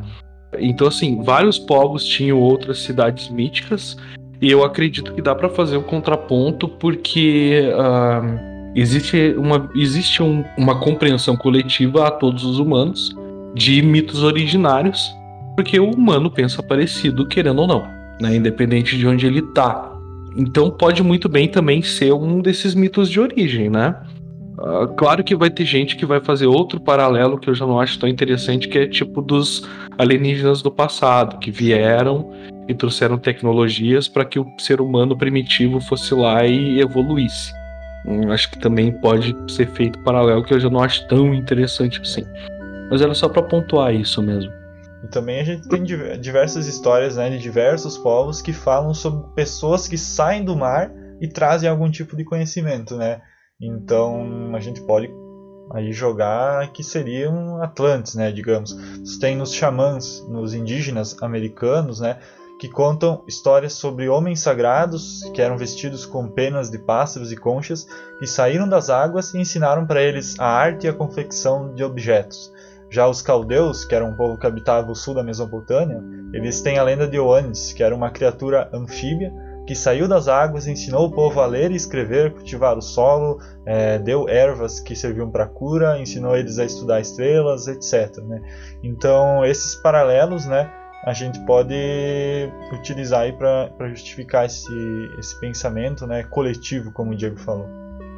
Então, 0.58 0.88
assim, 0.88 1.22
vários 1.22 1.58
povos 1.58 2.04
tinham 2.04 2.38
outras 2.38 2.80
cidades 2.80 3.28
míticas 3.28 3.96
e 4.40 4.50
eu 4.50 4.64
acredito 4.64 5.12
que 5.14 5.22
dá 5.22 5.34
para 5.34 5.48
fazer 5.48 5.76
um 5.76 5.82
contraponto 5.82 6.68
porque 6.68 7.70
uh, 7.72 8.49
existe 8.74 9.34
uma, 9.36 9.68
existe 9.74 10.22
um, 10.22 10.44
uma 10.56 10.78
compreensão 10.78 11.36
coletiva 11.36 12.08
a 12.08 12.10
todos 12.10 12.44
os 12.44 12.58
humanos 12.58 13.14
de 13.54 13.82
mitos 13.82 14.22
originários, 14.22 15.14
porque 15.56 15.78
o 15.78 15.90
humano 15.90 16.30
pensa 16.30 16.62
parecido, 16.62 17.26
querendo 17.26 17.60
ou 17.62 17.66
não, 17.66 17.86
né? 18.20 18.36
independente 18.36 18.96
de 18.96 19.06
onde 19.06 19.26
ele 19.26 19.40
está. 19.40 19.92
Então 20.36 20.70
pode 20.70 21.02
muito 21.02 21.28
bem 21.28 21.48
também 21.48 21.82
ser 21.82 22.12
um 22.12 22.40
desses 22.40 22.74
mitos 22.74 23.10
de 23.10 23.18
origem, 23.18 23.68
né? 23.68 23.96
Uh, 24.58 24.86
claro 24.94 25.24
que 25.24 25.34
vai 25.34 25.48
ter 25.48 25.64
gente 25.64 25.96
que 25.96 26.04
vai 26.04 26.20
fazer 26.20 26.46
outro 26.46 26.78
paralelo 26.78 27.38
que 27.38 27.48
eu 27.48 27.54
já 27.54 27.66
não 27.66 27.80
acho 27.80 27.98
tão 27.98 28.08
interessante, 28.08 28.68
que 28.68 28.78
é 28.78 28.86
tipo 28.86 29.22
dos 29.22 29.66
alienígenas 29.98 30.60
do 30.60 30.70
passado, 30.70 31.38
que 31.38 31.50
vieram 31.50 32.30
e 32.68 32.74
trouxeram 32.74 33.16
tecnologias 33.16 34.06
para 34.06 34.24
que 34.24 34.38
o 34.38 34.46
ser 34.58 34.80
humano 34.80 35.16
primitivo 35.16 35.80
fosse 35.80 36.14
lá 36.14 36.46
e 36.46 36.78
evoluísse. 36.78 37.52
Acho 38.30 38.50
que 38.50 38.58
também 38.58 38.92
pode 39.00 39.36
ser 39.48 39.68
feito 39.68 39.98
paralelo, 40.00 40.44
que 40.44 40.54
eu 40.54 40.60
já 40.60 40.70
não 40.70 40.80
acho 40.80 41.06
tão 41.08 41.34
interessante 41.34 42.00
assim. 42.00 42.24
Mas 42.90 43.02
era 43.02 43.14
só 43.14 43.28
para 43.28 43.42
pontuar 43.42 43.94
isso 43.94 44.22
mesmo. 44.22 44.52
E 45.04 45.08
também 45.08 45.40
a 45.40 45.44
gente 45.44 45.68
tem 45.68 45.82
diversas 45.82 46.66
histórias 46.66 47.16
né, 47.16 47.30
de 47.30 47.38
diversos 47.38 47.96
povos 47.96 48.42
que 48.42 48.52
falam 48.52 48.92
sobre 48.92 49.32
pessoas 49.34 49.88
que 49.88 49.96
saem 49.96 50.44
do 50.44 50.56
mar 50.56 50.90
e 51.20 51.28
trazem 51.28 51.68
algum 51.68 51.90
tipo 51.90 52.16
de 52.16 52.24
conhecimento, 52.24 52.96
né? 52.96 53.20
Então 53.60 54.54
a 54.54 54.60
gente 54.60 54.80
pode 54.82 55.10
aí 55.72 55.92
jogar 55.92 56.72
que 56.72 56.82
seriam 56.82 57.62
Atlantes, 57.62 58.14
né, 58.14 58.32
digamos. 58.32 58.74
Tem 59.20 59.36
nos 59.36 59.54
xamãs, 59.54 60.26
nos 60.28 60.54
indígenas 60.54 61.16
americanos, 61.22 62.00
né, 62.00 62.18
que 62.60 62.68
contam 62.68 63.24
histórias 63.26 63.72
sobre 63.72 64.06
homens 64.10 64.40
sagrados 64.40 65.22
que 65.32 65.40
eram 65.40 65.56
vestidos 65.56 66.04
com 66.04 66.28
penas 66.28 66.70
de 66.70 66.78
pássaros 66.78 67.32
e 67.32 67.36
conchas 67.36 67.86
que 68.18 68.26
saíram 68.26 68.68
das 68.68 68.90
águas 68.90 69.32
e 69.32 69.38
ensinaram 69.38 69.86
para 69.86 70.02
eles 70.02 70.38
a 70.38 70.44
arte 70.44 70.86
e 70.86 70.90
a 70.90 70.92
confecção 70.92 71.74
de 71.74 71.82
objetos. 71.82 72.52
Já 72.90 73.08
os 73.08 73.22
caldeus, 73.22 73.86
que 73.86 73.94
eram 73.94 74.10
um 74.10 74.14
povo 74.14 74.36
que 74.36 74.46
habitava 74.46 74.92
o 74.92 74.94
sul 74.94 75.14
da 75.14 75.22
Mesopotâmia, 75.22 76.04
eles 76.34 76.60
têm 76.60 76.76
a 76.76 76.82
lenda 76.82 77.08
de 77.08 77.18
Oannes, 77.18 77.72
que 77.72 77.82
era 77.82 77.96
uma 77.96 78.10
criatura 78.10 78.68
anfíbia 78.74 79.32
que 79.66 79.74
saiu 79.74 80.06
das 80.06 80.28
águas, 80.28 80.66
ensinou 80.66 81.06
o 81.06 81.12
povo 81.12 81.40
a 81.40 81.46
ler 81.46 81.70
e 81.70 81.76
escrever, 81.76 82.32
cultivar 82.32 82.76
o 82.76 82.82
solo, 82.82 83.38
é, 83.64 83.98
deu 83.98 84.28
ervas 84.28 84.80
que 84.80 84.94
serviam 84.94 85.30
para 85.30 85.46
cura, 85.46 85.98
ensinou 85.98 86.36
eles 86.36 86.58
a 86.58 86.64
estudar 86.66 87.00
estrelas, 87.00 87.68
etc. 87.68 88.18
Né? 88.22 88.42
Então 88.82 89.46
esses 89.46 89.76
paralelos, 89.76 90.44
né, 90.44 90.70
a 91.04 91.12
gente 91.12 91.38
pode 91.40 91.74
utilizar 92.72 93.22
aí 93.22 93.32
para 93.32 93.88
justificar 93.88 94.46
esse, 94.46 95.10
esse 95.18 95.38
pensamento, 95.40 96.06
né, 96.06 96.22
coletivo, 96.24 96.92
como 96.92 97.12
o 97.12 97.16
Diego 97.16 97.38
falou. 97.38 97.66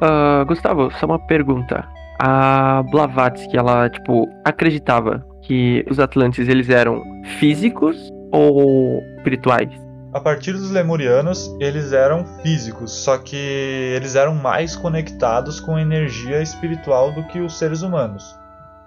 Uh, 0.01 0.45
Gustavo, 0.45 0.91
só 0.91 1.05
uma 1.05 1.19
pergunta 1.27 1.87
a 2.19 2.83
Blavatsky, 2.83 3.57
ela, 3.57 3.89
tipo, 3.89 4.29
acreditava 4.45 5.25
que 5.41 5.85
os 5.89 5.99
Atlantes, 5.99 6.47
eles 6.47 6.69
eram 6.69 7.01
físicos 7.39 7.97
ou 8.31 9.01
espirituais? 9.17 9.69
A 10.13 10.19
partir 10.19 10.53
dos 10.53 10.71
Lemurianos, 10.71 11.53
eles 11.59 11.91
eram 11.91 12.23
físicos, 12.41 12.91
só 12.91 13.17
que 13.17 13.35
eles 13.35 14.15
eram 14.15 14.35
mais 14.35 14.75
conectados 14.75 15.59
com 15.59 15.77
energia 15.77 16.41
espiritual 16.41 17.11
do 17.11 17.23
que 17.23 17.39
os 17.39 17.57
seres 17.57 17.81
humanos. 17.81 18.23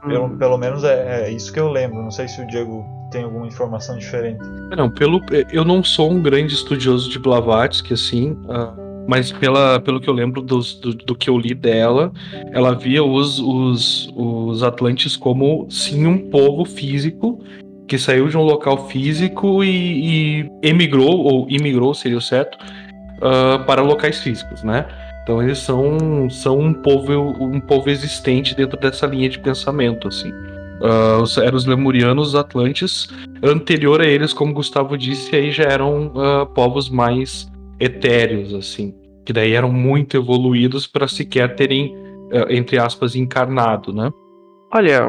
Pelo, 0.03 0.37
pelo 0.37 0.59
menos 0.59 0.85
é, 0.85 1.25
é, 1.25 1.31
isso 1.31 1.53
que 1.53 1.61
eu 1.61 1.71
lembro. 1.71 2.03
Não 2.03 2.11
sei 2.11 2.29
se 2.29 2.41
o 2.41 2.47
Diego 2.47 2.85
tem 3.11 3.25
alguma 3.25 3.47
informação 3.47 3.97
diferente. 3.97 4.41
Não, 4.77 4.91
pelo 4.91 5.21
eu 5.53 5.65
não 5.65 5.83
sou 5.83 6.11
um 6.11 6.23
grande 6.23 6.55
estudioso 6.55 7.11
de 7.11 7.19
Blavatsky, 7.19 7.95
assim. 7.95 8.33
Uh 8.45 8.87
mas 9.07 9.31
pela, 9.31 9.79
pelo 9.81 10.01
que 10.01 10.09
eu 10.09 10.15
lembro 10.15 10.43
dos, 10.43 10.75
do, 10.75 10.93
do, 10.93 11.15
que 11.15 11.31
eu 11.31 11.39
li 11.39 11.55
dela, 11.55 12.13
ela 12.53 12.75
via 12.75 13.05
os, 13.05 13.39
os, 13.39 14.13
os 14.17 14.63
Atlantes 14.63 15.17
como 15.17 15.67
sim 15.71 16.07
um 16.07 16.19
povo 16.29 16.65
físico 16.65 17.41
que 17.87 17.99
saiu 17.99 18.29
de 18.29 18.37
um 18.37 18.43
local 18.43 18.89
físico 18.89 19.63
e, 19.63 20.41
e 20.43 20.51
emigrou, 20.61 21.19
ou 21.19 21.47
imigrou 21.49 21.95
seria 21.95 22.19
o 22.19 22.21
certo, 22.21 22.59
uh, 23.19 23.65
para 23.65 23.81
locais 23.81 24.19
físicos, 24.19 24.65
né? 24.65 24.87
Então 25.27 25.43
eles 25.43 25.59
são, 25.59 26.31
são 26.31 26.57
um, 26.57 26.73
povo, 26.73 27.13
um 27.43 27.59
povo 27.59 27.91
existente 27.91 28.55
dentro 28.55 28.79
dessa 28.79 29.09
linha 29.09 29.29
de 29.29 29.41
pensamento, 29.41 30.07
assim. 30.07 30.31
Uh, 30.31 31.41
eram 31.43 31.57
os 31.57 31.67
lemurianos, 31.67 32.29
os 32.29 32.35
atlantes. 32.37 33.09
Anterior 33.43 34.01
a 34.01 34.07
eles, 34.07 34.33
como 34.33 34.55
Gustavo 34.55 34.97
disse, 34.97 35.35
aí 35.35 35.51
já 35.51 35.65
eram 35.65 36.13
uh, 36.15 36.47
povos 36.55 36.89
mais 36.89 37.51
etéreos, 37.81 38.55
assim, 38.55 38.95
que 39.25 39.33
daí 39.33 39.55
eram 39.55 39.73
muito 39.73 40.17
evoluídos 40.17 40.87
para 40.87 41.09
sequer 41.09 41.57
terem, 41.57 41.93
eh, 42.31 42.57
entre 42.57 42.79
aspas, 42.79 43.17
encarnado, 43.17 43.93
né? 43.93 44.09
Olha, 44.73 45.09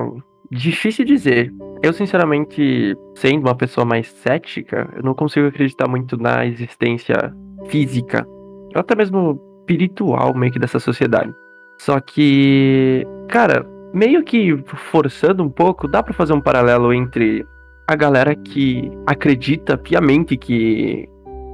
difícil 0.52 1.06
dizer. 1.06 1.54
Eu, 1.84 1.94
sinceramente, 1.94 2.98
sendo 3.16 3.42
uma 3.42 3.56
pessoa 3.56 3.86
mais 3.86 4.08
cética, 4.08 4.90
eu 4.98 5.04
não 5.04 5.14
consigo 5.14 5.48
acreditar 5.48 5.88
muito 5.88 6.18
na 6.18 6.46
existência 6.46 7.32
física, 7.70 8.28
ou 8.76 8.82
até 8.82 8.96
mesmo 8.96 9.47
espiritual, 9.68 10.34
meio 10.34 10.52
que 10.52 10.60
dessa 10.60 10.80
sociedade. 10.80 11.34
Só 11.78 12.00
que, 12.00 13.06
cara, 13.28 13.66
meio 13.94 14.24
que 14.24 14.58
forçando 14.92 15.44
um 15.44 15.50
pouco, 15.50 15.88
dá 15.88 16.02
para 16.02 16.14
fazer 16.14 16.34
um 16.34 16.42
paralelo 16.42 16.94
entre 16.94 17.46
a 17.88 17.96
galera 17.96 18.36
que 18.36 18.90
acredita 19.06 19.78
piamente 19.78 20.38
que 20.38 21.08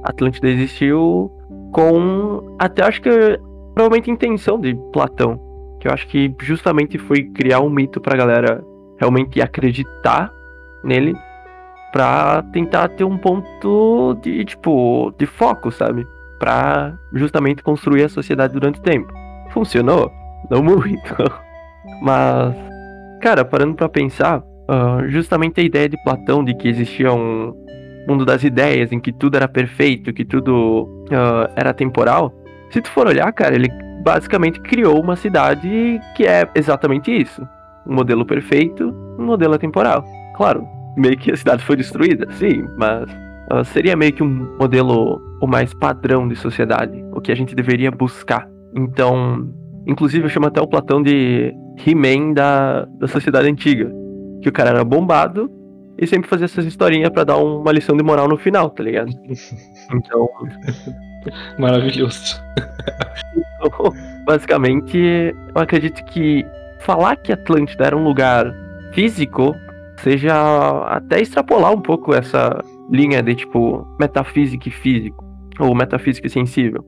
Atlântida 0.04 0.48
existiu 0.48 1.30
com 1.72 2.56
até 2.58 2.82
acho 2.84 3.02
que 3.02 3.10
provavelmente 3.74 4.10
intenção 4.10 4.60
de 4.60 4.74
Platão, 4.92 5.38
que 5.80 5.88
eu 5.88 5.92
acho 5.92 6.06
que 6.08 6.34
justamente 6.40 6.98
foi 6.98 7.24
criar 7.24 7.60
um 7.60 7.70
mito 7.70 8.00
pra 8.00 8.16
galera 8.16 8.64
realmente 8.98 9.40
acreditar 9.40 10.32
nele 10.82 11.14
pra 11.92 12.42
tentar 12.52 12.88
ter 12.88 13.04
um 13.04 13.16
ponto 13.16 14.18
de 14.22 14.44
tipo 14.44 15.12
de 15.16 15.26
foco, 15.26 15.70
sabe? 15.70 16.04
Pra 16.44 16.92
justamente 17.14 17.62
construir 17.62 18.02
a 18.02 18.08
sociedade 18.10 18.52
durante 18.52 18.78
o 18.78 18.82
tempo. 18.82 19.10
Funcionou? 19.50 20.12
Não 20.50 20.62
muito. 20.62 21.14
Mas, 22.02 22.54
cara, 23.22 23.46
parando 23.46 23.74
pra 23.74 23.88
pensar, 23.88 24.40
uh, 24.40 25.08
justamente 25.08 25.58
a 25.58 25.64
ideia 25.64 25.88
de 25.88 25.96
Platão 26.04 26.44
de 26.44 26.54
que 26.54 26.68
existia 26.68 27.10
um, 27.10 27.54
mundo 28.06 28.26
das 28.26 28.44
ideias, 28.44 28.92
em 28.92 29.00
que 29.00 29.10
tudo 29.10 29.36
era 29.36 29.48
perfeito, 29.48 30.12
que 30.12 30.22
tudo 30.22 30.84
uh, 31.06 31.50
era 31.56 31.72
temporal, 31.72 32.30
se 32.70 32.82
tu 32.82 32.90
for 32.90 33.06
olhar, 33.06 33.32
cara, 33.32 33.54
ele 33.54 33.68
basicamente 34.02 34.60
criou 34.60 35.00
uma 35.00 35.16
cidade 35.16 35.98
que 36.14 36.26
é 36.26 36.46
exatamente 36.54 37.10
isso. 37.10 37.40
Um 37.86 37.94
modelo 37.94 38.26
perfeito, 38.26 38.94
um 39.18 39.24
modelo 39.24 39.56
temporal. 39.56 40.04
Claro, 40.36 40.68
meio 40.94 41.16
que 41.16 41.32
a 41.32 41.36
cidade 41.38 41.64
foi 41.64 41.76
destruída, 41.76 42.30
sim, 42.32 42.66
mas 42.76 43.23
uh, 43.52 43.64
seria 43.64 43.96
meio 43.96 44.12
que 44.12 44.22
um 44.22 44.56
modelo 44.58 45.20
o 45.40 45.46
mais 45.46 45.72
padrão 45.74 46.26
de 46.26 46.36
sociedade, 46.36 47.04
o 47.12 47.20
que 47.20 47.30
a 47.30 47.34
gente 47.34 47.54
deveria 47.54 47.90
buscar. 47.90 48.48
Então, 48.74 49.48
inclusive 49.86 50.24
eu 50.24 50.28
chamo 50.28 50.46
até 50.46 50.60
o 50.60 50.66
Platão 50.66 51.02
de 51.02 51.54
He-Man 51.84 52.32
da, 52.32 52.86
da 52.98 53.08
sociedade 53.08 53.48
antiga. 53.48 53.90
Que 54.42 54.48
o 54.48 54.52
cara 54.52 54.70
era 54.70 54.84
bombado, 54.84 55.50
e 55.98 56.06
sempre 56.06 56.28
fazia 56.28 56.46
essas 56.46 56.64
historinhas 56.64 57.10
para 57.10 57.24
dar 57.24 57.36
uma 57.36 57.70
lição 57.72 57.96
de 57.96 58.02
moral 58.02 58.28
no 58.28 58.36
final, 58.36 58.70
tá 58.70 58.82
ligado? 58.82 59.10
Então. 59.92 60.28
Maravilhoso. 61.58 62.40
Então, 63.60 63.92
basicamente, 64.24 64.96
eu 64.96 65.62
acredito 65.62 66.02
que 66.06 66.44
falar 66.80 67.16
que 67.16 67.32
Atlântida 67.32 67.84
era 67.84 67.96
um 67.96 68.02
lugar 68.02 68.54
físico 68.92 69.54
seja 70.02 70.34
até 70.86 71.20
extrapolar 71.20 71.72
um 71.72 71.80
pouco 71.80 72.14
essa 72.14 72.62
linha 72.90 73.22
de 73.22 73.34
tipo 73.34 73.86
metafísico 73.98 74.68
e 74.68 74.70
físico, 74.70 75.24
ou 75.58 75.74
metafísico 75.74 76.26
e 76.26 76.30
sensível. 76.30 76.84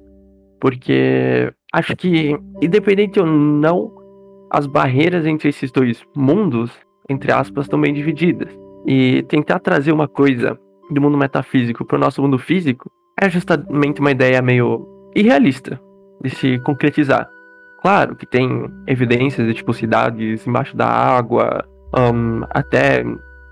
Porque 0.60 1.52
acho 1.72 1.94
que, 1.96 2.36
independente 2.62 3.20
ou 3.20 3.26
não, 3.26 3.92
as 4.50 4.66
barreiras 4.66 5.26
entre 5.26 5.48
esses 5.48 5.70
dois 5.70 6.02
mundos, 6.14 6.72
entre 7.08 7.32
aspas, 7.32 7.66
estão 7.66 7.80
bem 7.80 7.92
divididas. 7.92 8.48
E 8.86 9.22
tentar 9.24 9.58
trazer 9.58 9.92
uma 9.92 10.08
coisa 10.08 10.58
do 10.90 11.00
mundo 11.00 11.18
metafísico 11.18 11.84
para 11.84 11.96
o 11.96 12.00
nosso 12.00 12.22
mundo 12.22 12.38
físico 12.38 12.90
é 13.20 13.28
justamente 13.28 14.00
uma 14.00 14.10
ideia 14.10 14.40
meio 14.40 14.86
irrealista 15.14 15.80
de 16.22 16.30
se 16.30 16.58
concretizar. 16.60 17.28
Claro 17.82 18.16
que 18.16 18.26
tem 18.26 18.70
evidências 18.86 19.46
de 19.46 19.54
tipo 19.54 19.72
cidades 19.72 20.46
embaixo 20.46 20.76
da 20.76 20.86
água, 20.86 21.64
um, 21.96 22.42
até 22.50 23.04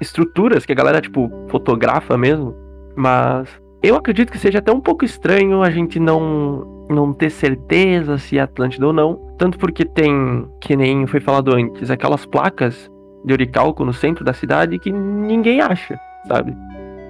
estruturas 0.06 0.64
que 0.64 0.72
a 0.72 0.74
galera 0.74 1.00
tipo 1.00 1.30
fotografa 1.48 2.16
mesmo, 2.16 2.54
mas 2.96 3.48
eu 3.82 3.96
acredito 3.96 4.30
que 4.30 4.38
seja 4.38 4.58
até 4.58 4.72
um 4.72 4.80
pouco 4.80 5.04
estranho 5.04 5.62
a 5.62 5.70
gente 5.70 5.98
não 5.98 6.72
não 6.90 7.12
ter 7.12 7.30
certeza 7.30 8.18
se 8.18 8.38
é 8.38 8.42
Atlântida 8.42 8.86
ou 8.86 8.92
não, 8.92 9.18
tanto 9.38 9.58
porque 9.58 9.84
tem, 9.84 10.46
que 10.60 10.76
nem 10.76 11.06
foi 11.06 11.18
falado 11.18 11.54
antes, 11.54 11.90
aquelas 11.90 12.26
placas 12.26 12.90
de 13.24 13.32
oricalco 13.32 13.84
no 13.84 13.92
centro 13.92 14.24
da 14.24 14.34
cidade 14.34 14.78
que 14.78 14.92
ninguém 14.92 15.60
acha, 15.60 15.98
sabe? 16.28 16.54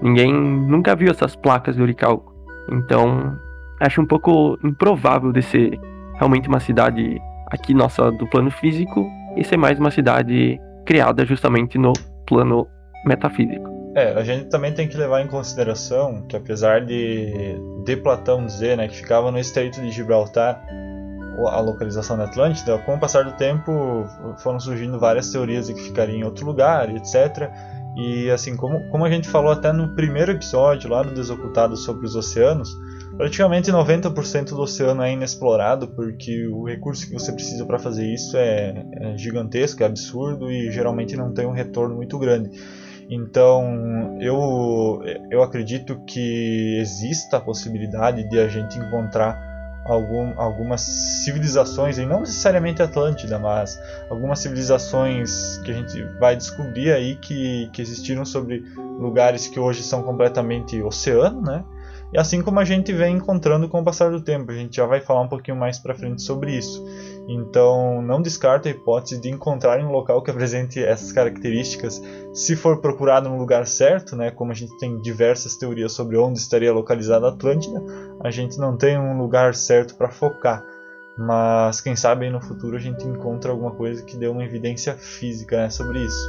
Ninguém 0.01 0.33
nunca 0.33 0.95
viu 0.95 1.11
essas 1.11 1.35
placas 1.35 1.75
de 1.75 1.83
oricalco. 1.83 2.33
Então, 2.71 3.37
acho 3.81 4.01
um 4.01 4.07
pouco 4.07 4.57
improvável 4.63 5.33
de 5.33 5.43
ser 5.43 5.81
realmente 6.15 6.49
uma 6.49 6.61
cidade 6.61 7.21
aqui 7.51 7.75
nossa 7.75 8.11
do 8.13 8.27
plano 8.29 8.51
físico 8.51 9.07
e 9.37 9.45
ser 9.45 9.57
mais 9.57 9.79
uma 9.79 9.91
cidade 9.91 10.59
criada 10.87 11.25
justamente 11.25 11.79
no 11.79 11.93
plano 12.27 12.67
metafísico. 13.05 13.73
É, 13.97 14.13
a 14.13 14.25
gente 14.25 14.47
também 14.47 14.73
tem 14.73 14.89
que 14.89 14.97
levar 14.97 15.23
em 15.23 15.29
consideração 15.29 16.23
que 16.29 16.37
apesar 16.37 16.85
de, 16.85 17.57
de 17.85 17.97
Platão 17.97 18.45
dizer 18.45 18.77
né, 18.77 18.89
que 18.89 18.97
ficava 18.97 19.31
no 19.31 19.39
Estreito 19.39 19.81
de 19.81 19.91
Gibraltar 19.91 20.61
a 21.49 21.61
localização 21.61 22.17
da 22.17 22.25
Atlântida, 22.25 22.79
com 22.79 22.95
o 22.95 22.99
passar 22.99 23.25
do 23.25 23.33
tempo 23.33 24.07
foram 24.39 24.61
surgindo 24.61 24.99
várias 24.99 25.31
teorias 25.31 25.67
de 25.67 25.75
que 25.75 25.83
ficaria 25.83 26.15
em 26.15 26.25
outro 26.25 26.47
lugar, 26.47 26.95
etc. 26.95 27.51
E 27.97 28.31
assim, 28.31 28.57
como, 28.57 28.89
como 28.89 29.05
a 29.05 29.11
gente 29.11 29.29
falou 29.29 29.53
até 29.53 29.73
no 29.73 29.95
primeiro 29.95 30.33
episódio 30.33 30.91
lá 30.91 31.03
do 31.03 31.15
Desocultado 31.15 31.77
sobre 31.77 32.07
os 32.07 32.17
oceanos, 32.17 32.77
praticamente 33.17 33.71
90% 33.71 34.51
do 34.51 34.61
oceano 34.61 35.03
é 35.03 35.13
inexplorado, 35.13 35.89
porque 35.89 36.47
o 36.49 36.65
recurso 36.65 37.07
que 37.07 37.13
você 37.13 37.33
precisa 37.33 37.65
para 37.65 37.79
fazer 37.79 38.07
isso 38.07 38.37
é, 38.37 38.85
é 39.01 39.17
gigantesco, 39.17 39.83
é 39.83 39.87
absurdo 39.87 40.51
e 40.51 40.71
geralmente 40.71 41.17
não 41.17 41.33
tem 41.33 41.47
um 41.47 41.53
retorno 41.53 41.97
muito 41.97 42.19
grande. 42.19 42.51
Então, 43.11 44.19
eu, 44.21 45.03
eu 45.31 45.43
acredito 45.43 46.01
que 46.07 46.79
exista 46.81 47.37
a 47.37 47.41
possibilidade 47.41 48.29
de 48.29 48.39
a 48.39 48.49
gente 48.49 48.79
encontrar 48.79 49.55
algum, 49.85 50.33
algumas 50.41 50.81
civilizações, 50.81 51.99
e 51.99 52.07
não 52.07 52.21
necessariamente 52.21 52.83
Atlântida, 52.83 53.39
mas 53.39 53.79
algumas 54.09 54.39
civilizações 54.39 55.59
que 55.59 55.71
a 55.71 55.75
gente 55.75 56.03
vai 56.19 56.35
descobrir 56.35 56.93
aí 56.93 57.17
que, 57.17 57.69
que 57.73 57.83
existiram 57.83 58.25
sobre 58.25 58.65
lugares 58.99 59.47
que 59.47 59.61
hoje 59.61 59.83
são 59.83 60.03
completamente 60.03 60.83
oceano, 60.83 61.43
né? 61.43 61.65
E 62.15 62.19
assim 62.19 62.41
como 62.41 62.61
a 62.61 62.65
gente 62.65 62.93
vem 62.93 63.17
encontrando 63.17 63.69
com 63.69 63.81
o 63.81 63.85
passar 63.85 64.09
do 64.13 64.21
tempo, 64.21 64.53
a 64.53 64.55
gente 64.55 64.77
já 64.77 64.87
vai 64.87 65.01
falar 65.01 65.23
um 65.23 65.29
pouquinho 65.29 65.57
mais 65.57 65.81
para 65.81 65.97
frente 65.97 66.23
sobre 66.23 66.57
isso. 66.57 66.81
Então, 67.27 68.01
não 68.03 68.23
descarta 68.23 68.69
a 68.69 68.71
hipótese 68.71 69.21
de 69.21 69.29
encontrar 69.29 69.81
um 69.81 69.91
local 69.91 70.23
que 70.23 70.31
apresente 70.31 70.81
essas 70.81 71.11
características, 71.11 72.01
se 72.33 72.55
for 72.55 72.81
procurado 72.81 73.29
no 73.29 73.37
lugar 73.37 73.67
certo, 73.67 74.15
né? 74.15 74.31
Como 74.31 74.53
a 74.53 74.55
gente 74.55 74.79
tem 74.79 75.01
diversas 75.03 75.57
teorias 75.57 75.91
sobre 75.93 76.17
onde 76.17 76.39
estaria 76.39 76.73
localizada 76.73 77.27
a 77.27 77.31
Atlântida, 77.31 77.83
a 78.21 78.31
gente 78.31 78.59
não 78.59 78.77
tem 78.77 78.97
um 78.97 79.19
lugar 79.19 79.53
certo 79.57 79.97
para 79.97 80.09
focar. 80.09 80.63
Mas 81.19 81.81
quem 81.81 81.97
sabe 81.97 82.31
no 82.31 82.41
futuro 82.41 82.77
a 82.77 82.81
gente 82.81 83.05
encontra 83.05 83.51
alguma 83.51 83.73
coisa 83.73 84.05
que 84.05 84.17
dê 84.17 84.29
uma 84.29 84.45
evidência 84.45 84.95
física 84.95 85.57
né, 85.57 85.69
sobre 85.69 85.99
isso. 85.99 86.29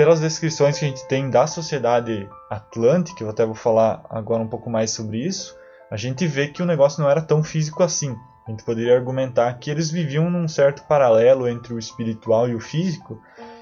Pelas 0.00 0.18
descrições 0.18 0.78
que 0.78 0.86
a 0.86 0.88
gente 0.88 1.06
tem 1.08 1.28
da 1.28 1.46
sociedade 1.46 2.26
atlântica, 2.48 3.22
eu 3.22 3.28
até 3.28 3.44
vou 3.44 3.54
falar 3.54 4.02
agora 4.08 4.42
um 4.42 4.48
pouco 4.48 4.70
mais 4.70 4.92
sobre 4.92 5.18
isso, 5.18 5.54
a 5.90 5.96
gente 5.98 6.26
vê 6.26 6.48
que 6.48 6.62
o 6.62 6.64
negócio 6.64 7.02
não 7.02 7.10
era 7.10 7.20
tão 7.20 7.44
físico 7.44 7.82
assim. 7.82 8.16
A 8.48 8.50
gente 8.50 8.64
poderia 8.64 8.96
argumentar 8.96 9.52
que 9.58 9.70
eles 9.70 9.90
viviam 9.90 10.30
num 10.30 10.48
certo 10.48 10.84
paralelo 10.84 11.46
entre 11.46 11.74
o 11.74 11.78
espiritual 11.78 12.48
e 12.48 12.54
o 12.54 12.60
físico, 12.60 13.20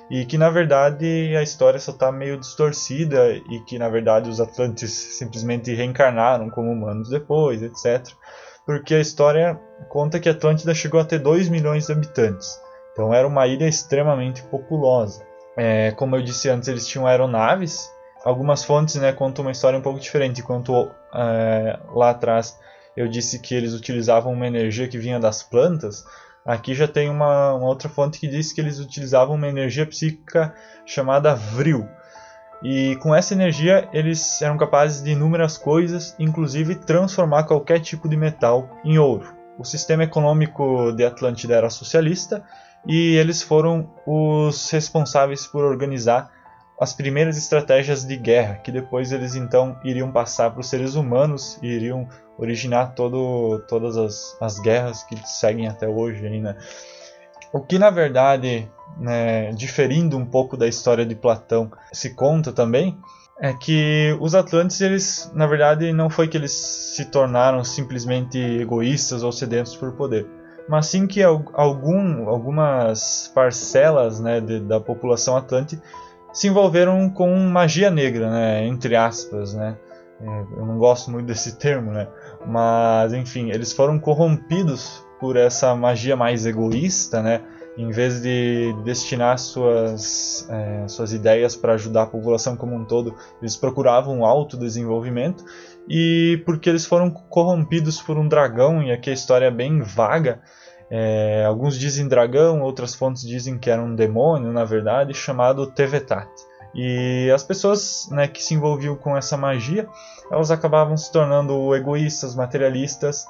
e 0.08 0.24
que 0.24 0.38
na 0.38 0.48
verdade 0.48 1.34
a 1.36 1.42
história 1.42 1.80
só 1.80 1.90
está 1.90 2.12
meio 2.12 2.38
distorcida 2.38 3.32
e 3.32 3.58
que 3.66 3.76
na 3.76 3.88
verdade 3.88 4.30
os 4.30 4.40
Atlantes 4.40 4.92
simplesmente 4.92 5.74
reencarnaram 5.74 6.48
como 6.50 6.70
humanos 6.70 7.08
depois, 7.10 7.64
etc. 7.64 8.14
Porque 8.64 8.94
a 8.94 9.00
história 9.00 9.60
conta 9.88 10.20
que 10.20 10.28
a 10.28 10.32
Atlântida 10.32 10.72
chegou 10.72 11.00
a 11.00 11.04
ter 11.04 11.18
2 11.18 11.48
milhões 11.48 11.86
de 11.86 11.92
habitantes. 11.92 12.48
Então 12.92 13.12
era 13.12 13.26
uma 13.26 13.44
ilha 13.48 13.66
extremamente 13.66 14.40
populosa. 14.44 15.26
É, 15.58 15.90
como 15.90 16.14
eu 16.14 16.22
disse 16.22 16.48
antes, 16.48 16.68
eles 16.68 16.86
tinham 16.86 17.04
aeronaves. 17.04 17.90
Algumas 18.24 18.64
fontes 18.64 18.94
né, 18.94 19.12
contam 19.12 19.44
uma 19.44 19.50
história 19.50 19.76
um 19.76 19.82
pouco 19.82 19.98
diferente. 19.98 20.40
Enquanto 20.40 20.88
é, 21.12 21.78
lá 21.92 22.10
atrás 22.10 22.56
eu 22.96 23.08
disse 23.08 23.40
que 23.40 23.54
eles 23.54 23.74
utilizavam 23.74 24.32
uma 24.32 24.46
energia 24.46 24.86
que 24.86 24.98
vinha 24.98 25.18
das 25.18 25.42
plantas, 25.42 26.04
aqui 26.44 26.74
já 26.74 26.86
tem 26.86 27.08
uma, 27.08 27.54
uma 27.54 27.66
outra 27.66 27.88
fonte 27.88 28.18
que 28.18 28.26
diz 28.26 28.52
que 28.52 28.60
eles 28.60 28.78
utilizavam 28.78 29.34
uma 29.34 29.48
energia 29.48 29.84
psíquica 29.84 30.54
chamada 30.86 31.34
Vril. 31.34 31.88
E 32.62 32.96
com 32.96 33.14
essa 33.14 33.34
energia 33.34 33.88
eles 33.92 34.42
eram 34.42 34.56
capazes 34.56 35.02
de 35.02 35.10
inúmeras 35.10 35.56
coisas, 35.56 36.14
inclusive 36.18 36.74
transformar 36.74 37.44
qualquer 37.44 37.80
tipo 37.80 38.08
de 38.08 38.16
metal 38.16 38.68
em 38.84 38.98
ouro. 38.98 39.32
O 39.58 39.64
sistema 39.64 40.04
econômico 40.04 40.92
de 40.92 41.04
Atlântida 41.04 41.54
era 41.54 41.70
socialista 41.70 42.44
e 42.86 43.16
eles 43.16 43.42
foram 43.42 43.90
os 44.06 44.70
responsáveis 44.70 45.46
por 45.46 45.64
organizar 45.64 46.30
as 46.80 46.92
primeiras 46.92 47.36
estratégias 47.36 48.04
de 48.04 48.16
guerra, 48.16 48.54
que 48.56 48.70
depois 48.70 49.10
eles 49.10 49.34
então 49.34 49.76
iriam 49.84 50.12
passar 50.12 50.50
para 50.50 50.60
os 50.60 50.68
seres 50.68 50.94
humanos 50.94 51.58
e 51.60 51.66
iriam 51.66 52.08
originar 52.38 52.94
todo, 52.94 53.60
todas 53.68 53.96
as, 53.96 54.36
as 54.40 54.60
guerras 54.60 55.02
que 55.02 55.16
seguem 55.28 55.66
até 55.66 55.88
hoje. 55.88 56.24
Aí, 56.24 56.40
né? 56.40 56.56
O 57.52 57.60
que 57.60 57.78
na 57.78 57.90
verdade, 57.90 58.70
né, 58.96 59.50
diferindo 59.52 60.16
um 60.16 60.24
pouco 60.24 60.56
da 60.56 60.68
história 60.68 61.04
de 61.04 61.16
Platão, 61.16 61.70
se 61.92 62.14
conta 62.14 62.52
também 62.52 62.96
é 63.40 63.52
que 63.52 64.16
os 64.20 64.34
Atlantes, 64.34 64.80
eles, 64.80 65.30
na 65.32 65.46
verdade, 65.46 65.92
não 65.92 66.10
foi 66.10 66.26
que 66.26 66.36
eles 66.36 66.52
se 66.52 67.04
tornaram 67.04 67.62
simplesmente 67.62 68.36
egoístas 68.36 69.22
ou 69.22 69.30
sedentos 69.30 69.76
por 69.76 69.92
poder 69.92 70.37
mas 70.68 70.86
sim 70.86 71.06
que 71.06 71.22
algum, 71.22 72.28
algumas 72.28 73.30
parcelas 73.34 74.20
né, 74.20 74.40
de, 74.40 74.60
da 74.60 74.78
população 74.78 75.36
atlante 75.36 75.80
se 76.32 76.46
envolveram 76.46 77.08
com 77.08 77.34
magia 77.36 77.90
negra, 77.90 78.30
né, 78.30 78.66
entre 78.66 78.94
aspas, 78.94 79.54
né. 79.54 79.76
Eu 80.20 80.66
não 80.66 80.78
gosto 80.78 81.12
muito 81.12 81.26
desse 81.26 81.56
termo, 81.58 81.92
né, 81.92 82.08
mas 82.44 83.12
enfim, 83.12 83.50
eles 83.50 83.72
foram 83.72 84.00
corrompidos 84.00 85.04
por 85.20 85.36
essa 85.36 85.74
magia 85.76 86.16
mais 86.16 86.44
egoísta, 86.44 87.22
né, 87.22 87.40
em 87.78 87.90
vez 87.92 88.20
de 88.20 88.74
destinar 88.84 89.38
suas, 89.38 90.44
é, 90.50 90.88
suas 90.88 91.12
ideias 91.12 91.54
para 91.54 91.74
ajudar 91.74 92.02
a 92.02 92.06
população 92.06 92.56
como 92.56 92.74
um 92.74 92.84
todo, 92.84 93.14
eles 93.40 93.56
procuravam 93.56 94.24
autodesenvolvimento 94.24 95.44
e 95.88 96.42
porque 96.44 96.68
eles 96.68 96.84
foram 96.84 97.10
corrompidos 97.10 98.00
por 98.00 98.18
um 98.18 98.28
dragão, 98.28 98.82
e 98.82 98.92
aqui 98.92 99.10
a 99.10 99.14
história 99.14 99.46
é 99.46 99.50
bem 99.50 99.80
vaga, 99.80 100.40
é, 100.90 101.44
alguns 101.46 101.78
dizem 101.78 102.08
dragão, 102.08 102.60
outras 102.62 102.94
fontes 102.94 103.22
dizem 103.22 103.58
que 103.58 103.70
era 103.70 103.82
um 103.82 103.94
demônio, 103.94 104.52
na 104.52 104.64
verdade, 104.64 105.14
chamado 105.14 105.66
Tevetat. 105.66 106.28
E 106.74 107.30
as 107.34 107.42
pessoas 107.42 108.08
né, 108.10 108.28
que 108.28 108.42
se 108.42 108.54
envolviam 108.54 108.94
com 108.94 109.16
essa 109.16 109.36
magia, 109.36 109.88
elas 110.30 110.50
acabavam 110.50 110.96
se 110.96 111.10
tornando 111.10 111.74
egoístas, 111.74 112.34
materialistas. 112.34 113.26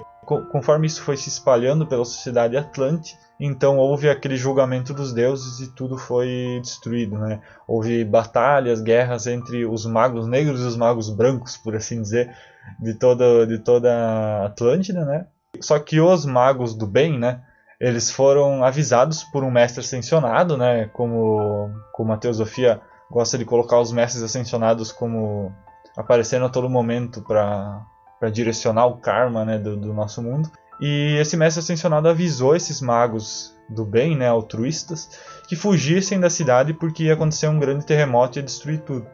Conforme 0.52 0.86
isso 0.86 1.02
foi 1.02 1.16
se 1.16 1.28
espalhando 1.28 1.86
pela 1.86 2.04
sociedade 2.04 2.56
atlante, 2.56 3.16
então 3.40 3.78
houve 3.78 4.10
aquele 4.10 4.36
julgamento 4.36 4.92
dos 4.92 5.12
deuses 5.12 5.60
e 5.60 5.72
tudo 5.72 5.96
foi 5.96 6.58
destruído. 6.60 7.16
Né? 7.16 7.40
Houve 7.66 8.04
batalhas, 8.04 8.80
guerras 8.80 9.26
entre 9.26 9.64
os 9.64 9.86
magos 9.86 10.26
negros 10.26 10.60
e 10.60 10.64
os 10.64 10.76
magos 10.76 11.08
brancos, 11.08 11.56
por 11.56 11.74
assim 11.74 12.02
dizer, 12.02 12.34
de 12.78 12.94
toda, 12.94 13.46
de 13.46 13.58
toda 13.58 14.44
Atlântida. 14.44 15.04
Né? 15.04 15.26
Só 15.60 15.78
que 15.78 16.00
os 16.00 16.26
magos 16.26 16.74
do 16.74 16.86
bem, 16.86 17.18
né, 17.18 17.40
eles 17.80 18.10
foram 18.10 18.64
avisados 18.64 19.22
por 19.24 19.44
um 19.44 19.50
mestre 19.50 19.80
ascensionado, 19.80 20.56
né, 20.56 20.90
como, 20.92 21.70
como 21.92 22.12
a 22.12 22.16
teosofia 22.16 22.80
gosta 23.10 23.38
de 23.38 23.44
colocar 23.44 23.80
os 23.80 23.92
mestres 23.92 24.22
ascensionados 24.22 24.92
como 24.92 25.52
aparecendo 25.96 26.46
a 26.46 26.48
todo 26.48 26.68
momento 26.68 27.22
para 27.22 28.30
direcionar 28.32 28.86
o 28.86 28.98
karma 28.98 29.44
né, 29.44 29.58
do, 29.58 29.76
do, 29.76 29.92
nosso 29.92 30.22
mundo. 30.22 30.50
E 30.80 31.16
esse 31.18 31.36
mestre 31.36 31.60
ascensionado 31.60 32.08
avisou 32.08 32.54
esses 32.54 32.80
magos 32.80 33.54
do 33.68 33.84
bem, 33.84 34.16
né, 34.16 34.28
altruístas, 34.28 35.10
que 35.48 35.56
fugissem 35.56 36.20
da 36.20 36.30
cidade 36.30 36.72
porque 36.72 37.04
ia 37.04 37.14
acontecer 37.14 37.48
um 37.48 37.58
grande 37.58 37.84
terremoto 37.84 38.38
e 38.38 38.40
ia 38.40 38.44
destruir 38.44 38.80
tudo. 38.82 39.06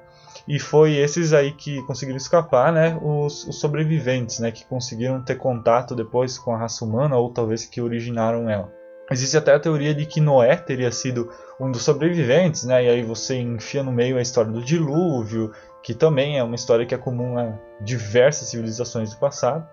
E 0.47 0.59
foi 0.59 0.97
esses 0.97 1.33
aí 1.33 1.53
que 1.53 1.83
conseguiram 1.87 2.19
escapar, 2.19 2.71
né, 2.71 2.99
os, 3.01 3.47
os, 3.47 3.59
sobreviventes, 3.59 4.41
né, 4.41 4.51
que 4.51 4.65
conseguiram 4.67 5.23
ter 5.23 5.37
contato 5.37 5.95
depois 5.95 6.37
com 6.37 6.55
a 6.55 6.59
raça 6.59 6.85
humana 6.85 7.17
ou 7.17 7.33
talvez 7.33 7.65
que 7.65 7.81
originaram 7.81 8.49
ela. 8.51 8.71
Existe 9.11 9.37
até 9.37 9.55
a 9.55 9.61
teoria 9.61 9.95
de 9.95 10.07
que 10.07 10.21
Noé 10.21 10.57
teria 10.57 10.91
sido 10.91 11.31
um 11.61 11.71
dos 11.71 11.83
sobreviventes, 11.83 12.65
né, 12.65 12.85
e 12.85 12.89
aí 12.89 13.03
você 13.03 13.37
enfia 13.37 13.83
no 13.83 13.93
meio 13.93 14.17
a 14.17 14.23
história 14.23 14.51
do 14.51 14.65
dilúvio, 14.65 15.53
que 15.83 15.93
também 15.93 16.39
é 16.39 16.43
uma 16.43 16.55
história 16.55 16.87
que 16.87 16.95
é 16.95 16.99
comum 16.99 17.39
a 17.39 17.53
diversas 17.81 18.49
civilizações 18.49 19.11
do 19.11 19.19
passado 19.19 19.67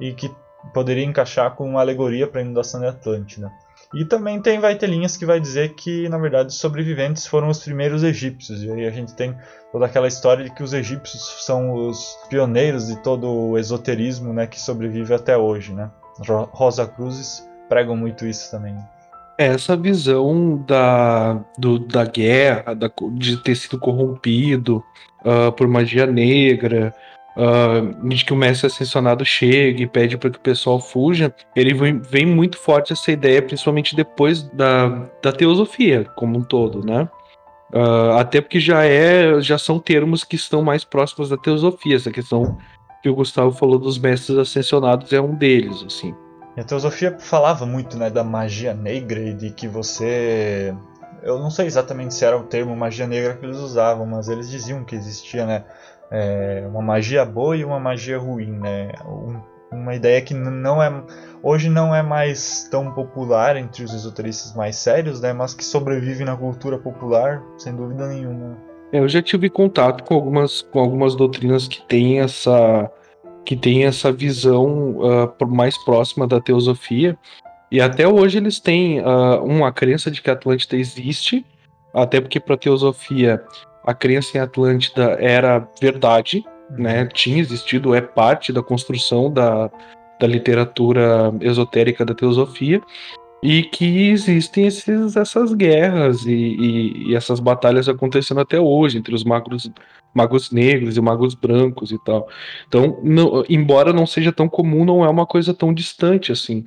e 0.00 0.12
que 0.12 0.30
poderia 0.72 1.04
encaixar 1.04 1.54
com 1.54 1.68
uma 1.68 1.80
alegoria 1.80 2.26
para 2.26 2.40
a 2.40 2.42
inundação 2.42 2.80
da 2.80 2.88
Atlântida. 2.88 3.52
E 3.94 4.04
também 4.04 4.42
tem 4.42 4.58
vai 4.58 4.74
ter 4.74 4.88
linhas 4.88 5.16
que 5.16 5.24
vai 5.24 5.38
dizer 5.38 5.74
que 5.74 6.08
na 6.08 6.18
verdade 6.18 6.48
os 6.48 6.58
sobreviventes 6.58 7.26
foram 7.26 7.48
os 7.48 7.62
primeiros 7.62 8.02
egípcios. 8.02 8.60
E 8.62 8.70
aí 8.70 8.86
a 8.86 8.90
gente 8.90 9.14
tem 9.14 9.36
toda 9.70 9.86
aquela 9.86 10.08
história 10.08 10.42
de 10.42 10.50
que 10.50 10.64
os 10.64 10.72
egípcios 10.72 11.44
são 11.44 11.72
os 11.72 12.18
pioneiros 12.28 12.88
de 12.88 12.96
todo 13.02 13.30
o 13.30 13.58
esoterismo, 13.58 14.32
né, 14.32 14.48
que 14.48 14.60
sobrevive 14.60 15.14
até 15.14 15.36
hoje, 15.36 15.72
né? 15.72 15.90
Rosa 16.52 16.86
Cruzes 16.86 17.46
pregam 17.74 17.96
muito 17.96 18.24
isso 18.24 18.52
também. 18.52 18.76
Essa 19.36 19.76
visão 19.76 20.64
da, 20.64 21.40
do, 21.58 21.80
da 21.80 22.04
guerra, 22.04 22.72
da, 22.72 22.88
de 23.14 23.36
ter 23.38 23.56
sido 23.56 23.80
corrompido 23.80 24.82
uh, 25.24 25.50
por 25.50 25.66
magia 25.66 26.06
negra, 26.06 26.94
uh, 27.36 28.08
de 28.08 28.24
que 28.24 28.32
o 28.32 28.36
mestre 28.36 28.68
ascensionado 28.68 29.24
chega 29.24 29.82
e 29.82 29.88
pede 29.88 30.16
para 30.16 30.30
que 30.30 30.38
o 30.38 30.40
pessoal 30.40 30.78
fuja, 30.78 31.34
ele 31.56 31.74
vem, 31.74 31.98
vem, 31.98 32.24
muito 32.24 32.56
forte 32.56 32.92
essa 32.92 33.10
ideia, 33.10 33.42
principalmente 33.42 33.96
depois 33.96 34.44
da, 34.50 35.08
da 35.20 35.32
teosofia 35.32 36.04
como 36.14 36.38
um 36.38 36.42
todo, 36.42 36.86
né? 36.86 37.08
Uh, 37.72 38.12
até 38.20 38.40
porque 38.40 38.60
já 38.60 38.84
é, 38.84 39.40
já 39.40 39.58
são 39.58 39.80
termos 39.80 40.22
que 40.22 40.36
estão 40.36 40.62
mais 40.62 40.84
próximos 40.84 41.28
da 41.28 41.36
teosofia. 41.36 41.96
Essa 41.96 42.12
questão 42.12 42.56
que 43.02 43.08
o 43.08 43.14
Gustavo 43.16 43.50
falou 43.50 43.80
dos 43.80 43.98
mestres 43.98 44.38
ascensionados 44.38 45.12
é 45.12 45.20
um 45.20 45.34
deles, 45.34 45.82
assim. 45.84 46.14
E 46.56 46.60
a 46.60 46.64
teosofia 46.64 47.16
falava 47.18 47.66
muito, 47.66 47.98
né, 47.98 48.10
da 48.10 48.22
magia 48.22 48.72
negra 48.74 49.20
e 49.20 49.34
de 49.34 49.50
que 49.50 49.66
você 49.66 50.74
eu 51.24 51.38
não 51.38 51.50
sei 51.50 51.66
exatamente 51.66 52.14
se 52.14 52.24
era 52.24 52.36
o 52.36 52.42
termo 52.42 52.76
magia 52.76 53.06
negra 53.06 53.34
que 53.34 53.46
eles 53.46 53.56
usavam, 53.56 54.04
mas 54.04 54.28
eles 54.28 54.50
diziam 54.50 54.84
que 54.84 54.94
existia, 54.94 55.46
né, 55.46 55.64
é, 56.10 56.64
uma 56.68 56.82
magia 56.82 57.24
boa 57.24 57.56
e 57.56 57.64
uma 57.64 57.80
magia 57.80 58.18
ruim, 58.18 58.52
né? 58.52 58.92
Um, 59.06 59.40
uma 59.72 59.94
ideia 59.94 60.20
que 60.20 60.34
não 60.34 60.80
é 60.82 61.02
hoje 61.42 61.68
não 61.68 61.94
é 61.94 62.02
mais 62.02 62.68
tão 62.70 62.92
popular 62.92 63.56
entre 63.56 63.82
os 63.82 63.92
esoteristas 63.92 64.54
mais 64.54 64.76
sérios, 64.76 65.20
né, 65.20 65.32
mas 65.32 65.54
que 65.54 65.64
sobrevive 65.64 66.24
na 66.24 66.36
cultura 66.36 66.78
popular, 66.78 67.42
sem 67.58 67.74
dúvida 67.74 68.06
nenhuma. 68.06 68.56
É, 68.92 69.00
eu 69.00 69.08
já 69.08 69.20
tive 69.20 69.50
contato 69.50 70.04
com 70.04 70.14
algumas, 70.14 70.62
com 70.62 70.78
algumas 70.78 71.16
doutrinas 71.16 71.66
que 71.66 71.82
têm 71.82 72.20
essa 72.20 72.88
que 73.44 73.56
tem 73.56 73.84
essa 73.84 74.10
visão 74.10 74.96
uh, 74.98 75.46
mais 75.46 75.76
próxima 75.84 76.26
da 76.26 76.40
teosofia 76.40 77.16
e 77.70 77.80
até 77.80 78.06
hoje 78.06 78.38
eles 78.38 78.60
têm 78.60 79.00
uh, 79.00 79.42
uma 79.42 79.72
crença 79.72 80.10
de 80.10 80.22
que 80.22 80.30
a 80.30 80.32
Atlântida 80.32 80.76
existe, 80.76 81.44
até 81.92 82.20
porque 82.20 82.38
para 82.38 82.54
a 82.54 82.58
teosofia 82.58 83.42
a 83.84 83.92
crença 83.92 84.38
em 84.38 84.40
Atlântida 84.40 85.16
era 85.20 85.66
verdade, 85.80 86.44
né? 86.70 87.02
Uhum. 87.02 87.08
Tinha 87.08 87.40
existido, 87.40 87.94
é 87.94 88.00
parte 88.00 88.52
da 88.52 88.62
construção 88.62 89.30
da, 89.30 89.70
da 90.20 90.26
literatura 90.26 91.34
esotérica 91.40 92.04
da 92.04 92.14
teosofia 92.14 92.80
e 93.44 93.62
que 93.62 94.08
existem 94.08 94.66
esses, 94.66 95.14
essas 95.14 95.52
guerras 95.52 96.24
e, 96.24 96.32
e, 96.32 97.10
e, 97.10 97.14
essas 97.14 97.38
batalhas 97.38 97.90
acontecendo 97.90 98.40
até 98.40 98.58
hoje 98.58 98.96
entre 98.96 99.14
os 99.14 99.22
magos, 99.22 99.70
magos 100.14 100.50
negros 100.50 100.96
e 100.96 101.00
magos 101.02 101.34
brancos 101.34 101.92
e 101.92 102.02
tal. 102.06 102.26
Então, 102.66 102.98
não, 103.02 103.44
embora 103.46 103.92
não 103.92 104.06
seja 104.06 104.32
tão 104.32 104.48
comum, 104.48 104.86
não 104.86 105.04
é 105.04 105.10
uma 105.10 105.26
coisa 105.26 105.52
tão 105.52 105.74
distante 105.74 106.32
assim. 106.32 106.64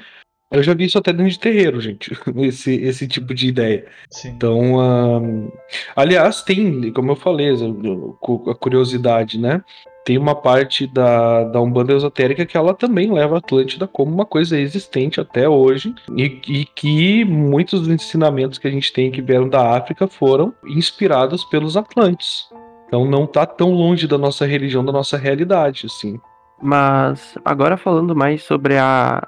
Eu 0.52 0.62
já 0.62 0.76
vi 0.76 0.86
isso 0.86 1.00
até 1.00 1.12
dentro 1.12 1.32
de 1.32 1.40
terreiro, 1.40 1.82
gente, 1.82 2.12
esse, 2.46 2.76
esse 2.76 3.08
tipo 3.08 3.34
de 3.34 3.48
ideia. 3.48 3.88
Sim. 4.12 4.30
Então, 4.30 4.76
um, 4.80 5.52
aliás, 5.96 6.44
tem, 6.44 6.94
como 6.94 7.12
eu 7.12 7.16
falei, 7.16 7.50
a 7.50 8.56
curiosidade, 8.56 9.40
né? 9.40 9.64
Tem 10.08 10.18
uma 10.18 10.34
parte 10.34 10.88
da, 10.88 11.44
da 11.44 11.60
Umbanda 11.60 11.92
esotérica 11.92 12.46
que 12.46 12.56
ela 12.56 12.74
também 12.74 13.12
leva 13.12 13.36
a 13.36 13.38
Atlântida 13.40 13.86
como 13.86 14.10
uma 14.10 14.26
coisa 14.26 14.58
existente 14.58 15.20
até 15.20 15.50
hoje 15.50 15.94
e, 16.16 16.40
e, 16.48 16.64
que 16.64 17.26
muitos 17.26 17.82
dos 17.82 17.90
ensinamentos 17.90 18.58
que 18.58 18.70
a 18.70 18.72
gente 18.72 18.94
tem 18.94 19.12
que 19.12 19.22
vieram 19.22 19.50
da 19.50 19.76
África 19.76 20.08
foram 20.08 20.54
inspirados 20.66 21.44
pelos 21.44 21.76
Atlantes. 21.76 22.48
Então 22.88 23.04
não 23.04 23.26
está 23.26 23.46
tão 23.46 23.72
longe 23.72 24.08
da 24.08 24.18
nossa 24.18 24.46
religião, 24.46 24.86
da 24.86 24.94
nossa 24.94 25.18
realidade, 25.18 25.88
assim. 25.88 26.18
Mas 26.64 27.38
agora 27.44 27.76
falando 27.76 28.16
mais 28.16 28.44
sobre 28.44 28.78
a 28.78 29.28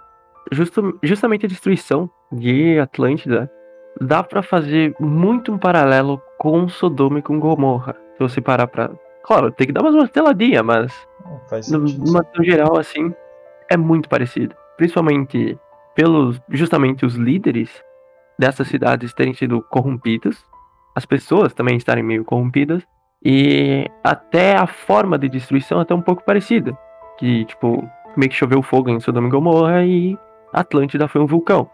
justo, 0.50 0.98
justamente 1.04 1.46
a 1.46 1.50
destruição 1.50 2.10
de 2.32 2.80
Atlântida, 2.80 3.52
dá 4.00 4.24
para 4.24 4.42
fazer 4.42 4.96
muito 4.98 5.52
um 5.52 5.58
paralelo 5.58 6.22
com 6.38 6.70
Sodoma 6.70 7.20
e 7.20 7.22
com 7.22 7.38
Gomorra. 7.38 7.98
Se 8.14 8.20
você 8.20 8.40
parar 8.40 8.68
para 8.68 8.90
Claro, 9.30 9.52
tem 9.52 9.68
que 9.68 9.74
dar 9.74 9.82
umas 9.82 9.94
marteladinhas, 9.94 10.66
mas. 10.66 11.08
No, 11.70 11.78
numa 11.78 12.26
geral, 12.42 12.80
assim, 12.80 13.14
é 13.70 13.78
muito 13.78 14.10
parecido. 14.10 14.56
Principalmente 14.76 15.56
pelos. 15.94 16.42
Justamente 16.50 17.06
os 17.06 17.14
líderes 17.14 17.70
dessas 18.40 18.68
cidades 18.68 19.14
terem 19.14 19.36
sido 19.36 19.62
corrompidos. 19.70 20.44
As 20.96 21.06
pessoas 21.06 21.54
também 21.54 21.78
estarem 21.78 22.04
meio 22.04 22.26
corrompidas. 22.26 22.82
E 23.24 23.86
até 24.04 24.56
a 24.56 24.66
forma 24.66 25.16
de 25.16 25.30
destruição 25.30 25.78
é 25.78 25.84
até 25.84 25.94
um 25.94 26.02
pouco 26.02 26.26
parecida. 26.26 26.76
Que, 27.20 27.46
tipo, 27.46 27.88
meio 28.18 28.32
que 28.32 28.36
choveu 28.36 28.64
fogo 28.64 28.90
em 28.90 29.00
Sodoma 29.00 29.28
e 29.28 29.32
Gomorra 29.32 29.86
e 29.86 30.18
Atlântida 30.52 31.08
foi 31.08 31.22
um 31.22 31.28
vulcão. 31.28 31.70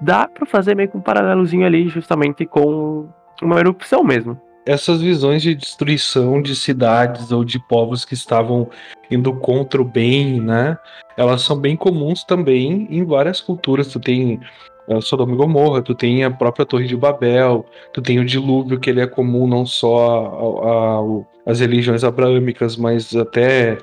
Dá 0.00 0.26
para 0.26 0.44
fazer 0.44 0.74
meio 0.74 0.88
que 0.88 0.96
um 0.96 1.00
paralelozinho 1.00 1.64
ali, 1.64 1.88
justamente 1.88 2.44
com 2.46 3.08
uma 3.40 3.60
erupção 3.60 4.02
mesmo 4.02 4.49
essas 4.64 5.00
visões 5.00 5.42
de 5.42 5.54
destruição 5.54 6.40
de 6.40 6.54
cidades 6.54 7.32
ou 7.32 7.44
de 7.44 7.58
povos 7.58 8.04
que 8.04 8.14
estavam 8.14 8.68
indo 9.10 9.32
contra 9.34 9.80
o 9.80 9.84
bem, 9.84 10.40
né? 10.40 10.78
Elas 11.16 11.42
são 11.42 11.58
bem 11.58 11.76
comuns 11.76 12.24
também 12.24 12.86
em 12.90 13.04
várias 13.04 13.40
culturas. 13.40 13.88
Tu 13.88 13.98
tem 14.00 14.40
uh, 14.88 15.02
Sodoma 15.02 15.34
e 15.34 15.36
Gomorra, 15.36 15.82
tu 15.82 15.94
tem 15.94 16.24
a 16.24 16.30
própria 16.30 16.64
Torre 16.64 16.86
de 16.86 16.96
Babel, 16.96 17.66
tu 17.92 18.00
tem 18.00 18.18
o 18.18 18.24
dilúvio, 18.24 18.78
que 18.78 18.90
ele 18.90 19.00
é 19.00 19.06
comum 19.06 19.46
não 19.46 19.66
só 19.66 21.20
às 21.46 21.60
religiões 21.60 22.04
abraâmicas, 22.04 22.76
mas 22.76 23.14
até 23.14 23.78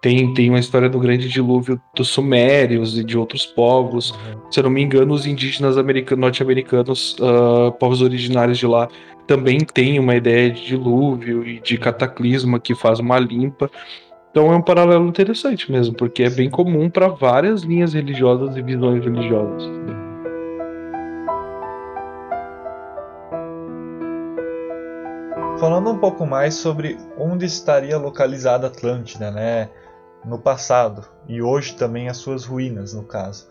tem, 0.00 0.32
tem 0.32 0.48
uma 0.48 0.60
história 0.60 0.88
do 0.88 0.98
grande 0.98 1.28
dilúvio 1.28 1.80
dos 1.94 2.08
sumérios 2.08 2.96
e 2.96 3.04
de 3.04 3.18
outros 3.18 3.44
povos. 3.44 4.10
Uhum. 4.10 4.50
Se 4.50 4.60
eu 4.60 4.64
não 4.64 4.70
me 4.70 4.82
engano, 4.82 5.12
os 5.12 5.26
indígenas 5.26 5.76
norte-americanos, 6.16 7.16
uh, 7.18 7.72
povos 7.72 8.00
originários 8.00 8.58
de 8.58 8.66
lá, 8.66 8.88
também 9.26 9.58
tem 9.58 9.98
uma 9.98 10.14
ideia 10.14 10.50
de 10.50 10.64
dilúvio 10.64 11.46
e 11.46 11.60
de 11.60 11.76
cataclisma 11.76 12.60
que 12.60 12.74
faz 12.74 13.00
uma 13.00 13.18
limpa. 13.18 13.70
Então 14.30 14.52
é 14.52 14.56
um 14.56 14.62
paralelo 14.62 15.08
interessante 15.08 15.70
mesmo, 15.70 15.94
porque 15.94 16.22
é 16.22 16.30
bem 16.30 16.48
comum 16.48 16.88
para 16.88 17.08
várias 17.08 17.62
linhas 17.62 17.92
religiosas 17.92 18.56
e 18.56 18.62
visões 18.62 19.04
religiosas. 19.04 19.64
Falando 25.58 25.90
um 25.90 25.98
pouco 25.98 26.24
mais 26.24 26.54
sobre 26.54 26.96
onde 27.18 27.44
estaria 27.44 27.98
localizada 27.98 28.68
Atlântida, 28.68 29.32
né? 29.32 29.68
No 30.24 30.38
passado 30.38 31.06
e 31.26 31.40
hoje 31.40 31.74
também 31.74 32.08
as 32.08 32.16
suas 32.16 32.44
ruínas, 32.44 32.92
no 32.92 33.04
caso. 33.04 33.48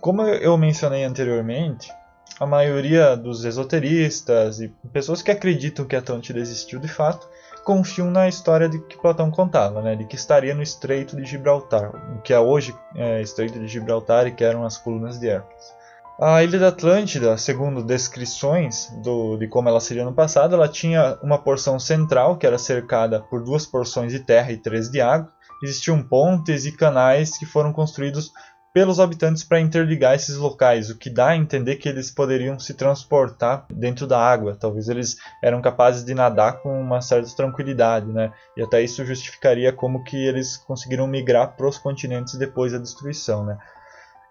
Como 0.00 0.22
eu 0.22 0.56
mencionei 0.56 1.04
anteriormente, 1.04 1.92
a 2.38 2.46
maioria 2.46 3.16
dos 3.16 3.44
esoteristas 3.44 4.60
e 4.60 4.68
pessoas 4.92 5.20
que 5.22 5.30
acreditam 5.30 5.84
que 5.84 5.96
Atlântida 5.96 6.38
existiu 6.38 6.78
de 6.78 6.88
fato 6.88 7.28
confiam 7.64 8.10
na 8.10 8.28
história 8.28 8.68
de 8.68 8.78
que 8.78 8.96
Platão 8.96 9.30
contava, 9.30 9.82
né, 9.82 9.94
de 9.94 10.04
que 10.04 10.16
estaria 10.16 10.54
no 10.54 10.62
Estreito 10.62 11.14
de 11.14 11.24
Gibraltar, 11.24 11.90
o 12.16 12.22
que 12.22 12.32
é 12.32 12.40
hoje 12.40 12.74
é, 12.96 13.20
Estreito 13.20 13.58
de 13.58 13.68
Gibraltar 13.68 14.26
e 14.26 14.32
que 14.32 14.42
eram 14.42 14.64
as 14.64 14.78
colunas 14.78 15.18
de 15.18 15.28
Hércules. 15.28 15.80
A 16.18 16.42
ilha 16.42 16.58
da 16.58 16.68
Atlântida, 16.68 17.36
segundo 17.38 17.82
descrições 17.82 18.90
do, 19.02 19.38
de 19.38 19.48
como 19.48 19.70
ela 19.70 19.80
seria 19.80 20.04
no 20.04 20.12
passado, 20.12 20.54
ela 20.54 20.68
tinha 20.68 21.18
uma 21.22 21.38
porção 21.38 21.78
central 21.78 22.36
que 22.36 22.46
era 22.46 22.58
cercada 22.58 23.20
por 23.20 23.42
duas 23.42 23.64
porções 23.64 24.12
de 24.12 24.20
terra 24.20 24.52
e 24.52 24.58
três 24.58 24.90
de 24.90 25.00
água. 25.00 25.32
Existiam 25.62 26.02
pontes 26.02 26.64
e 26.64 26.72
canais 26.72 27.36
que 27.36 27.46
foram 27.46 27.72
construídos 27.72 28.32
pelos 28.72 29.00
habitantes 29.00 29.42
para 29.42 29.60
interligar 29.60 30.14
esses 30.14 30.36
locais, 30.36 30.90
o 30.90 30.96
que 30.96 31.10
dá 31.10 31.30
a 31.30 31.36
entender 31.36 31.76
que 31.76 31.88
eles 31.88 32.10
poderiam 32.10 32.58
se 32.58 32.74
transportar 32.74 33.66
dentro 33.68 34.06
da 34.06 34.18
água. 34.18 34.56
Talvez 34.58 34.88
eles 34.88 35.16
eram 35.42 35.60
capazes 35.60 36.04
de 36.04 36.14
nadar 36.14 36.60
com 36.62 36.80
uma 36.80 37.00
certa 37.00 37.34
tranquilidade, 37.34 38.06
né? 38.06 38.32
E 38.56 38.62
até 38.62 38.80
isso 38.80 39.04
justificaria 39.04 39.72
como 39.72 40.04
que 40.04 40.16
eles 40.16 40.56
conseguiram 40.56 41.06
migrar 41.06 41.56
para 41.56 41.66
os 41.66 41.78
continentes 41.78 42.36
depois 42.36 42.72
da 42.72 42.78
destruição, 42.78 43.44
né? 43.44 43.58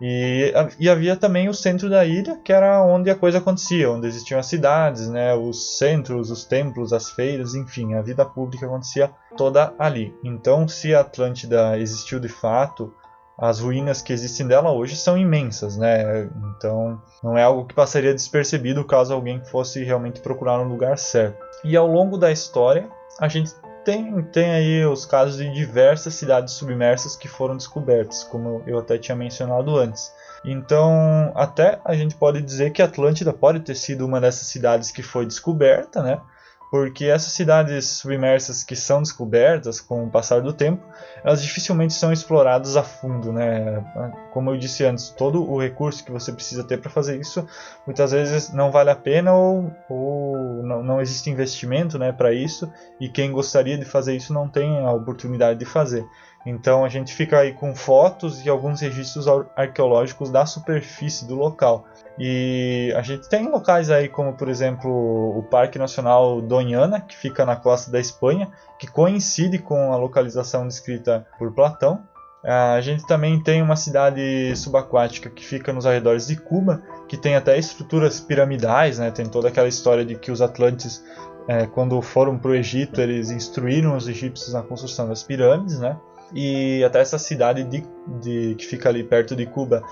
E, 0.01 0.53
e, 0.79 0.89
havia 0.89 1.15
também 1.15 1.49
o 1.49 1.53
centro 1.53 1.89
da 1.89 2.05
ilha, 2.05 2.37
que 2.37 2.53
era 2.53 2.81
onde 2.85 3.09
a 3.09 3.15
coisa 3.15 3.39
acontecia, 3.39 3.91
onde 3.91 4.07
existiam 4.07 4.39
as 4.39 4.45
cidades, 4.45 5.09
né, 5.09 5.35
os 5.35 5.77
centros, 5.77 6.31
os 6.31 6.45
templos, 6.45 6.93
as 6.93 7.09
feiras, 7.09 7.53
enfim, 7.53 7.93
a 7.95 8.01
vida 8.01 8.25
pública 8.25 8.65
acontecia 8.65 9.11
toda 9.35 9.73
ali. 9.77 10.15
Então, 10.23 10.67
se 10.67 10.95
a 10.95 11.01
Atlântida 11.01 11.77
existiu 11.77 12.17
de 12.17 12.29
fato, 12.29 12.93
as 13.39 13.59
ruínas 13.59 14.01
que 14.01 14.11
existem 14.11 14.45
dela 14.47 14.71
hoje 14.71 14.97
são 14.97 15.17
imensas, 15.17 15.77
né? 15.77 16.29
Então 16.57 17.01
não 17.23 17.37
é 17.37 17.43
algo 17.43 17.65
que 17.65 17.73
passaria 17.73 18.13
despercebido 18.13 18.83
caso 18.83 19.13
alguém 19.13 19.41
fosse 19.45 19.81
realmente 19.81 20.19
procurar 20.19 20.59
um 20.59 20.67
lugar 20.67 20.97
certo. 20.97 21.37
E 21.63 21.75
ao 21.77 21.87
longo 21.87 22.17
da 22.17 22.31
história, 22.31 22.89
a 23.17 23.29
gente 23.29 23.51
tem, 23.83 24.21
tem 24.23 24.51
aí 24.51 24.85
os 24.85 25.05
casos 25.05 25.37
de 25.37 25.51
diversas 25.53 26.13
cidades 26.13 26.53
submersas 26.53 27.15
que 27.15 27.27
foram 27.27 27.57
descobertas, 27.57 28.23
como 28.23 28.63
eu 28.65 28.79
até 28.79 28.97
tinha 28.97 29.15
mencionado 29.15 29.75
antes. 29.77 30.11
Então, 30.43 31.31
até 31.35 31.79
a 31.83 31.95
gente 31.95 32.15
pode 32.15 32.41
dizer 32.41 32.71
que 32.71 32.81
Atlântida 32.81 33.33
pode 33.33 33.59
ter 33.59 33.75
sido 33.75 34.05
uma 34.05 34.21
dessas 34.21 34.47
cidades 34.47 34.91
que 34.91 35.03
foi 35.03 35.25
descoberta, 35.25 36.01
né? 36.01 36.21
Porque 36.71 37.05
essas 37.05 37.33
cidades 37.33 37.85
submersas 37.85 38.63
que 38.63 38.75
são 38.75 39.01
descobertas 39.01 39.81
com 39.81 40.05
o 40.05 40.09
passar 40.09 40.41
do 40.41 40.53
tempo, 40.53 40.85
elas 41.23 41.41
dificilmente 41.41 41.93
são 41.93 42.13
exploradas 42.13 42.77
a 42.77 42.83
fundo, 42.83 43.33
né? 43.33 43.83
Como 44.31 44.51
eu 44.51 44.57
disse 44.57 44.85
antes, 44.85 45.09
todo 45.09 45.49
o 45.49 45.59
recurso 45.59 46.03
que 46.03 46.11
você 46.11 46.31
precisa 46.31 46.63
ter 46.63 46.77
para 46.77 46.91
fazer 46.91 47.19
isso, 47.19 47.47
muitas 47.87 48.11
vezes 48.11 48.53
não 48.53 48.71
vale 48.71 48.91
a 48.91 48.95
pena 48.95 49.33
ou, 49.33 49.71
ou 49.89 50.35
não, 50.63 50.83
não 50.83 51.01
existe 51.01 51.29
investimento, 51.29 51.97
né, 51.97 52.11
para 52.11 52.31
isso, 52.31 52.71
e 52.99 53.09
quem 53.09 53.31
gostaria 53.31 53.77
de 53.77 53.85
fazer 53.85 54.15
isso 54.15 54.31
não 54.31 54.47
tem 54.47 54.79
a 54.79 54.91
oportunidade 54.91 55.57
de 55.57 55.65
fazer. 55.65 56.05
Então 56.45 56.85
a 56.85 56.89
gente 56.89 57.13
fica 57.13 57.39
aí 57.39 57.53
com 57.53 57.75
fotos 57.75 58.45
e 58.45 58.49
alguns 58.49 58.81
registros 58.81 59.25
arqueológicos 59.55 60.29
da 60.29 60.45
superfície 60.45 61.27
do 61.27 61.35
local. 61.35 61.85
E 62.17 62.93
a 62.95 63.01
gente 63.01 63.29
tem 63.29 63.49
locais 63.49 63.89
aí 63.89 64.07
como, 64.07 64.33
por 64.33 64.49
exemplo, 64.49 64.89
o 65.37 65.43
Parque 65.43 65.77
Nacional 65.77 66.41
Doñana, 66.41 67.01
que 67.01 67.15
fica 67.15 67.45
na 67.45 67.55
costa 67.55 67.91
da 67.91 67.99
Espanha, 67.99 68.49
que 68.77 68.87
coincide 68.87 69.59
com 69.59 69.93
a 69.93 69.97
localização 69.97 70.67
descrita 70.67 71.25
por 71.37 71.53
Platão. 71.53 72.03
A 72.43 72.79
gente 72.79 73.05
também 73.05 73.41
tem 73.41 73.61
uma 73.61 73.75
cidade 73.75 74.55
subaquática 74.55 75.29
que 75.29 75.45
fica 75.45 75.73
nos 75.73 75.85
arredores 75.85 76.27
de 76.27 76.37
Cuba, 76.37 76.81
que 77.07 77.17
tem 77.17 77.35
até 77.35 77.57
estruturas 77.57 78.21
piramidais, 78.21 78.97
né? 78.97 79.11
tem 79.11 79.25
toda 79.25 79.49
aquela 79.49 79.67
história 79.67 80.05
de 80.05 80.15
que 80.15 80.31
os 80.31 80.41
atlantes, 80.41 81.03
é, 81.49 81.67
quando 81.67 82.01
foram 82.01 82.37
para 82.37 82.51
o 82.51 82.55
Egito, 82.55 83.01
eles 83.01 83.29
instruíram 83.29 83.95
os 83.95 84.07
egípcios 84.07 84.53
na 84.53 84.61
construção 84.61 85.09
das 85.09 85.21
pirâmides. 85.21 85.79
Né? 85.79 85.97
E 86.33 86.83
até 86.83 86.99
essa 86.99 87.17
cidade 87.17 87.63
de, 87.63 87.83
de, 88.21 88.55
que 88.55 88.65
fica 88.65 88.89
ali 88.89 89.03
perto 89.03 89.35
de 89.35 89.45
Cuba 89.45 89.83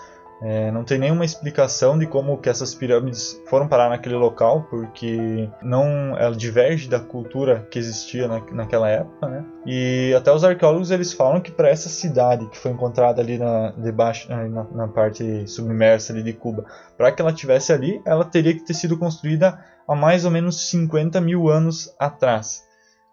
é, 0.41 0.69
não 0.71 0.83
tem 0.83 0.99
nenhuma 0.99 1.25
explicação 1.25 1.97
de 1.97 2.05
como 2.05 2.37
que 2.37 2.47
essas 2.47 2.75
pirâmides 2.75 3.41
foram 3.47 3.67
parar 3.67 3.89
naquele 3.89 4.15
local, 4.15 4.67
porque 4.69 5.49
não 5.63 6.15
ela 6.17 6.35
diverge 6.35 6.87
da 6.87 6.99
cultura 6.99 7.67
que 7.71 7.79
existia 7.79 8.27
na, 8.27 8.39
naquela 8.51 8.87
época, 8.87 9.27
né? 9.27 9.45
E 9.65 10.13
até 10.15 10.31
os 10.31 10.43
arqueólogos 10.43 10.91
eles 10.91 11.11
falam 11.11 11.41
que 11.41 11.51
para 11.51 11.69
essa 11.69 11.89
cidade 11.89 12.47
que 12.49 12.57
foi 12.57 12.71
encontrada 12.71 13.19
ali 13.19 13.37
na 13.37 13.71
debaixo 13.71 14.29
na, 14.29 14.63
na 14.63 14.87
parte 14.87 15.47
submersa 15.47 16.13
ali 16.13 16.21
de 16.21 16.33
Cuba, 16.33 16.65
para 16.95 17.11
que 17.11 17.21
ela 17.21 17.33
tivesse 17.33 17.73
ali, 17.73 17.99
ela 18.05 18.23
teria 18.23 18.53
que 18.53 18.63
ter 18.63 18.75
sido 18.75 18.97
construída 18.97 19.57
há 19.87 19.95
mais 19.95 20.23
ou 20.23 20.29
menos 20.29 20.69
50 20.69 21.19
mil 21.19 21.49
anos 21.49 21.93
atrás. 21.97 22.66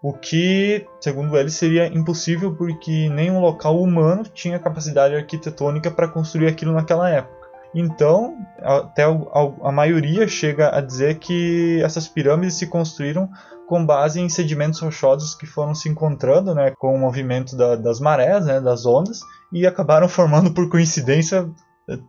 O 0.05 0.12
que, 0.12 0.86
segundo 1.00 1.34
ele, 1.34 1.48
seria 1.48 1.86
impossível 1.86 2.55
porque 2.55 3.09
nenhum 3.09 3.40
local 3.40 3.80
humano 3.80 4.22
tinha 4.24 4.59
capacidade 4.59 5.14
arquitetônica 5.14 5.90
para 5.90 6.07
construir 6.07 6.46
aquilo 6.46 6.74
naquela 6.74 7.09
época. 7.09 7.48
Então, 7.74 8.36
até 8.61 9.02
a 9.02 9.72
maioria 9.72 10.28
chega 10.28 10.76
a 10.76 10.82
dizer 10.82 11.18
que 11.18 11.80
essas 11.82 12.07
pirâmides 12.07 12.57
se 12.57 12.66
construíram 12.66 13.30
com 13.66 13.82
base 13.86 14.20
em 14.20 14.28
sedimentos 14.28 14.78
rochosos 14.78 15.34
que 15.34 15.46
foram 15.46 15.74
se 15.74 15.88
encontrando 15.88 16.55
né, 16.55 16.74
com 16.78 16.94
o 16.94 16.98
movimento 16.98 17.57
da, 17.57 17.74
das 17.74 17.98
marés, 17.98 18.44
né, 18.44 18.61
das 18.61 18.84
ondas, 18.84 19.20
e 19.50 19.66
acabaram 19.66 20.07
formando, 20.07 20.52
por 20.52 20.68
coincidência, 20.68 21.48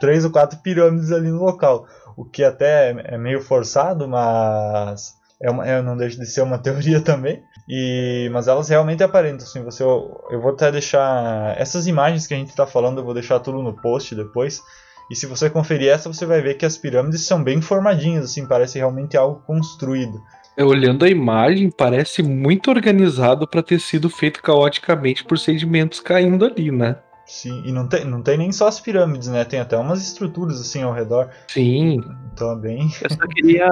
três 0.02 0.26
ou 0.26 0.32
quatro 0.32 0.60
pirâmides 0.60 1.14
ali 1.14 1.30
no 1.30 1.42
local. 1.42 1.88
O 2.18 2.26
que 2.26 2.44
até 2.44 2.90
é 3.06 3.18
meio 3.18 3.40
forçado, 3.40 4.06
mas 4.06 5.16
é 5.42 5.50
uma, 5.50 5.66
é, 5.66 5.82
não 5.82 5.96
deixa 5.96 6.20
de 6.20 6.26
ser 6.26 6.42
uma 6.42 6.58
teoria 6.60 7.00
também. 7.00 7.42
E, 7.68 8.30
mas 8.32 8.48
elas 8.48 8.70
realmente 8.70 9.04
aparentam, 9.04 9.46
assim, 9.46 9.64
você, 9.64 9.82
eu, 9.82 10.24
eu 10.30 10.40
vou 10.40 10.52
até 10.52 10.72
deixar 10.72 11.60
essas 11.60 11.88
imagens 11.88 12.28
que 12.28 12.34
a 12.34 12.38
gente 12.38 12.50
está 12.50 12.68
falando, 12.68 13.00
eu 13.00 13.04
vou 13.04 13.14
deixar 13.14 13.40
tudo 13.40 13.62
no 13.62 13.74
post 13.74 14.14
depois. 14.14 14.62
E 15.10 15.16
se 15.16 15.26
você 15.26 15.50
conferir 15.50 15.90
essa, 15.90 16.12
você 16.12 16.26
vai 16.26 16.42
ver 16.42 16.56
que 16.56 16.66
as 16.66 16.78
pirâmides 16.78 17.26
são 17.26 17.44
bem 17.44 17.62
formadinhas, 17.62 18.26
assim, 18.26 18.48
parece 18.48 18.78
realmente 18.78 19.18
algo 19.18 19.42
construído. 19.46 20.22
É, 20.58 20.64
olhando 20.64 21.06
a 21.06 21.10
imagem, 21.10 21.70
parece 21.70 22.24
muito 22.24 22.70
organizado 22.70 23.48
para 23.48 23.62
ter 23.62 23.80
sido 23.80 24.10
feito 24.10 24.42
caoticamente 24.42 25.24
por 25.24 25.38
sedimentos 25.38 26.00
caindo 26.00 26.46
ali, 26.46 26.72
né? 26.72 26.98
Sim, 27.26 27.64
e 27.66 27.72
não 27.72 27.88
tem, 27.88 28.06
não 28.06 28.22
tem 28.22 28.38
nem 28.38 28.52
só 28.52 28.68
as 28.68 28.80
pirâmides, 28.80 29.28
né? 29.28 29.44
Tem 29.44 29.60
até 29.60 29.76
umas 29.76 30.02
estruturas 30.02 30.62
assim 30.62 30.84
ao 30.84 30.94
redor. 30.94 31.30
Sim. 31.48 32.00
Então 32.32 32.52
é 32.52 32.56
bem. 32.56 32.90
Eu 33.02 33.10
só 33.10 33.28
queria 33.28 33.68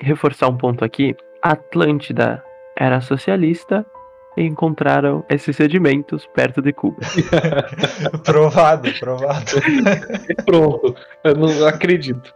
reforçar 0.00 0.48
um 0.48 0.56
ponto 0.56 0.82
aqui. 0.82 1.14
Atlântida 1.42 2.42
era 2.76 3.00
socialista 3.00 3.84
e 4.36 4.42
encontraram 4.44 5.24
esses 5.28 5.54
sedimentos 5.56 6.26
perto 6.26 6.62
de 6.62 6.72
Cuba. 6.72 6.96
provado, 8.24 8.90
provado. 8.98 9.52
Pronto, 10.44 10.94
eu 11.24 11.34
não 11.34 11.66
acredito. 11.66 12.34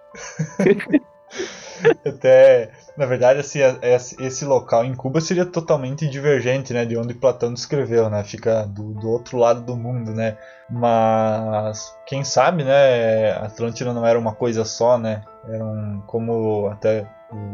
Até, 2.04 2.70
na 2.96 3.04
verdade, 3.04 3.40
assim, 3.40 3.60
esse 4.18 4.44
local 4.44 4.84
em 4.84 4.94
Cuba 4.94 5.20
seria 5.20 5.44
totalmente 5.44 6.08
divergente, 6.08 6.72
né, 6.72 6.86
de 6.86 6.96
onde 6.96 7.14
Platão 7.14 7.52
descreveu, 7.52 8.08
né, 8.08 8.24
fica 8.24 8.64
do, 8.66 8.94
do 8.94 9.10
outro 9.10 9.36
lado 9.36 9.60
do 9.60 9.76
mundo, 9.76 10.12
né, 10.14 10.38
mas 10.70 11.94
quem 12.06 12.24
sabe, 12.24 12.64
né, 12.64 13.32
Atlântida 13.32 13.92
não 13.92 14.06
era 14.06 14.18
uma 14.18 14.34
coisa 14.34 14.64
só, 14.64 14.96
né, 14.96 15.22
eram, 15.48 16.02
como 16.06 16.68
até 16.68 17.06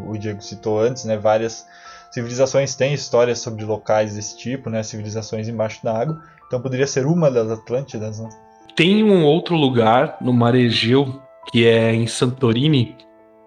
o 0.07 0.16
Diego 0.16 0.41
citou 0.41 0.80
antes, 0.80 1.05
né, 1.05 1.16
várias 1.16 1.66
civilizações 2.12 2.74
têm 2.74 2.94
histórias 2.94 3.38
sobre 3.40 3.64
locais 3.64 4.14
desse 4.14 4.36
tipo, 4.36 4.70
né? 4.70 4.82
Civilizações 4.82 5.48
embaixo 5.48 5.82
da 5.82 5.98
água. 5.98 6.20
Então 6.46 6.60
poderia 6.60 6.86
ser 6.86 7.06
uma 7.06 7.30
das 7.30 7.50
Atlântidas, 7.50 8.20
né? 8.20 8.28
Tem 8.76 9.02
um 9.02 9.24
outro 9.24 9.56
lugar 9.56 10.16
no 10.20 10.32
mar 10.32 10.54
Egeu, 10.54 11.20
que 11.50 11.66
é 11.66 11.94
em 11.94 12.06
Santorini, 12.06 12.96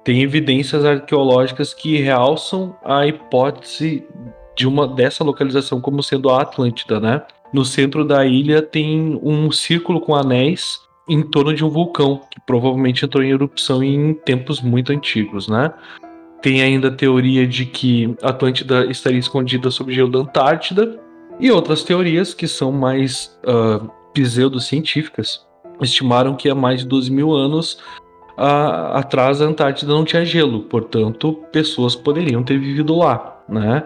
tem 0.04 0.22
evidências 0.22 0.86
arqueológicas 0.86 1.74
que 1.74 1.98
realçam 1.98 2.76
a 2.84 3.08
hipótese 3.08 4.06
de 4.56 4.68
uma 4.68 4.88
dessa 4.88 5.24
localização 5.24 5.82
como 5.82 6.04
sendo 6.04 6.30
a 6.30 6.44
Atlântida, 6.44 7.00
né? 7.00 7.24
No 7.52 7.66
centro 7.66 8.06
da 8.06 8.24
ilha 8.24 8.62
tem 8.62 9.20
um 9.24 9.52
círculo 9.52 10.00
com 10.00 10.14
anéis 10.14 10.80
em 11.10 11.24
torno 11.24 11.54
de 11.54 11.66
um 11.66 11.70
vulcão 11.70 12.22
que 12.30 12.40
provavelmente 12.46 13.04
entrou 13.04 13.24
em 13.24 13.32
erupção 13.32 13.84
em 13.84 14.14
tempos 14.14 14.62
muito 14.62 14.92
antigos, 14.92 15.48
né? 15.48 15.74
Tem 16.46 16.62
ainda 16.62 16.90
a 16.90 16.92
teoria 16.92 17.48
de 17.48 17.66
que 17.66 18.16
Atlântida 18.22 18.86
estaria 18.86 19.18
escondida 19.18 19.72
sob 19.72 19.92
o 19.92 19.96
gelo 19.96 20.12
da 20.12 20.20
Antártida, 20.20 21.00
e 21.40 21.52
outras 21.52 21.82
teorias 21.82 22.36
que 22.36 22.48
são 22.48 22.72
mais 22.72 23.36
uh, 23.44 23.90
pseudocientíficas 24.14 25.44
estimaram 25.82 26.36
que 26.36 26.48
há 26.48 26.54
mais 26.54 26.82
de 26.82 26.86
12 26.86 27.12
mil 27.12 27.34
anos 27.34 27.80
uh, 28.38 28.94
atrás 28.94 29.42
a 29.42 29.46
Antártida 29.46 29.92
não 29.92 30.06
tinha 30.06 30.24
gelo, 30.24 30.62
portanto, 30.66 31.34
pessoas 31.52 31.96
poderiam 31.96 32.44
ter 32.44 32.60
vivido 32.60 32.96
lá. 32.96 33.44
Né? 33.50 33.84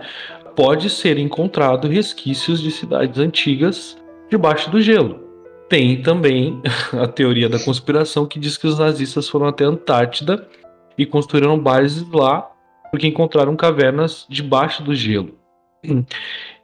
Pode 0.53 0.89
ser 0.89 1.17
encontrado 1.17 1.87
resquícios 1.87 2.61
de 2.61 2.71
cidades 2.71 3.17
antigas 3.19 3.97
debaixo 4.29 4.69
do 4.69 4.81
gelo. 4.81 5.21
Tem 5.69 6.01
também 6.01 6.61
a 6.91 7.07
teoria 7.07 7.47
da 7.47 7.57
conspiração 7.57 8.25
que 8.25 8.37
diz 8.37 8.57
que 8.57 8.67
os 8.67 8.77
nazistas 8.77 9.29
foram 9.29 9.47
até 9.47 9.63
a 9.63 9.69
Antártida 9.69 10.45
e 10.97 11.05
construíram 11.05 11.57
bases 11.57 12.05
lá 12.11 12.48
porque 12.91 13.07
encontraram 13.07 13.55
cavernas 13.55 14.25
debaixo 14.29 14.83
do 14.83 14.93
gelo. 14.93 15.39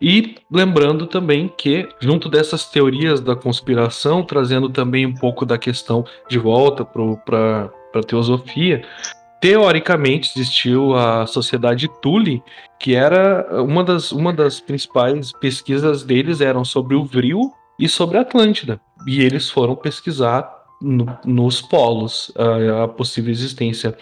E 0.01 0.35
lembrando 0.51 1.07
também 1.07 1.47
que, 1.47 1.87
junto 2.01 2.27
dessas 2.27 2.65
teorias 2.65 3.21
da 3.21 3.35
conspiração, 3.35 4.23
trazendo 4.23 4.69
também 4.69 5.05
um 5.05 5.13
pouco 5.13 5.45
da 5.45 5.57
questão 5.57 6.03
de 6.29 6.37
volta 6.37 6.83
para 6.83 7.71
a 7.93 8.03
teosofia, 8.03 8.83
teoricamente 9.39 10.31
existiu 10.35 10.93
a 10.95 11.25
Sociedade 11.25 11.87
Tule, 12.01 12.43
que 12.79 12.93
era 12.93 13.63
uma 13.63 13.83
das, 13.83 14.11
uma 14.11 14.33
das 14.33 14.59
principais 14.59 15.31
pesquisas 15.31 16.03
deles 16.03 16.41
eram 16.41 16.65
sobre 16.65 16.95
o 16.95 17.05
Vril 17.05 17.51
e 17.79 17.87
sobre 17.87 18.17
a 18.17 18.21
Atlântida. 18.21 18.81
E 19.07 19.21
eles 19.21 19.49
foram 19.49 19.75
pesquisar 19.75 20.51
no, 20.81 21.05
nos 21.23 21.61
polos 21.61 22.33
a, 22.35 22.83
a 22.83 22.87
possível 22.87 23.31
existência 23.31 23.97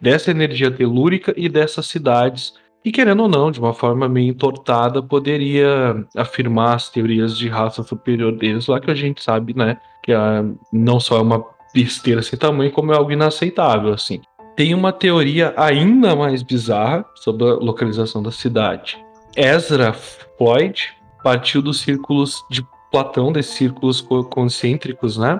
dessa 0.00 0.30
energia 0.30 0.70
telúrica 0.70 1.34
e 1.36 1.48
dessas 1.48 1.86
cidades. 1.86 2.54
E 2.84 2.92
querendo 2.92 3.24
ou 3.24 3.28
não, 3.28 3.50
de 3.50 3.58
uma 3.58 3.74
forma 3.74 4.08
meio 4.08 4.30
entortada, 4.30 5.02
poderia 5.02 6.06
afirmar 6.16 6.76
as 6.76 6.88
teorias 6.88 7.36
de 7.36 7.48
raça 7.48 7.82
superior 7.82 8.32
deles, 8.32 8.66
lá 8.66 8.80
que 8.80 8.90
a 8.90 8.94
gente 8.94 9.22
sabe, 9.22 9.54
né, 9.54 9.78
que 10.02 10.12
a, 10.12 10.44
não 10.72 11.00
só 11.00 11.18
é 11.18 11.22
uma 11.22 11.44
besteira 11.74 12.22
sem 12.22 12.38
tamanho, 12.38 12.70
como 12.70 12.92
é 12.92 12.96
algo 12.96 13.12
inaceitável, 13.12 13.92
assim. 13.92 14.20
Tem 14.56 14.74
uma 14.74 14.92
teoria 14.92 15.52
ainda 15.56 16.16
mais 16.16 16.42
bizarra 16.42 17.04
sobre 17.16 17.44
a 17.44 17.54
localização 17.54 18.22
da 18.22 18.32
cidade. 18.32 18.98
Ezra 19.36 19.92
Floyd 19.92 20.88
partiu 21.22 21.60
dos 21.60 21.80
círculos 21.80 22.44
de 22.50 22.64
Platão, 22.90 23.30
desses 23.30 23.54
círculos 23.54 24.00
concêntricos, 24.00 25.18
né, 25.18 25.38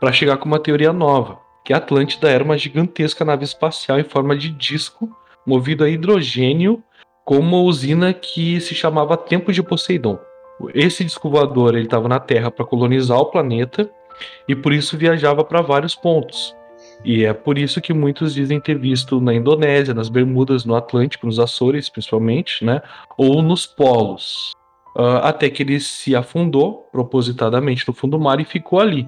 para 0.00 0.10
chegar 0.10 0.36
com 0.38 0.46
uma 0.46 0.58
teoria 0.58 0.92
nova 0.92 1.38
que 1.68 1.74
Atlântida 1.74 2.30
era 2.30 2.42
uma 2.42 2.56
gigantesca 2.56 3.26
nave 3.26 3.44
espacial 3.44 4.00
em 4.00 4.02
forma 4.02 4.34
de 4.34 4.48
disco, 4.48 5.14
movido 5.46 5.84
a 5.84 5.90
hidrogênio, 5.90 6.82
com 7.26 7.36
uma 7.36 7.58
usina 7.58 8.14
que 8.14 8.58
se 8.58 8.74
chamava 8.74 9.18
Tempo 9.18 9.52
de 9.52 9.62
Poseidon. 9.62 10.18
Esse 10.72 11.04
disco 11.04 11.28
voador 11.28 11.76
estava 11.76 12.08
na 12.08 12.18
Terra 12.18 12.50
para 12.50 12.64
colonizar 12.64 13.18
o 13.18 13.26
planeta 13.26 13.90
e 14.48 14.56
por 14.56 14.72
isso 14.72 14.96
viajava 14.96 15.44
para 15.44 15.60
vários 15.60 15.94
pontos. 15.94 16.56
E 17.04 17.26
é 17.26 17.34
por 17.34 17.58
isso 17.58 17.82
que 17.82 17.92
muitos 17.92 18.32
dizem 18.32 18.58
ter 18.58 18.78
visto 18.78 19.20
na 19.20 19.34
Indonésia, 19.34 19.92
nas 19.92 20.08
Bermudas, 20.08 20.64
no 20.64 20.74
Atlântico, 20.74 21.26
nos 21.26 21.38
Açores 21.38 21.90
principalmente, 21.90 22.64
né? 22.64 22.80
ou 23.18 23.42
nos 23.42 23.66
polos. 23.66 24.52
Uh, 24.96 25.20
até 25.22 25.50
que 25.50 25.62
ele 25.62 25.78
se 25.80 26.16
afundou 26.16 26.88
propositadamente 26.90 27.86
no 27.86 27.92
fundo 27.92 28.16
do 28.16 28.24
mar 28.24 28.40
e 28.40 28.44
ficou 28.46 28.80
ali 28.80 29.06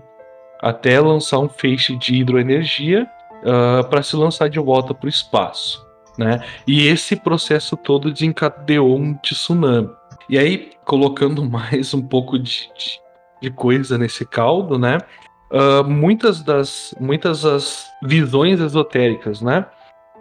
até 0.62 1.00
lançar 1.00 1.38
um 1.38 1.48
feixe 1.48 1.96
de 1.96 2.16
hidroenergia 2.16 3.08
uh, 3.42 3.88
para 3.88 4.02
se 4.02 4.16
lançar 4.16 4.48
de 4.48 4.58
volta 4.58 4.94
para 4.94 5.06
o 5.06 5.08
espaço. 5.08 5.84
Né? 6.18 6.44
E 6.66 6.86
esse 6.86 7.16
processo 7.16 7.76
todo 7.76 8.12
desencadeou 8.12 8.98
um 8.98 9.14
tsunami. 9.14 9.90
E 10.28 10.38
aí, 10.38 10.72
colocando 10.84 11.44
mais 11.48 11.94
um 11.94 12.02
pouco 12.02 12.38
de, 12.38 12.70
de, 12.76 13.00
de 13.40 13.50
coisa 13.50 13.96
nesse 13.96 14.24
caldo, 14.26 14.78
né? 14.78 14.98
Uh, 15.50 15.82
muitas 15.82 16.42
das 16.42 16.94
muitas 17.00 17.42
das 17.42 17.88
visões 18.02 18.60
esotéricas, 18.60 19.40
né? 19.40 19.66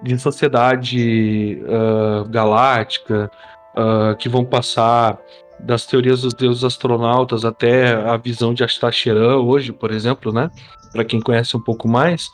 De 0.01 0.17
sociedade 0.17 1.61
uh, 1.65 2.27
galáctica, 2.29 3.29
uh, 3.75 4.15
que 4.15 4.27
vão 4.27 4.43
passar 4.43 5.19
das 5.61 5.85
teorias 5.85 6.21
dos 6.21 6.33
deuses 6.33 6.63
astronautas 6.63 7.45
até 7.45 7.93
a 7.93 8.17
visão 8.17 8.53
de 8.53 8.63
Astacheran 8.63 9.37
hoje, 9.37 9.71
por 9.71 9.91
exemplo, 9.91 10.31
né? 10.31 10.49
Para 10.91 11.05
quem 11.05 11.19
conhece 11.19 11.55
um 11.55 11.59
pouco 11.59 11.87
mais, 11.87 12.29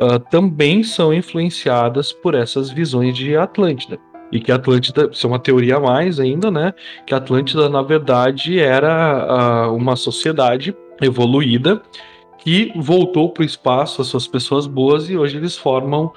uh, 0.00 0.18
também 0.30 0.82
são 0.82 1.12
influenciadas 1.12 2.12
por 2.12 2.34
essas 2.34 2.70
visões 2.70 3.16
de 3.16 3.36
Atlântida. 3.36 3.98
E 4.30 4.40
que 4.40 4.52
Atlântida, 4.52 5.08
isso 5.10 5.26
é 5.26 5.30
uma 5.30 5.38
teoria 5.38 5.76
a 5.76 5.80
mais 5.80 6.20
ainda, 6.20 6.50
né? 6.50 6.72
Que 7.06 7.14
Atlântida, 7.14 7.68
na 7.68 7.82
verdade, 7.82 8.58
era 8.58 9.68
uh, 9.68 9.74
uma 9.74 9.96
sociedade 9.96 10.76
evoluída 11.00 11.82
que 12.38 12.72
voltou 12.76 13.30
para 13.30 13.42
o 13.42 13.46
espaço, 13.46 14.00
as 14.00 14.08
suas 14.08 14.26
pessoas 14.26 14.66
boas, 14.66 15.10
e 15.10 15.16
hoje 15.16 15.36
eles 15.36 15.56
formam 15.56 16.12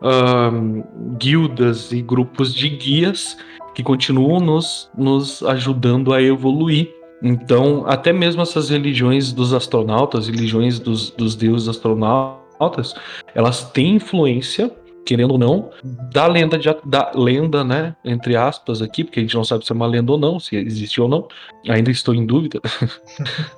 uh, 0.00 1.16
guildas 1.18 1.92
e 1.92 2.00
grupos 2.00 2.54
de 2.54 2.68
guias 2.68 3.36
que 3.76 3.82
continuam 3.82 4.40
nos, 4.40 4.90
nos 4.96 5.42
ajudando 5.42 6.14
a 6.14 6.22
evoluir. 6.22 6.90
Então, 7.22 7.84
até 7.86 8.10
mesmo 8.10 8.40
essas 8.40 8.70
religiões 8.70 9.32
dos 9.32 9.52
astronautas, 9.52 10.28
religiões 10.28 10.78
dos, 10.78 11.10
dos 11.10 11.36
deuses 11.36 11.68
astronautas, 11.68 12.94
elas 13.34 13.70
têm 13.72 13.96
influência 13.96 14.74
querendo 15.04 15.32
ou 15.32 15.38
não, 15.38 15.70
da 16.10 16.26
lenda, 16.26 16.58
de, 16.58 16.68
da 16.84 17.12
lenda, 17.14 17.62
né, 17.62 17.94
entre 18.04 18.34
aspas 18.34 18.82
aqui, 18.82 19.04
porque 19.04 19.20
a 19.20 19.22
gente 19.22 19.36
não 19.36 19.44
sabe 19.44 19.64
se 19.64 19.70
é 19.70 19.74
uma 19.74 19.86
lenda 19.86 20.10
ou 20.10 20.18
não, 20.18 20.40
se 20.40 20.56
existe 20.56 21.00
ou 21.00 21.08
não, 21.08 21.28
ainda 21.68 21.92
estou 21.92 22.12
em 22.12 22.26
dúvida, 22.26 22.60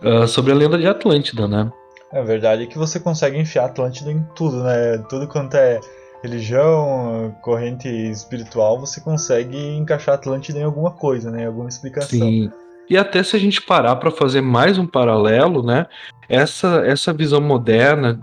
uh, 0.02 0.28
sobre 0.28 0.52
a 0.52 0.54
lenda 0.54 0.76
de 0.76 0.86
Atlântida, 0.86 1.48
né. 1.48 1.72
É 2.12 2.22
verdade 2.22 2.66
que 2.66 2.76
você 2.76 3.00
consegue 3.00 3.38
enfiar 3.38 3.64
Atlântida 3.64 4.12
em 4.12 4.22
tudo, 4.36 4.62
né, 4.62 4.98
tudo 5.08 5.26
quanto 5.26 5.54
é 5.54 5.80
religião, 6.22 7.34
corrente 7.42 7.88
espiritual, 7.88 8.80
você 8.80 9.00
consegue 9.00 9.56
encaixar 9.56 10.14
Atlântida 10.14 10.58
em 10.58 10.64
alguma 10.64 10.90
coisa, 10.90 11.30
né, 11.30 11.42
em 11.42 11.46
alguma 11.46 11.68
explicação. 11.68 12.18
Sim. 12.18 12.50
E 12.90 12.96
até 12.96 13.22
se 13.22 13.36
a 13.36 13.38
gente 13.38 13.60
parar 13.60 13.96
para 13.96 14.10
fazer 14.10 14.40
mais 14.40 14.78
um 14.78 14.86
paralelo, 14.86 15.62
né, 15.62 15.86
essa, 16.28 16.82
essa 16.86 17.12
visão 17.12 17.40
moderna 17.40 18.18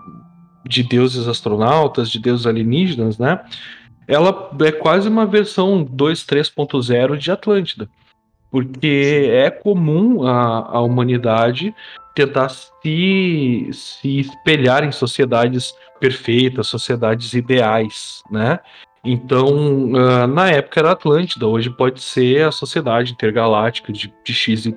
de 0.65 0.81
deuses 0.81 1.27
astronautas, 1.27 2.09
de 2.09 2.19
deuses 2.19 2.47
alienígenas, 2.47 3.19
né? 3.19 3.39
Ela 4.07 4.51
é 4.61 4.71
quase 4.71 5.07
uma 5.07 5.25
versão 5.25 5.85
2.3.0 5.85 7.17
de 7.17 7.31
Atlântida. 7.31 7.87
Porque 8.51 9.29
é 9.31 9.49
comum 9.49 10.25
a, 10.27 10.77
a 10.77 10.81
humanidade 10.81 11.73
tentar 12.15 12.49
se, 12.49 13.69
se 13.71 14.19
espelhar 14.19 14.83
em 14.83 14.91
sociedades 14.91 15.75
perfeitas, 15.99 16.67
sociedades 16.67 17.33
ideais, 17.33 18.23
né? 18.31 18.59
Então, 19.03 19.91
uh, 19.91 20.25
na 20.27 20.49
época 20.49 20.79
era 20.79 20.91
Atlântida, 20.91 21.45
hoje 21.45 21.69
pode 21.69 22.01
ser 22.01 22.47
a 22.47 22.51
sociedade 22.51 23.11
intergaláctica 23.11 23.93
de, 23.93 24.11
de 24.23 24.33
XYZ. 24.33 24.73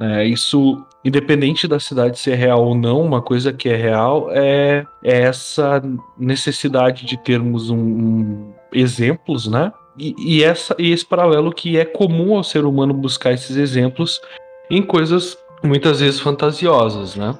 Né? 0.00 0.26
Isso, 0.26 0.84
independente 1.04 1.68
da 1.68 1.78
cidade 1.78 2.18
ser 2.18 2.34
real 2.34 2.64
ou 2.64 2.74
não, 2.74 3.00
uma 3.00 3.22
coisa 3.22 3.52
que 3.52 3.68
é 3.68 3.76
real 3.76 4.28
é, 4.32 4.84
é 5.04 5.20
essa 5.20 5.80
necessidade 6.18 7.06
de 7.06 7.16
termos 7.16 7.70
um, 7.70 7.78
um 7.78 8.54
exemplos, 8.72 9.46
né? 9.46 9.72
E, 9.96 10.14
e, 10.18 10.42
essa, 10.42 10.74
e 10.76 10.90
esse 10.90 11.06
paralelo 11.06 11.52
que 11.52 11.78
é 11.78 11.84
comum 11.84 12.36
ao 12.36 12.42
ser 12.42 12.64
humano 12.64 12.92
buscar 12.92 13.32
esses 13.32 13.56
exemplos 13.56 14.20
em 14.68 14.82
coisas 14.82 15.38
muitas 15.62 16.00
vezes 16.00 16.20
fantasiosas, 16.20 17.16
né? 17.16 17.38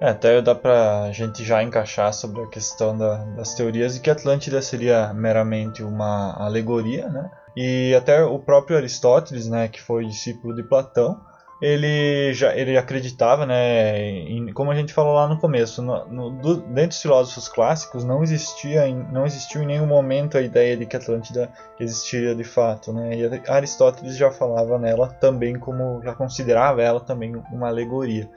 É, 0.00 0.08
até 0.08 0.42
dá 0.42 0.54
pra 0.54 1.12
gente 1.12 1.44
já 1.44 1.62
encaixar 1.62 2.12
sobre 2.12 2.42
a 2.42 2.48
questão 2.48 2.98
da, 2.98 3.18
das 3.36 3.54
teorias 3.54 3.94
de 3.94 4.00
que 4.00 4.10
Atlântida 4.10 4.60
seria 4.60 5.14
meramente 5.14 5.82
uma 5.82 6.34
alegoria, 6.34 7.08
né? 7.08 7.30
E 7.56 7.94
até 7.94 8.24
o 8.24 8.38
próprio 8.38 8.76
Aristóteles, 8.76 9.46
né, 9.46 9.68
que 9.68 9.80
foi 9.80 10.06
discípulo 10.06 10.54
de 10.54 10.62
Platão, 10.62 11.20
ele 11.62 12.34
já 12.34 12.56
ele 12.56 12.76
acreditava, 12.76 13.46
né, 13.46 13.96
em, 14.00 14.52
como 14.52 14.72
a 14.72 14.74
gente 14.74 14.92
falou 14.92 15.14
lá 15.14 15.28
no 15.28 15.38
começo, 15.38 15.80
no, 15.80 16.04
no, 16.06 16.30
do, 16.30 16.56
dentro 16.56 16.88
dos 16.88 17.00
filósofos 17.00 17.48
clássicos 17.48 18.02
não 18.02 18.20
existia, 18.20 18.88
em, 18.88 18.96
não 19.12 19.24
existiu 19.24 19.62
em 19.62 19.66
nenhum 19.66 19.86
momento 19.86 20.36
a 20.36 20.40
ideia 20.40 20.76
de 20.76 20.84
que 20.84 20.96
Atlântida 20.96 21.48
existiria 21.78 22.34
de 22.34 22.42
fato, 22.42 22.92
né? 22.92 23.16
E 23.16 23.48
Aristóteles 23.48 24.16
já 24.16 24.32
falava 24.32 24.76
nela 24.76 25.06
também 25.06 25.56
como 25.56 26.02
já 26.02 26.12
considerava 26.12 26.82
ela 26.82 26.98
também 26.98 27.40
uma 27.52 27.68
alegoria. 27.68 28.28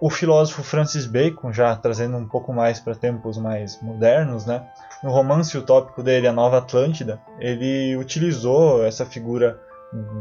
O 0.00 0.08
filósofo 0.08 0.62
Francis 0.62 1.06
Bacon, 1.06 1.52
já 1.52 1.74
trazendo 1.74 2.16
um 2.16 2.28
pouco 2.28 2.52
mais 2.52 2.78
para 2.78 2.94
tempos 2.94 3.36
mais 3.36 3.80
modernos, 3.82 4.46
né? 4.46 4.64
No 5.02 5.10
romance 5.10 5.56
utópico 5.58 6.04
dele, 6.04 6.28
A 6.28 6.32
Nova 6.32 6.58
Atlântida, 6.58 7.20
ele 7.40 7.96
utilizou 7.96 8.84
essa 8.84 9.04
figura 9.04 9.58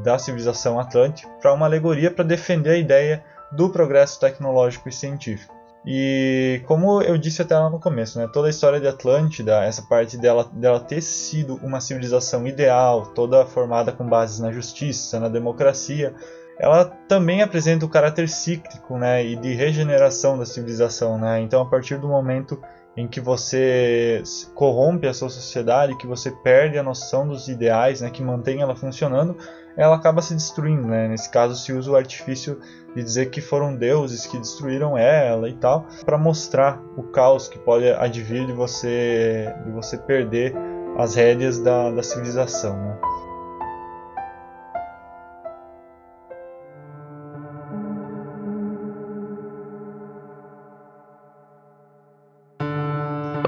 da 0.03 0.17
civilização 0.17 0.79
atlântica 0.79 1.29
para 1.41 1.53
uma 1.53 1.65
alegoria 1.65 2.11
para 2.11 2.23
defender 2.23 2.71
a 2.71 2.77
ideia 2.77 3.23
do 3.51 3.69
progresso 3.69 4.19
tecnológico 4.19 4.89
e 4.89 4.91
científico. 4.91 5.53
E 5.85 6.61
como 6.65 7.01
eu 7.01 7.17
disse 7.17 7.41
até 7.41 7.57
lá 7.57 7.69
no 7.69 7.79
começo, 7.79 8.17
né, 8.17 8.29
toda 8.31 8.47
a 8.47 8.49
história 8.49 8.79
de 8.79 8.87
Atlântida, 8.87 9.63
essa 9.65 9.81
parte 9.81 10.17
dela, 10.17 10.49
dela 10.53 10.79
ter 10.79 11.01
sido 11.01 11.55
uma 11.61 11.81
civilização 11.81 12.47
ideal, 12.47 13.07
toda 13.07 13.45
formada 13.45 13.91
com 13.91 14.07
bases 14.07 14.39
na 14.39 14.51
justiça, 14.51 15.19
na 15.19 15.27
democracia, 15.27 16.15
ela 16.57 16.85
também 16.85 17.41
apresenta 17.41 17.85
o 17.85 17.89
caráter 17.89 18.29
cíclico 18.29 18.97
né, 18.97 19.25
e 19.25 19.35
de 19.35 19.53
regeneração 19.53 20.37
da 20.37 20.45
civilização. 20.45 21.17
Né? 21.17 21.41
Então, 21.41 21.61
a 21.61 21.65
partir 21.65 21.97
do 21.97 22.07
momento 22.07 22.61
em 22.95 23.07
que 23.07 23.19
você 23.19 24.21
corrompe 24.53 25.07
a 25.07 25.13
sua 25.13 25.29
sociedade, 25.29 25.97
que 25.97 26.07
você 26.07 26.31
perde 26.31 26.77
a 26.77 26.83
noção 26.83 27.27
dos 27.27 27.47
ideais, 27.49 28.01
né, 28.01 28.09
que 28.09 28.23
mantém 28.23 28.61
ela 28.61 28.75
funcionando, 28.75 29.35
ela 29.75 29.95
acaba 29.95 30.21
se 30.21 30.33
destruindo. 30.33 30.87
Né? 30.87 31.07
Nesse 31.07 31.29
caso, 31.29 31.55
se 31.55 31.73
usa 31.73 31.91
o 31.91 31.95
artifício 31.95 32.59
de 32.95 33.03
dizer 33.03 33.29
que 33.29 33.41
foram 33.41 33.75
deuses 33.75 34.27
que 34.27 34.37
destruíram 34.37 34.97
ela 34.97 35.49
e 35.49 35.53
tal, 35.53 35.87
para 36.05 36.17
mostrar 36.17 36.79
o 36.95 37.03
caos 37.03 37.47
que 37.47 37.57
pode 37.57 37.89
advir 37.89 38.45
de 38.45 38.53
você, 38.53 39.53
de 39.65 39.71
você 39.71 39.97
perder 39.97 40.53
as 40.97 41.15
rédeas 41.15 41.59
da, 41.59 41.89
da 41.89 42.03
civilização. 42.03 42.77
Né? 42.77 42.97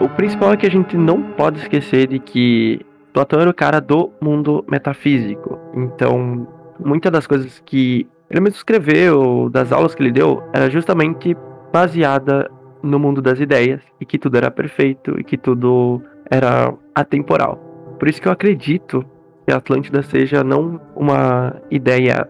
O 0.02 0.10
principal 0.16 0.54
é 0.54 0.58
que 0.58 0.66
a 0.66 0.72
gente 0.72 0.98
não 0.98 1.22
pode 1.34 1.60
esquecer 1.60 2.08
de 2.08 2.20
que 2.20 2.84
Platão 3.14 3.40
era 3.40 3.50
o 3.50 3.54
cara 3.54 3.80
do 3.80 4.12
mundo 4.20 4.66
metafísico. 4.68 5.55
Então, 5.76 6.48
muitas 6.80 7.12
das 7.12 7.28
coisas 7.28 7.62
que 7.66 8.08
ele 8.30 8.40
mesmo 8.40 8.58
escreveu, 8.58 9.50
das 9.50 9.72
aulas 9.72 9.94
que 9.94 10.02
ele 10.02 10.12
deu, 10.12 10.42
era 10.54 10.70
justamente 10.70 11.36
baseada 11.72 12.50
no 12.82 13.00
mundo 13.00 13.22
das 13.22 13.40
ideias 13.40 13.82
e 14.00 14.06
que 14.06 14.18
tudo 14.18 14.38
era 14.38 14.50
perfeito 14.50 15.20
e 15.20 15.24
que 15.24 15.38
tudo 15.38 16.02
era 16.30 16.74
atemporal. 16.94 17.58
Por 18.00 18.08
isso 18.08 18.22
que 18.22 18.28
eu 18.28 18.32
acredito 18.32 19.06
que 19.46 19.54
a 19.54 19.58
Atlântida 19.58 20.02
seja 20.02 20.44
não 20.44 20.80
uma 20.96 21.56
ideia 21.70 22.28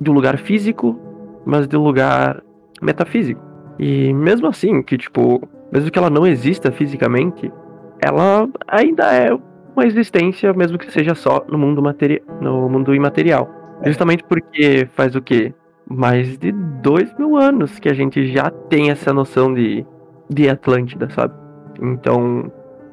de 0.00 0.10
um 0.10 0.14
lugar 0.14 0.38
físico, 0.38 0.98
mas 1.44 1.66
de 1.66 1.76
um 1.76 1.82
lugar 1.82 2.42
metafísico. 2.80 3.40
E 3.78 4.12
mesmo 4.12 4.46
assim, 4.46 4.82
que 4.82 4.96
tipo, 4.96 5.48
mesmo 5.72 5.90
que 5.90 5.98
ela 5.98 6.10
não 6.10 6.26
exista 6.26 6.70
fisicamente, 6.70 7.52
ela 8.00 8.48
ainda 8.68 9.12
é 9.12 9.36
uma 9.74 9.86
existência, 9.86 10.52
mesmo 10.52 10.78
que 10.78 10.90
seja 10.90 11.14
só 11.14 11.44
no 11.48 11.58
mundo, 11.58 11.82
materi 11.82 12.22
no 12.40 12.68
mundo 12.68 12.94
imaterial. 12.94 13.48
É. 13.82 13.88
Justamente 13.88 14.24
porque 14.24 14.88
faz 14.94 15.14
o 15.14 15.22
quê? 15.22 15.52
Mais 15.88 16.38
de 16.38 16.52
dois 16.52 17.12
mil 17.18 17.36
anos 17.36 17.78
que 17.78 17.88
a 17.88 17.94
gente 17.94 18.32
já 18.32 18.50
tem 18.50 18.90
essa 18.90 19.12
noção 19.12 19.52
de, 19.52 19.84
de 20.30 20.48
Atlântida, 20.48 21.08
sabe? 21.10 21.34
Então, 21.80 22.50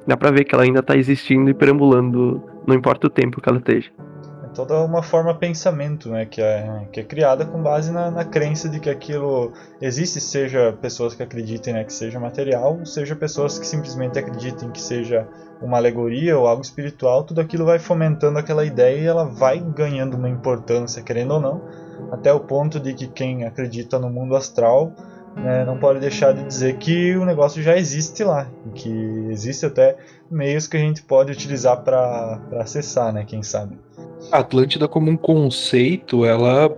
dá 0.08 0.18
pra 0.18 0.32
ver 0.32 0.44
que 0.44 0.56
ela 0.56 0.64
ainda 0.64 0.82
tá 0.82 0.96
existindo 0.96 1.50
e 1.50 1.54
perambulando, 1.54 2.42
não 2.66 2.76
importa 2.76 3.08
o 3.08 3.10
tempo 3.10 3.42
que 3.42 3.50
ela 3.50 3.60
esteja 3.60 3.92
toda 4.54 4.84
uma 4.84 5.02
forma 5.02 5.34
pensamento 5.34 6.10
né, 6.10 6.26
que, 6.26 6.42
é, 6.42 6.88
que 6.92 7.00
é 7.00 7.04
criada 7.04 7.46
com 7.46 7.62
base 7.62 7.92
na, 7.92 8.12
na 8.12 8.26
crença 8.26 8.68
de 8.68 8.80
que 8.80 8.90
aquilo 8.90 9.54
existe, 9.82 10.20
seja 10.20 10.74
pessoas 10.82 11.16
que 11.16 11.24
acreditem 11.24 11.74
né, 11.74 11.84
que 11.84 11.94
seja 11.94 12.20
material, 12.20 12.86
seja 12.86 13.16
pessoas 13.16 13.58
que 13.58 13.66
simplesmente 13.66 14.20
acreditem 14.20 14.70
que 14.72 14.82
seja 14.82 15.28
uma 15.62 15.78
alegoria 15.78 16.38
ou 16.38 16.48
algo 16.48 16.62
espiritual, 16.62 17.24
tudo 17.24 17.42
aquilo 17.42 17.66
vai 17.66 17.80
fomentando 17.80 18.40
aquela 18.40 18.66
ideia 18.66 18.98
e 18.98 19.06
ela 19.06 19.26
vai 19.26 19.60
ganhando 19.60 20.16
uma 20.16 20.30
importância, 20.30 21.04
querendo 21.04 21.32
ou 21.32 21.40
não, 21.40 21.62
até 22.12 22.32
o 22.32 22.40
ponto 22.40 22.80
de 22.80 22.94
que 22.94 23.08
quem 23.08 23.46
acredita 23.46 24.00
no 24.00 24.10
mundo 24.10 24.36
astral 24.36 24.94
né, 25.36 25.64
não 25.66 25.78
pode 25.78 26.00
deixar 26.00 26.34
de 26.34 26.44
dizer 26.44 26.78
que 26.78 27.16
o 27.16 27.26
negócio 27.26 27.62
já 27.62 27.78
existe 27.78 28.24
lá, 28.24 28.48
que 28.74 28.90
existe 29.30 29.66
até 29.66 29.98
meios 30.30 30.68
que 30.68 30.78
a 30.78 30.80
gente 30.80 31.02
pode 31.04 31.32
utilizar 31.32 31.82
para 31.82 32.40
acessar, 32.60 33.14
né, 33.14 33.24
quem 33.26 33.44
sabe. 33.44 33.78
A 34.32 34.40
Atlântida 34.40 34.88
como 34.88 35.10
um 35.10 35.18
conceito, 35.18 36.26
ela 36.26 36.72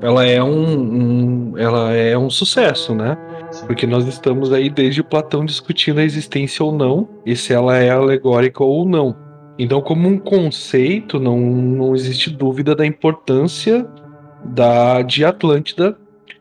ela 0.00 0.26
é 0.26 0.42
um, 0.42 1.52
um 1.52 1.58
ela 1.58 1.92
é 1.92 2.16
um 2.18 2.28
sucesso, 2.28 2.94
né? 2.94 3.16
Porque 3.64 3.86
nós 3.86 4.06
estamos 4.06 4.52
aí 4.52 4.68
desde 4.68 5.02
Platão 5.02 5.44
discutindo 5.44 5.98
a 5.98 6.04
existência 6.04 6.64
ou 6.64 6.72
não, 6.72 7.08
e 7.24 7.34
se 7.34 7.52
ela 7.52 7.76
é 7.76 7.90
alegórica 7.90 8.62
ou 8.62 8.86
não. 8.86 9.16
Então, 9.58 9.80
como 9.80 10.08
um 10.08 10.18
conceito, 10.18 11.18
não, 11.18 11.38
não 11.38 11.94
existe 11.94 12.30
dúvida 12.30 12.74
da 12.74 12.84
importância 12.84 13.86
da 14.44 15.02
de 15.02 15.24
Atlântida 15.24 15.96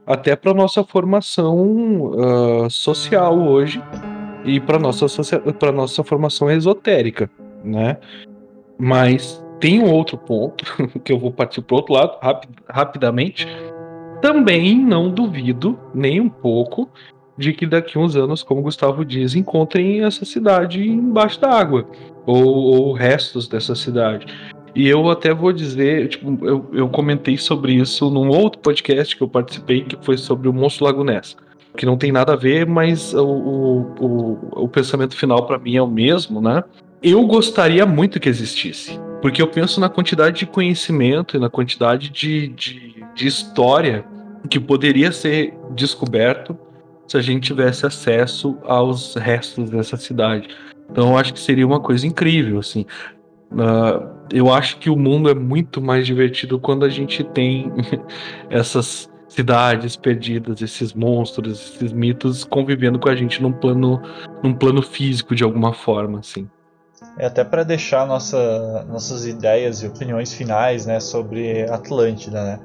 até 0.06 0.36
para 0.36 0.54
nossa 0.54 0.84
formação 0.84 2.12
uh, 2.12 2.70
social 2.70 3.40
hoje 3.40 3.82
e 4.44 4.60
para 4.60 4.78
nossa 4.78 5.08
para 5.54 5.72
nossa 5.72 6.04
formação 6.04 6.52
esotérica, 6.52 7.30
né? 7.64 7.98
Mas 8.78 9.44
tem 9.60 9.82
um 9.82 9.92
outro 9.92 10.18
ponto, 10.18 10.64
que 11.04 11.12
eu 11.12 11.18
vou 11.18 11.32
partir 11.32 11.62
para 11.62 11.78
outro 11.78 11.94
lado 11.94 12.18
rapid, 12.22 12.52
rapidamente. 12.70 13.48
Também 14.22 14.78
não 14.78 15.10
duvido, 15.10 15.78
nem 15.94 16.20
um 16.20 16.30
pouco, 16.30 16.90
de 17.38 17.54
que 17.54 17.66
daqui 17.66 17.98
uns 17.98 18.16
anos, 18.16 18.42
como 18.42 18.62
Gustavo 18.62 19.04
diz, 19.04 19.36
encontrem 19.36 20.04
essa 20.04 20.26
cidade 20.26 20.88
embaixo 20.88 21.40
da 21.40 21.50
água, 21.50 21.86
ou, 22.26 22.46
ou 22.46 22.94
restos 22.94 23.48
dessa 23.48 23.76
cidade. 23.76 24.26
E 24.74 24.88
eu 24.88 25.10
até 25.10 25.34
vou 25.34 25.54
dizer, 25.54 26.10
tipo, 26.10 26.46
eu, 26.46 26.66
eu 26.74 26.90
comentei 26.90 27.38
sobre 27.38 27.74
isso 27.74 28.10
num 28.10 28.28
outro 28.30 28.60
podcast 28.60 29.16
que 29.16 29.24
eu 29.24 29.28
participei, 29.28 29.84
que 29.84 29.98
foi 30.02 30.18
sobre 30.18 30.50
o 30.50 30.54
Monstro 30.54 30.86
Lago 30.86 31.04
Ness. 31.04 31.38
Que 31.78 31.86
não 31.86 31.98
tem 31.98 32.12
nada 32.12 32.34
a 32.34 32.38
ver, 32.38 32.66
mas 32.66 33.14
o, 33.14 33.26
o, 33.26 33.96
o, 34.00 34.64
o 34.64 34.68
pensamento 34.68 35.16
final 35.16 35.46
para 35.46 35.58
mim 35.58 35.76
é 35.76 35.82
o 35.82 35.88
mesmo, 35.88 36.42
né? 36.42 36.64
Eu 37.02 37.26
gostaria 37.26 37.86
muito 37.86 38.20
que 38.20 38.28
existisse. 38.28 39.00
Porque 39.26 39.42
eu 39.42 39.48
penso 39.48 39.80
na 39.80 39.90
quantidade 39.90 40.38
de 40.38 40.46
conhecimento 40.46 41.36
e 41.36 41.40
na 41.40 41.50
quantidade 41.50 42.12
de, 42.12 42.48
de, 42.50 43.04
de 43.16 43.26
história 43.26 44.06
que 44.48 44.60
poderia 44.60 45.12
ser 45.12 45.52
descoberto 45.72 46.56
se 47.08 47.18
a 47.18 47.22
gente 47.24 47.48
tivesse 47.48 47.88
acesso 47.88 48.56
aos 48.68 49.16
restos 49.16 49.72
dessa 49.72 49.98
cidade. 49.98 50.50
Então 50.92 51.10
eu 51.10 51.18
acho 51.18 51.34
que 51.34 51.40
seria 51.40 51.66
uma 51.66 51.80
coisa 51.80 52.06
incrível, 52.06 52.60
assim. 52.60 52.86
Uh, 53.52 54.08
eu 54.32 54.54
acho 54.54 54.78
que 54.78 54.92
o 54.92 54.96
mundo 54.96 55.28
é 55.28 55.34
muito 55.34 55.82
mais 55.82 56.06
divertido 56.06 56.60
quando 56.60 56.86
a 56.86 56.90
gente 56.90 57.24
tem 57.24 57.74
essas 58.48 59.12
cidades 59.28 59.96
perdidas, 59.96 60.62
esses 60.62 60.94
monstros, 60.94 61.74
esses 61.74 61.92
mitos 61.92 62.44
convivendo 62.44 63.00
com 63.00 63.10
a 63.10 63.16
gente 63.16 63.42
num 63.42 63.52
plano, 63.52 64.00
num 64.44 64.54
plano 64.54 64.84
físico 64.84 65.34
de 65.34 65.44
alguma 65.44 65.74
forma, 65.74 66.20
assim. 66.20 66.48
É 67.18 67.28
até 67.28 67.44
para 67.44 67.64
deixar 67.64 68.06
nossa, 68.06 68.84
nossas 68.90 69.26
ideias 69.26 69.82
e 69.82 69.88
opiniões 69.88 70.34
finais, 70.34 70.86
né, 70.86 71.00
sobre 71.00 71.64
Atlântida, 71.70 72.44
né? 72.44 72.60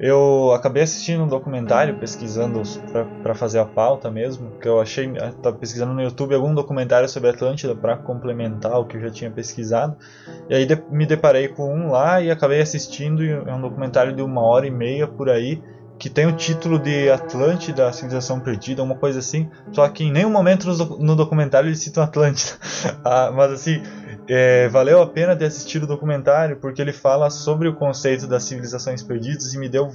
Eu 0.00 0.52
acabei 0.52 0.82
assistindo 0.82 1.22
um 1.22 1.28
documentário 1.28 1.96
pesquisando 1.96 2.60
para 3.22 3.34
fazer 3.34 3.60
a 3.60 3.64
pauta 3.64 4.10
mesmo, 4.10 4.50
que 4.58 4.66
eu 4.66 4.80
achei, 4.80 5.06
estava 5.06 5.56
pesquisando 5.56 5.92
no 5.92 6.02
YouTube 6.02 6.34
algum 6.34 6.52
documentário 6.52 7.08
sobre 7.08 7.30
Atlântida 7.30 7.72
para 7.76 7.96
complementar 7.96 8.80
o 8.80 8.84
que 8.84 8.96
eu 8.96 9.00
já 9.00 9.10
tinha 9.10 9.30
pesquisado. 9.30 9.96
E 10.48 10.54
aí 10.56 10.66
de, 10.66 10.82
me 10.90 11.06
deparei 11.06 11.46
com 11.46 11.72
um 11.72 11.92
lá 11.92 12.20
e 12.20 12.32
acabei 12.32 12.60
assistindo, 12.60 13.22
é 13.22 13.54
um 13.54 13.60
documentário 13.60 14.12
de 14.12 14.22
uma 14.22 14.40
hora 14.40 14.66
e 14.66 14.72
meia 14.72 15.06
por 15.06 15.30
aí, 15.30 15.62
que 16.02 16.10
tem 16.10 16.26
o 16.26 16.32
título 16.32 16.80
de 16.80 17.08
Atlântida, 17.08 17.86
a 17.86 17.92
civilização 17.92 18.40
perdida, 18.40 18.82
uma 18.82 18.96
coisa 18.96 19.20
assim. 19.20 19.48
Só 19.70 19.88
que 19.88 20.02
em 20.02 20.10
nenhum 20.10 20.30
momento 20.30 20.66
no, 20.66 20.98
no 20.98 21.14
documentário 21.14 21.68
eles 21.68 21.78
citam 21.78 22.02
Atlântida. 22.02 22.58
ah, 23.04 23.30
mas 23.32 23.52
assim, 23.52 23.80
é, 24.28 24.68
valeu 24.68 25.00
a 25.00 25.06
pena 25.06 25.36
ter 25.36 25.44
assistido 25.44 25.84
o 25.84 25.86
documentário 25.86 26.56
porque 26.56 26.82
ele 26.82 26.92
fala 26.92 27.30
sobre 27.30 27.68
o 27.68 27.76
conceito 27.76 28.26
das 28.26 28.42
civilizações 28.42 29.00
perdidas 29.00 29.54
e 29.54 29.58
me 29.60 29.68
deu 29.68 29.92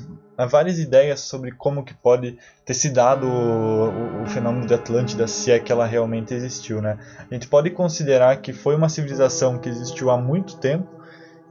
várias 0.49 0.80
ideias 0.80 1.20
sobre 1.20 1.51
como 1.51 1.84
que 1.84 1.93
pode 1.93 2.39
ter 2.64 2.74
se 2.74 2.89
dado 2.89 3.28
o, 3.28 3.89
o, 3.89 4.24
o, 4.24 4.26
fenômeno 4.28 4.66
de 4.66 4.74
Atlântida, 4.74 5.28
se 5.28 5.51
é 5.51 5.60
que 5.60 5.74
ela 5.74 5.86
realmente 5.86 6.34
existiu, 6.34 6.82
né? 6.82 6.97
A 7.30 7.34
gente 7.34 7.49
pode 7.49 7.70
considerar 7.72 8.38
que 8.38 8.53
foi 8.53 8.78
uma 8.78 8.88
civilização 8.88 9.60
que 9.60 9.68
existiu 9.68 10.10
há 10.10 10.18
muito 10.18 10.55
tempo 10.55 10.97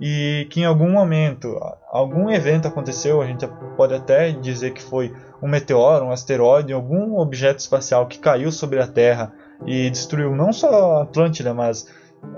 e 0.01 0.47
que 0.51 0.61
em 0.61 0.65
algum 0.65 0.91
momento 0.91 1.59
algum 1.91 2.31
evento 2.31 2.69
aconteceu, 2.69 3.23
a 3.23 3.27
gente 3.27 3.47
pode 3.77 3.95
até 3.95 4.31
dizer 4.31 4.73
que 4.73 4.83
foi 4.83 5.15
um 5.43 5.49
meteoro, 5.49 6.07
um 6.07 6.11
asteroide, 6.11 6.73
algum 6.73 7.19
objeto 7.19 7.59
espacial 7.59 8.07
que 8.07 8.19
caiu 8.19 8.53
sobre 8.53 8.81
a 8.81 8.87
Terra 8.87 9.33
e 9.65 9.89
destruiu 9.91 10.35
não 10.35 10.53
só 10.53 10.99
a 10.99 11.03
Atlântida, 11.03 11.55
mas 11.55 11.87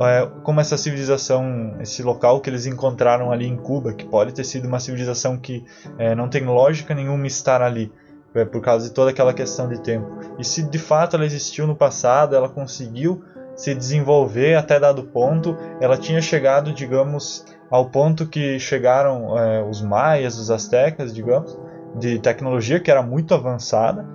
é, 0.00 0.28
como 0.42 0.60
essa 0.60 0.76
civilização, 0.76 1.76
esse 1.80 2.02
local 2.02 2.40
que 2.40 2.50
eles 2.50 2.66
encontraram 2.66 3.32
ali 3.32 3.46
em 3.46 3.56
Cuba, 3.56 3.92
que 3.92 4.04
pode 4.04 4.32
ter 4.32 4.44
sido 4.44 4.66
uma 4.66 4.80
civilização 4.80 5.36
que 5.36 5.64
é, 5.98 6.14
não 6.14 6.28
tem 6.28 6.44
lógica 6.44 6.94
nenhuma 6.94 7.26
estar 7.26 7.62
ali, 7.62 7.92
é, 8.34 8.44
por 8.44 8.60
causa 8.60 8.88
de 8.88 8.94
toda 8.94 9.10
aquela 9.10 9.32
questão 9.32 9.68
de 9.68 9.80
tempo. 9.80 10.06
E 10.38 10.44
se 10.44 10.62
de 10.62 10.78
fato 10.78 11.16
ela 11.16 11.24
existiu 11.24 11.66
no 11.66 11.74
passado, 11.74 12.36
ela 12.36 12.48
conseguiu 12.48 13.22
se 13.58 13.74
desenvolver 13.74 14.54
até 14.54 14.78
dado 14.78 15.02
ponto, 15.02 15.56
ela 15.80 15.98
tinha 15.98 16.22
chegado, 16.22 16.72
digamos, 16.72 17.44
ao 17.68 17.90
ponto 17.90 18.26
que 18.26 18.58
chegaram 18.60 19.36
é, 19.36 19.62
os 19.62 19.82
maias, 19.82 20.38
os 20.38 20.48
astecas, 20.50 21.12
digamos, 21.12 21.58
de 21.96 22.20
tecnologia 22.20 22.78
que 22.78 22.90
era 22.90 23.02
muito 23.02 23.34
avançada, 23.34 24.06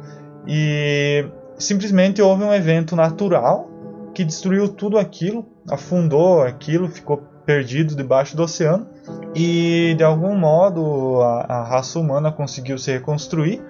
e 0.47 1.25
simplesmente 1.57 2.21
houve 2.21 2.43
um 2.43 2.53
evento 2.53 2.95
natural 2.95 3.69
que 4.13 4.23
destruiu 4.23 4.69
tudo 4.69 4.97
aquilo, 4.97 5.45
afundou 5.69 6.41
aquilo, 6.41 6.87
ficou 6.87 7.17
perdido 7.45 7.95
debaixo 7.95 8.37
do 8.37 8.43
oceano. 8.43 8.87
E 9.35 9.95
de 9.97 10.03
algum 10.03 10.37
modo 10.37 11.21
a, 11.21 11.45
a, 11.49 11.63
raça 11.63 11.99
humana 11.99 12.31
conseguiu 12.31 12.77
se 12.77 12.91
reconstruir. 12.91 13.61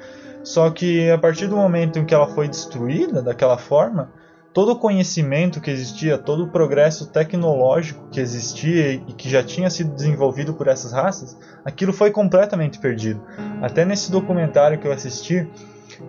Só 0.43 0.69
que 0.69 1.09
a 1.09 1.17
partir 1.17 1.47
do 1.47 1.55
momento 1.55 1.97
em 1.97 2.05
que 2.05 2.13
ela 2.13 2.27
foi 2.27 2.47
destruída 2.47 3.21
daquela 3.21 3.57
forma, 3.57 4.11
todo 4.53 4.73
o 4.73 4.75
conhecimento 4.75 5.59
que 5.59 5.71
existia, 5.71 6.17
todo 6.17 6.43
o 6.43 6.47
progresso 6.47 7.07
tecnológico 7.07 8.07
que 8.11 8.19
existia 8.19 8.93
e 8.93 9.13
que 9.13 9.29
já 9.29 9.43
tinha 9.43 9.69
sido 9.69 9.93
desenvolvido 9.93 10.53
por 10.53 10.67
essas 10.67 10.93
raças, 10.93 11.35
aquilo 11.65 11.91
foi 11.91 12.11
completamente 12.11 12.79
perdido. 12.79 13.21
Até 13.61 13.83
nesse 13.83 14.11
documentário 14.11 14.77
que 14.77 14.87
eu 14.87 14.91
assisti, 14.91 15.47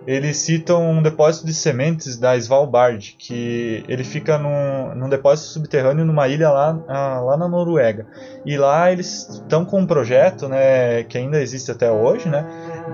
eles 0.05 0.37
citam 0.37 0.91
um 0.91 1.01
depósito 1.01 1.45
de 1.45 1.53
sementes 1.53 2.17
da 2.17 2.35
Svalbard, 2.37 3.15
que 3.17 3.83
ele 3.87 4.03
fica 4.03 4.37
num, 4.37 4.95
num 4.95 5.09
depósito 5.09 5.49
subterrâneo 5.49 6.05
numa 6.05 6.27
ilha 6.27 6.49
lá, 6.49 6.79
ah, 6.87 7.19
lá 7.21 7.37
na 7.37 7.47
Noruega. 7.47 8.05
E 8.45 8.57
lá 8.57 8.91
eles 8.91 9.29
estão 9.29 9.65
com 9.65 9.79
um 9.79 9.87
projeto, 9.87 10.47
né, 10.47 11.03
que 11.03 11.17
ainda 11.17 11.41
existe 11.41 11.71
até 11.71 11.91
hoje, 11.91 12.29
né, 12.29 12.45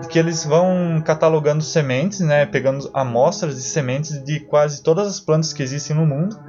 que 0.10 0.18
eles 0.18 0.44
vão 0.44 1.02
catalogando 1.06 1.64
sementes, 1.64 2.20
né, 2.20 2.46
pegando 2.46 2.90
amostras 2.94 3.56
de 3.56 3.62
sementes 3.62 4.24
de 4.24 4.40
quase 4.40 4.82
todas 4.82 5.08
as 5.08 5.20
plantas 5.20 5.54
que 5.54 5.64
existem 5.64 5.96
no 5.96 6.06
mundo. 6.06 6.40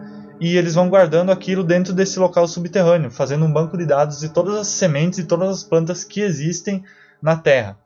E 0.40 0.57
eles 0.57 0.74
vão 0.74 0.88
guardando 0.88 1.30
aquilo 1.30 1.62
dentro 1.62 1.93
desse 1.93 2.18
local 2.18 2.49
subterrâneo, 2.49 3.11
fazendo 3.11 3.45
um 3.45 3.53
banco 3.53 3.78
de 3.78 3.86
dados 3.86 4.18
de 4.18 4.28
todas 4.28 4.57
as 4.57 4.66
sementes 4.66 5.20
e 5.20 5.24
todas 5.24 5.49
as 5.49 5.62
plantas 5.62 6.03
que 6.03 6.20
existem 6.20 6.82
na 7.22 7.36
Terra. 7.36 7.76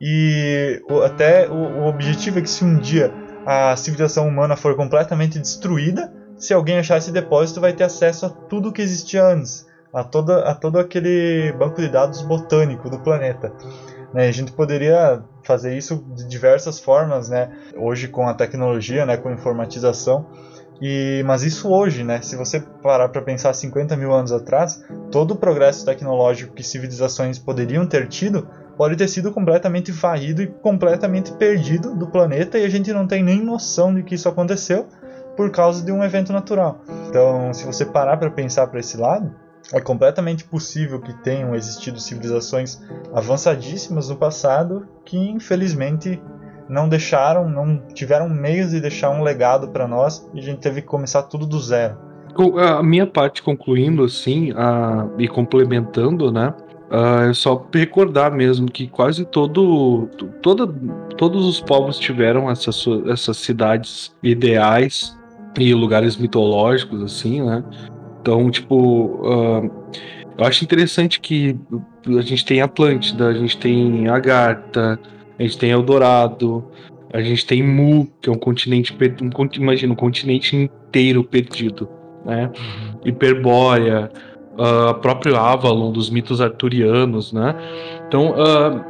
E 0.00 0.82
até 1.04 1.48
o, 1.48 1.86
objetivo 1.86 2.38
é 2.38 2.42
que 2.42 2.50
se 2.50 2.62
um 2.62 2.78
dia 2.78 3.10
a 3.46 3.74
civilização 3.76 4.28
humana 4.28 4.56
for 4.56 4.74
completamente 4.76 5.38
destruída, 5.38 6.12
se 6.36 6.52
alguém 6.52 6.78
achar 6.78 6.98
esse 6.98 7.10
depósito, 7.10 7.60
vai 7.60 7.72
ter 7.72 7.84
acesso 7.84 8.26
a 8.26 8.28
tudo 8.28 8.72
que 8.72 8.82
existia 8.82 9.24
antes, 9.24 9.66
a, 9.92 10.02
toda, 10.04 10.40
a 10.40 10.54
todo 10.54 10.78
aquele 10.78 11.54
banco 11.58 11.80
de 11.80 11.88
dados 11.88 12.20
botânico 12.22 12.90
do 12.90 12.98
planeta. 12.98 13.52
Né, 14.14 14.28
a 14.28 14.32
gente 14.32 14.52
poderia 14.52 15.24
fazer 15.42 15.76
isso 15.76 15.96
de 16.14 16.28
diversas 16.28 16.78
formas, 16.78 17.28
né? 17.28 17.50
Hoje 17.76 18.06
com 18.06 18.28
a 18.28 18.32
tecnologia, 18.32 19.04
né? 19.04 19.16
Com 19.16 19.28
a 19.28 19.32
informatização. 19.32 20.24
E, 20.80 21.22
mas 21.26 21.42
isso 21.42 21.68
hoje, 21.68 22.04
né? 22.04 22.22
Se 22.22 22.36
você 22.36 22.60
parar 22.60 23.08
para 23.08 23.20
pensar 23.20 23.52
50 23.52 23.96
mil 23.96 24.12
anos 24.12 24.30
atrás, 24.30 24.84
todo 25.10 25.32
o 25.32 25.36
progresso 25.36 25.84
tecnológico 25.84 26.54
que 26.54 26.62
civilizações 26.62 27.40
poderiam 27.40 27.86
ter 27.86 28.06
tido 28.06 28.48
pode 28.76 28.94
ter 28.94 29.08
sido 29.08 29.32
completamente 29.32 29.90
varrido 29.90 30.42
e 30.42 30.46
completamente 30.46 31.32
perdido 31.32 31.94
do 31.94 32.06
planeta 32.06 32.56
e 32.56 32.64
a 32.64 32.68
gente 32.68 32.92
não 32.92 33.06
tem 33.06 33.22
nem 33.22 33.42
noção 33.42 33.92
de 33.94 34.04
que 34.04 34.14
isso 34.14 34.28
aconteceu 34.28 34.86
por 35.36 35.50
causa 35.50 35.84
de 35.84 35.90
um 35.90 36.04
evento 36.04 36.32
natural. 36.32 36.80
Então, 37.08 37.52
se 37.52 37.64
você 37.66 37.84
parar 37.84 38.16
para 38.16 38.30
pensar 38.30 38.68
para 38.68 38.78
esse 38.78 38.96
lado, 38.96 39.34
é 39.72 39.80
completamente 39.80 40.44
possível 40.44 41.00
que 41.00 41.12
tenham 41.22 41.54
existido 41.54 41.98
civilizações 41.98 42.80
avançadíssimas 43.12 44.08
no 44.08 44.16
passado 44.16 44.86
que 45.04 45.16
infelizmente 45.16 46.20
não 46.68 46.88
deixaram, 46.88 47.48
não 47.48 47.78
tiveram 47.92 48.28
meios 48.28 48.70
de 48.70 48.80
deixar 48.80 49.10
um 49.10 49.22
legado 49.22 49.68
para 49.68 49.86
nós 49.86 50.28
e 50.34 50.38
a 50.38 50.42
gente 50.42 50.58
teve 50.58 50.80
que 50.80 50.86
começar 50.86 51.22
tudo 51.24 51.46
do 51.46 51.60
zero. 51.60 51.96
A 52.56 52.82
minha 52.82 53.06
parte 53.06 53.42
concluindo 53.42 54.02
assim, 54.02 54.52
a, 54.56 55.06
e 55.18 55.28
complementando, 55.28 56.32
né? 56.32 56.52
É 56.90 57.32
só 57.32 57.66
recordar 57.72 58.32
mesmo 58.32 58.70
que 58.70 58.86
quase 58.86 59.24
todo, 59.24 60.08
toda, 60.42 60.66
todos 61.16 61.44
os 61.46 61.60
povos 61.60 61.98
tiveram 61.98 62.50
essas, 62.50 62.84
essas 63.08 63.36
cidades 63.38 64.14
ideais 64.22 65.16
e 65.58 65.72
lugares 65.74 66.16
mitológicos, 66.16 67.02
assim, 67.02 67.42
né? 67.42 67.64
Então, 68.24 68.50
tipo, 68.50 69.20
uh, 69.20 69.70
eu 70.38 70.46
acho 70.46 70.64
interessante 70.64 71.20
que 71.20 71.54
a 72.08 72.22
gente 72.22 72.42
tem 72.42 72.62
Atlântida, 72.62 73.28
a 73.28 73.34
gente 73.34 73.58
tem 73.58 74.08
Agartha, 74.08 74.98
a 75.38 75.42
gente 75.42 75.58
tem 75.58 75.70
Eldorado, 75.72 76.64
a 77.12 77.20
gente 77.20 77.44
tem 77.44 77.62
Mu, 77.62 78.10
que 78.22 78.30
é 78.30 78.32
um 78.32 78.38
continente, 78.38 78.96
um, 79.20 79.48
imagina, 79.56 79.92
um 79.92 79.96
continente 79.96 80.56
inteiro 80.56 81.22
perdido, 81.22 81.86
né? 82.24 82.46
Uhum. 82.46 83.00
Hiperbórea, 83.04 84.10
uh, 84.54 84.94
próprio 84.94 85.36
Avalon, 85.36 85.92
dos 85.92 86.08
mitos 86.08 86.40
arturianos, 86.40 87.30
né? 87.30 87.54
Então, 88.08 88.30
uh, 88.30 88.82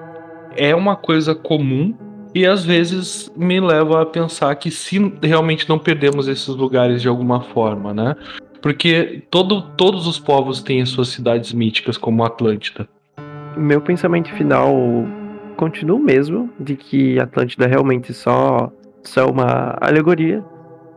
é 0.56 0.72
uma 0.76 0.94
coisa 0.94 1.34
comum 1.34 1.92
e 2.32 2.46
às 2.46 2.64
vezes 2.64 3.32
me 3.36 3.58
leva 3.58 4.02
a 4.02 4.06
pensar 4.06 4.54
que 4.54 4.70
se 4.70 5.12
realmente 5.20 5.68
não 5.68 5.76
perdemos 5.76 6.28
esses 6.28 6.54
lugares 6.54 7.02
de 7.02 7.08
alguma 7.08 7.40
forma, 7.40 7.92
né? 7.92 8.14
Porque 8.64 9.22
todo, 9.30 9.60
todos 9.76 10.06
os 10.06 10.18
povos 10.18 10.62
têm 10.62 10.80
as 10.80 10.88
suas 10.88 11.08
cidades 11.08 11.52
míticas, 11.52 11.98
como 11.98 12.24
Atlântida. 12.24 12.88
Meu 13.58 13.78
pensamento 13.78 14.32
final 14.32 14.74
continua 15.54 15.98
o 15.98 16.02
mesmo, 16.02 16.48
de 16.58 16.74
que 16.74 17.20
Atlântida 17.20 17.66
realmente 17.66 18.14
só, 18.14 18.72
só 19.02 19.20
é 19.20 19.24
uma 19.26 19.76
alegoria, 19.78 20.42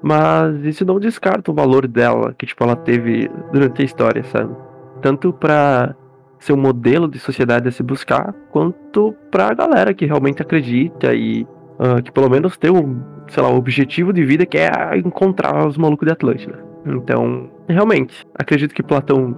mas 0.02 0.64
isso 0.64 0.86
não 0.86 0.98
descarta 0.98 1.52
o 1.52 1.54
valor 1.54 1.90
dela, 1.90 2.34
que 2.38 2.46
tipo, 2.46 2.64
ela 2.64 2.74
teve 2.74 3.30
durante 3.52 3.82
a 3.82 3.86
história, 3.86 4.24
sabe? 4.24 4.56
Tanto 5.02 5.34
pra 5.34 5.94
ser 6.40 6.54
um 6.54 6.62
modelo 6.62 7.06
de 7.06 7.20
sociedade 7.20 7.68
a 7.68 7.72
se 7.72 7.84
buscar, 7.84 8.34
quanto 8.50 9.14
pra 9.30 9.54
galera 9.54 9.94
que 9.94 10.06
realmente 10.06 10.42
acredita 10.42 11.14
e 11.14 11.44
uh, 11.44 12.02
que 12.02 12.14
pelo 12.14 12.30
menos 12.30 12.56
tem 12.56 12.72
um, 12.72 13.02
sei 13.28 13.44
lá, 13.44 13.50
um 13.50 13.58
objetivo 13.58 14.14
de 14.14 14.24
vida 14.24 14.46
que 14.46 14.58
é 14.58 14.98
encontrar 14.98 15.68
os 15.68 15.78
malucos 15.78 16.06
de 16.06 16.14
Atlântida. 16.14 16.66
Então, 16.86 17.57
realmente, 17.68 18.26
acredito 18.36 18.74
que 18.74 18.84
Platão, 18.84 19.38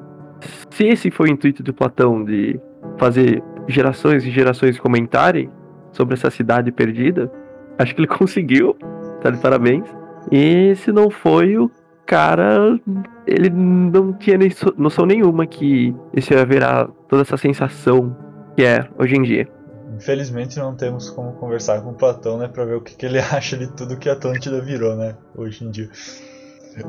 se 0.72 0.86
esse 0.88 1.12
foi 1.12 1.30
o 1.30 1.32
intuito 1.32 1.64
de 1.64 1.74
Platão 1.74 2.24
de 2.24 2.60
fazer 2.98 3.44
gerações 3.68 4.26
e 4.26 4.32
gerações 4.32 4.80
comentarem 4.80 5.50
sobre 5.92 6.14
essa 6.14 6.30
cidade 6.30 6.72
perdida, 6.72 7.32
acho 7.78 7.94
que 7.94 8.02
ele 8.02 8.08
conseguiu, 8.10 8.76
tá 9.22 9.30
de 9.30 9.38
parabéns. 9.40 9.90
E 10.32 10.76
se 10.76 10.92
não 10.92 11.10
foi, 11.10 11.58
o 11.58 11.72
cara, 12.06 12.80
ele 13.26 13.50
não 13.50 14.14
tinha 14.14 14.38
noção 14.78 15.06
nenhuma 15.06 15.46
que 15.46 15.96
isso 16.14 16.34
ia 16.34 16.46
virar 16.46 16.88
toda 17.08 17.22
essa 17.22 17.38
sensação 17.38 18.16
que 18.56 18.66
é 18.66 18.88
hoje 18.98 19.16
em 19.16 19.22
dia. 19.22 19.48
Infelizmente 19.96 20.58
não 20.58 20.76
temos 20.76 21.10
como 21.10 21.34
conversar 21.34 21.82
com 21.82 21.94
Platão, 21.94 22.38
né, 22.38 22.48
para 22.48 22.66
ver 22.66 22.76
o 22.76 22.82
que, 22.82 22.96
que 22.96 23.06
ele 23.06 23.20
acha 23.32 23.58
de 23.58 23.68
tudo 23.76 23.98
que 23.98 24.10
a 24.10 24.14
Atlântida 24.14 24.62
virou, 24.62 24.96
né, 24.96 25.16
hoje 25.36 25.64
em 25.64 25.70
dia. 25.70 25.90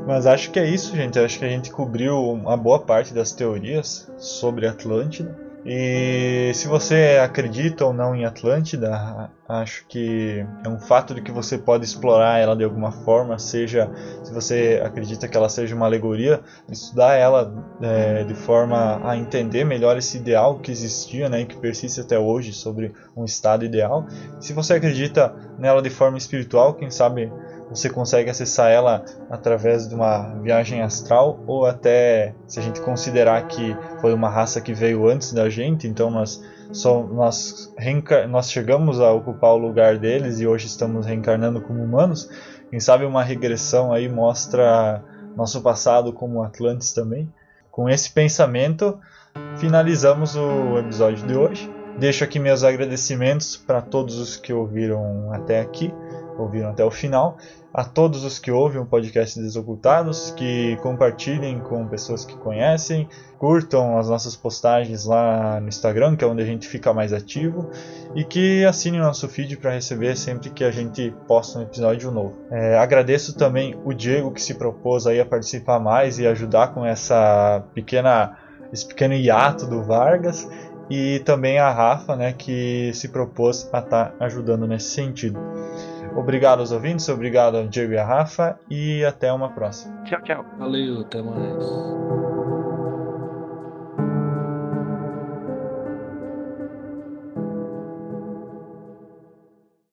Mas 0.05 0.25
acho 0.25 0.51
que 0.51 0.59
é 0.59 0.65
isso, 0.65 0.95
gente. 0.95 1.19
Acho 1.19 1.39
que 1.39 1.45
a 1.45 1.49
gente 1.49 1.71
cobriu 1.71 2.17
uma 2.31 2.55
boa 2.55 2.79
parte 2.79 3.13
das 3.13 3.31
teorias 3.31 4.11
sobre 4.17 4.67
Atlântida. 4.67 5.51
E 5.63 6.51
se 6.55 6.67
você 6.67 7.19
acredita 7.23 7.85
ou 7.85 7.93
não 7.93 8.15
em 8.15 8.25
Atlântida, 8.25 9.29
acho 9.47 9.85
que 9.87 10.43
é 10.63 10.67
um 10.67 10.79
fato 10.79 11.13
de 11.13 11.21
que 11.21 11.31
você 11.31 11.55
pode 11.55 11.85
explorar 11.85 12.39
ela 12.39 12.55
de 12.55 12.63
alguma 12.63 12.91
forma, 12.91 13.37
seja 13.37 13.91
se 14.23 14.33
você 14.33 14.81
acredita 14.83 15.27
que 15.27 15.37
ela 15.37 15.49
seja 15.49 15.75
uma 15.75 15.85
alegoria, 15.85 16.39
estudar 16.67 17.13
ela 17.13 17.53
é, 17.79 18.23
de 18.23 18.33
forma 18.33 19.07
a 19.07 19.15
entender 19.15 19.63
melhor 19.63 19.97
esse 19.97 20.17
ideal 20.17 20.57
que 20.57 20.71
existia 20.71 21.29
né, 21.29 21.41
e 21.41 21.45
que 21.45 21.57
persiste 21.57 22.01
até 22.01 22.17
hoje 22.17 22.53
sobre 22.53 22.91
um 23.15 23.23
estado 23.23 23.63
ideal. 23.63 24.07
Se 24.39 24.53
você 24.53 24.73
acredita 24.73 25.31
nela 25.59 25.81
de 25.81 25.91
forma 25.91 26.17
espiritual, 26.17 26.73
quem 26.73 26.89
sabe 26.89 27.31
você 27.71 27.89
consegue 27.89 28.29
acessar 28.29 28.69
ela 28.69 29.03
através 29.29 29.87
de 29.87 29.95
uma 29.95 30.35
viagem 30.41 30.81
astral 30.81 31.39
ou 31.47 31.65
até 31.65 32.35
se 32.45 32.59
a 32.59 32.61
gente 32.61 32.81
considerar 32.81 33.47
que 33.47 33.75
foi 34.01 34.13
uma 34.13 34.29
raça 34.29 34.59
que 34.59 34.73
veio 34.73 35.07
antes 35.07 35.31
da 35.31 35.49
gente, 35.49 35.87
então 35.87 36.11
nós 36.11 36.43
só 36.71 37.03
nós, 37.03 37.73
nós 38.29 38.51
chegamos 38.51 38.99
a 38.99 39.11
ocupar 39.11 39.51
o 39.51 39.57
lugar 39.57 39.97
deles 39.97 40.39
e 40.39 40.47
hoje 40.47 40.67
estamos 40.67 41.05
reencarnando 41.05 41.61
como 41.61 41.83
humanos. 41.83 42.29
Quem 42.69 42.79
sabe 42.79 43.05
uma 43.05 43.23
regressão 43.23 43.91
aí 43.91 44.07
mostra 44.07 45.03
nosso 45.35 45.61
passado 45.61 46.13
como 46.13 46.43
Atlantes 46.43 46.93
também. 46.93 47.31
Com 47.69 47.89
esse 47.89 48.11
pensamento, 48.11 48.97
finalizamos 49.57 50.35
o 50.35 50.77
episódio 50.77 51.25
de 51.27 51.35
hoje. 51.35 51.69
Deixo 51.99 52.23
aqui 52.23 52.39
meus 52.39 52.63
agradecimentos 52.63 53.57
para 53.57 53.81
todos 53.81 54.17
os 54.17 54.37
que 54.37 54.53
ouviram 54.53 55.31
até 55.33 55.59
aqui, 55.59 55.93
ouviram 56.37 56.69
até 56.69 56.83
o 56.85 56.91
final 56.91 57.37
a 57.73 57.83
todos 57.85 58.23
os 58.23 58.37
que 58.37 58.51
ouvem 58.51 58.81
o 58.81 58.85
podcast 58.85 59.39
Desocultados, 59.39 60.31
que 60.31 60.77
compartilhem 60.81 61.59
com 61.59 61.87
pessoas 61.87 62.25
que 62.25 62.35
conhecem, 62.35 63.07
curtam 63.37 63.97
as 63.97 64.09
nossas 64.09 64.35
postagens 64.35 65.05
lá 65.05 65.59
no 65.59 65.69
Instagram, 65.69 66.15
que 66.15 66.23
é 66.23 66.27
onde 66.27 66.43
a 66.43 66.45
gente 66.45 66.67
fica 66.67 66.93
mais 66.93 67.13
ativo, 67.13 67.69
e 68.13 68.23
que 68.25 68.65
assinem 68.65 68.99
o 68.99 69.03
nosso 69.03 69.27
feed 69.29 69.55
para 69.57 69.71
receber 69.71 70.17
sempre 70.17 70.49
que 70.49 70.63
a 70.63 70.71
gente 70.71 71.13
posta 71.27 71.59
um 71.59 71.61
episódio 71.61 72.11
novo. 72.11 72.35
É, 72.51 72.77
agradeço 72.77 73.37
também 73.37 73.79
o 73.85 73.93
Diego 73.93 74.31
que 74.31 74.41
se 74.41 74.55
propôs 74.55 75.07
aí 75.07 75.19
a 75.21 75.25
participar 75.25 75.79
mais 75.79 76.19
e 76.19 76.27
ajudar 76.27 76.73
com 76.73 76.85
essa 76.85 77.63
pequena, 77.73 78.37
esse 78.73 78.85
pequeno 78.85 79.13
hiato 79.13 79.65
do 79.65 79.81
Vargas 79.81 80.47
e 80.89 81.19
também 81.19 81.57
a 81.57 81.71
Rafa, 81.71 82.17
né, 82.17 82.33
que 82.33 82.91
se 82.93 83.07
propôs 83.07 83.69
a 83.71 83.79
estar 83.79 84.09
tá 84.09 84.13
ajudando 84.19 84.67
nesse 84.67 84.89
sentido. 84.89 85.39
Obrigado 86.15 86.59
aos 86.59 86.71
ouvintes, 86.71 87.07
obrigado 87.09 87.57
ao 87.57 87.67
Diego 87.67 87.93
e 87.93 87.97
a 87.97 88.05
Rafa 88.05 88.59
e 88.69 89.03
até 89.05 89.31
uma 89.31 89.49
próxima. 89.49 90.03
Tchau, 90.03 90.21
tchau. 90.21 90.45
Valeu, 90.57 91.01
até 91.01 91.21
mais. 91.21 92.30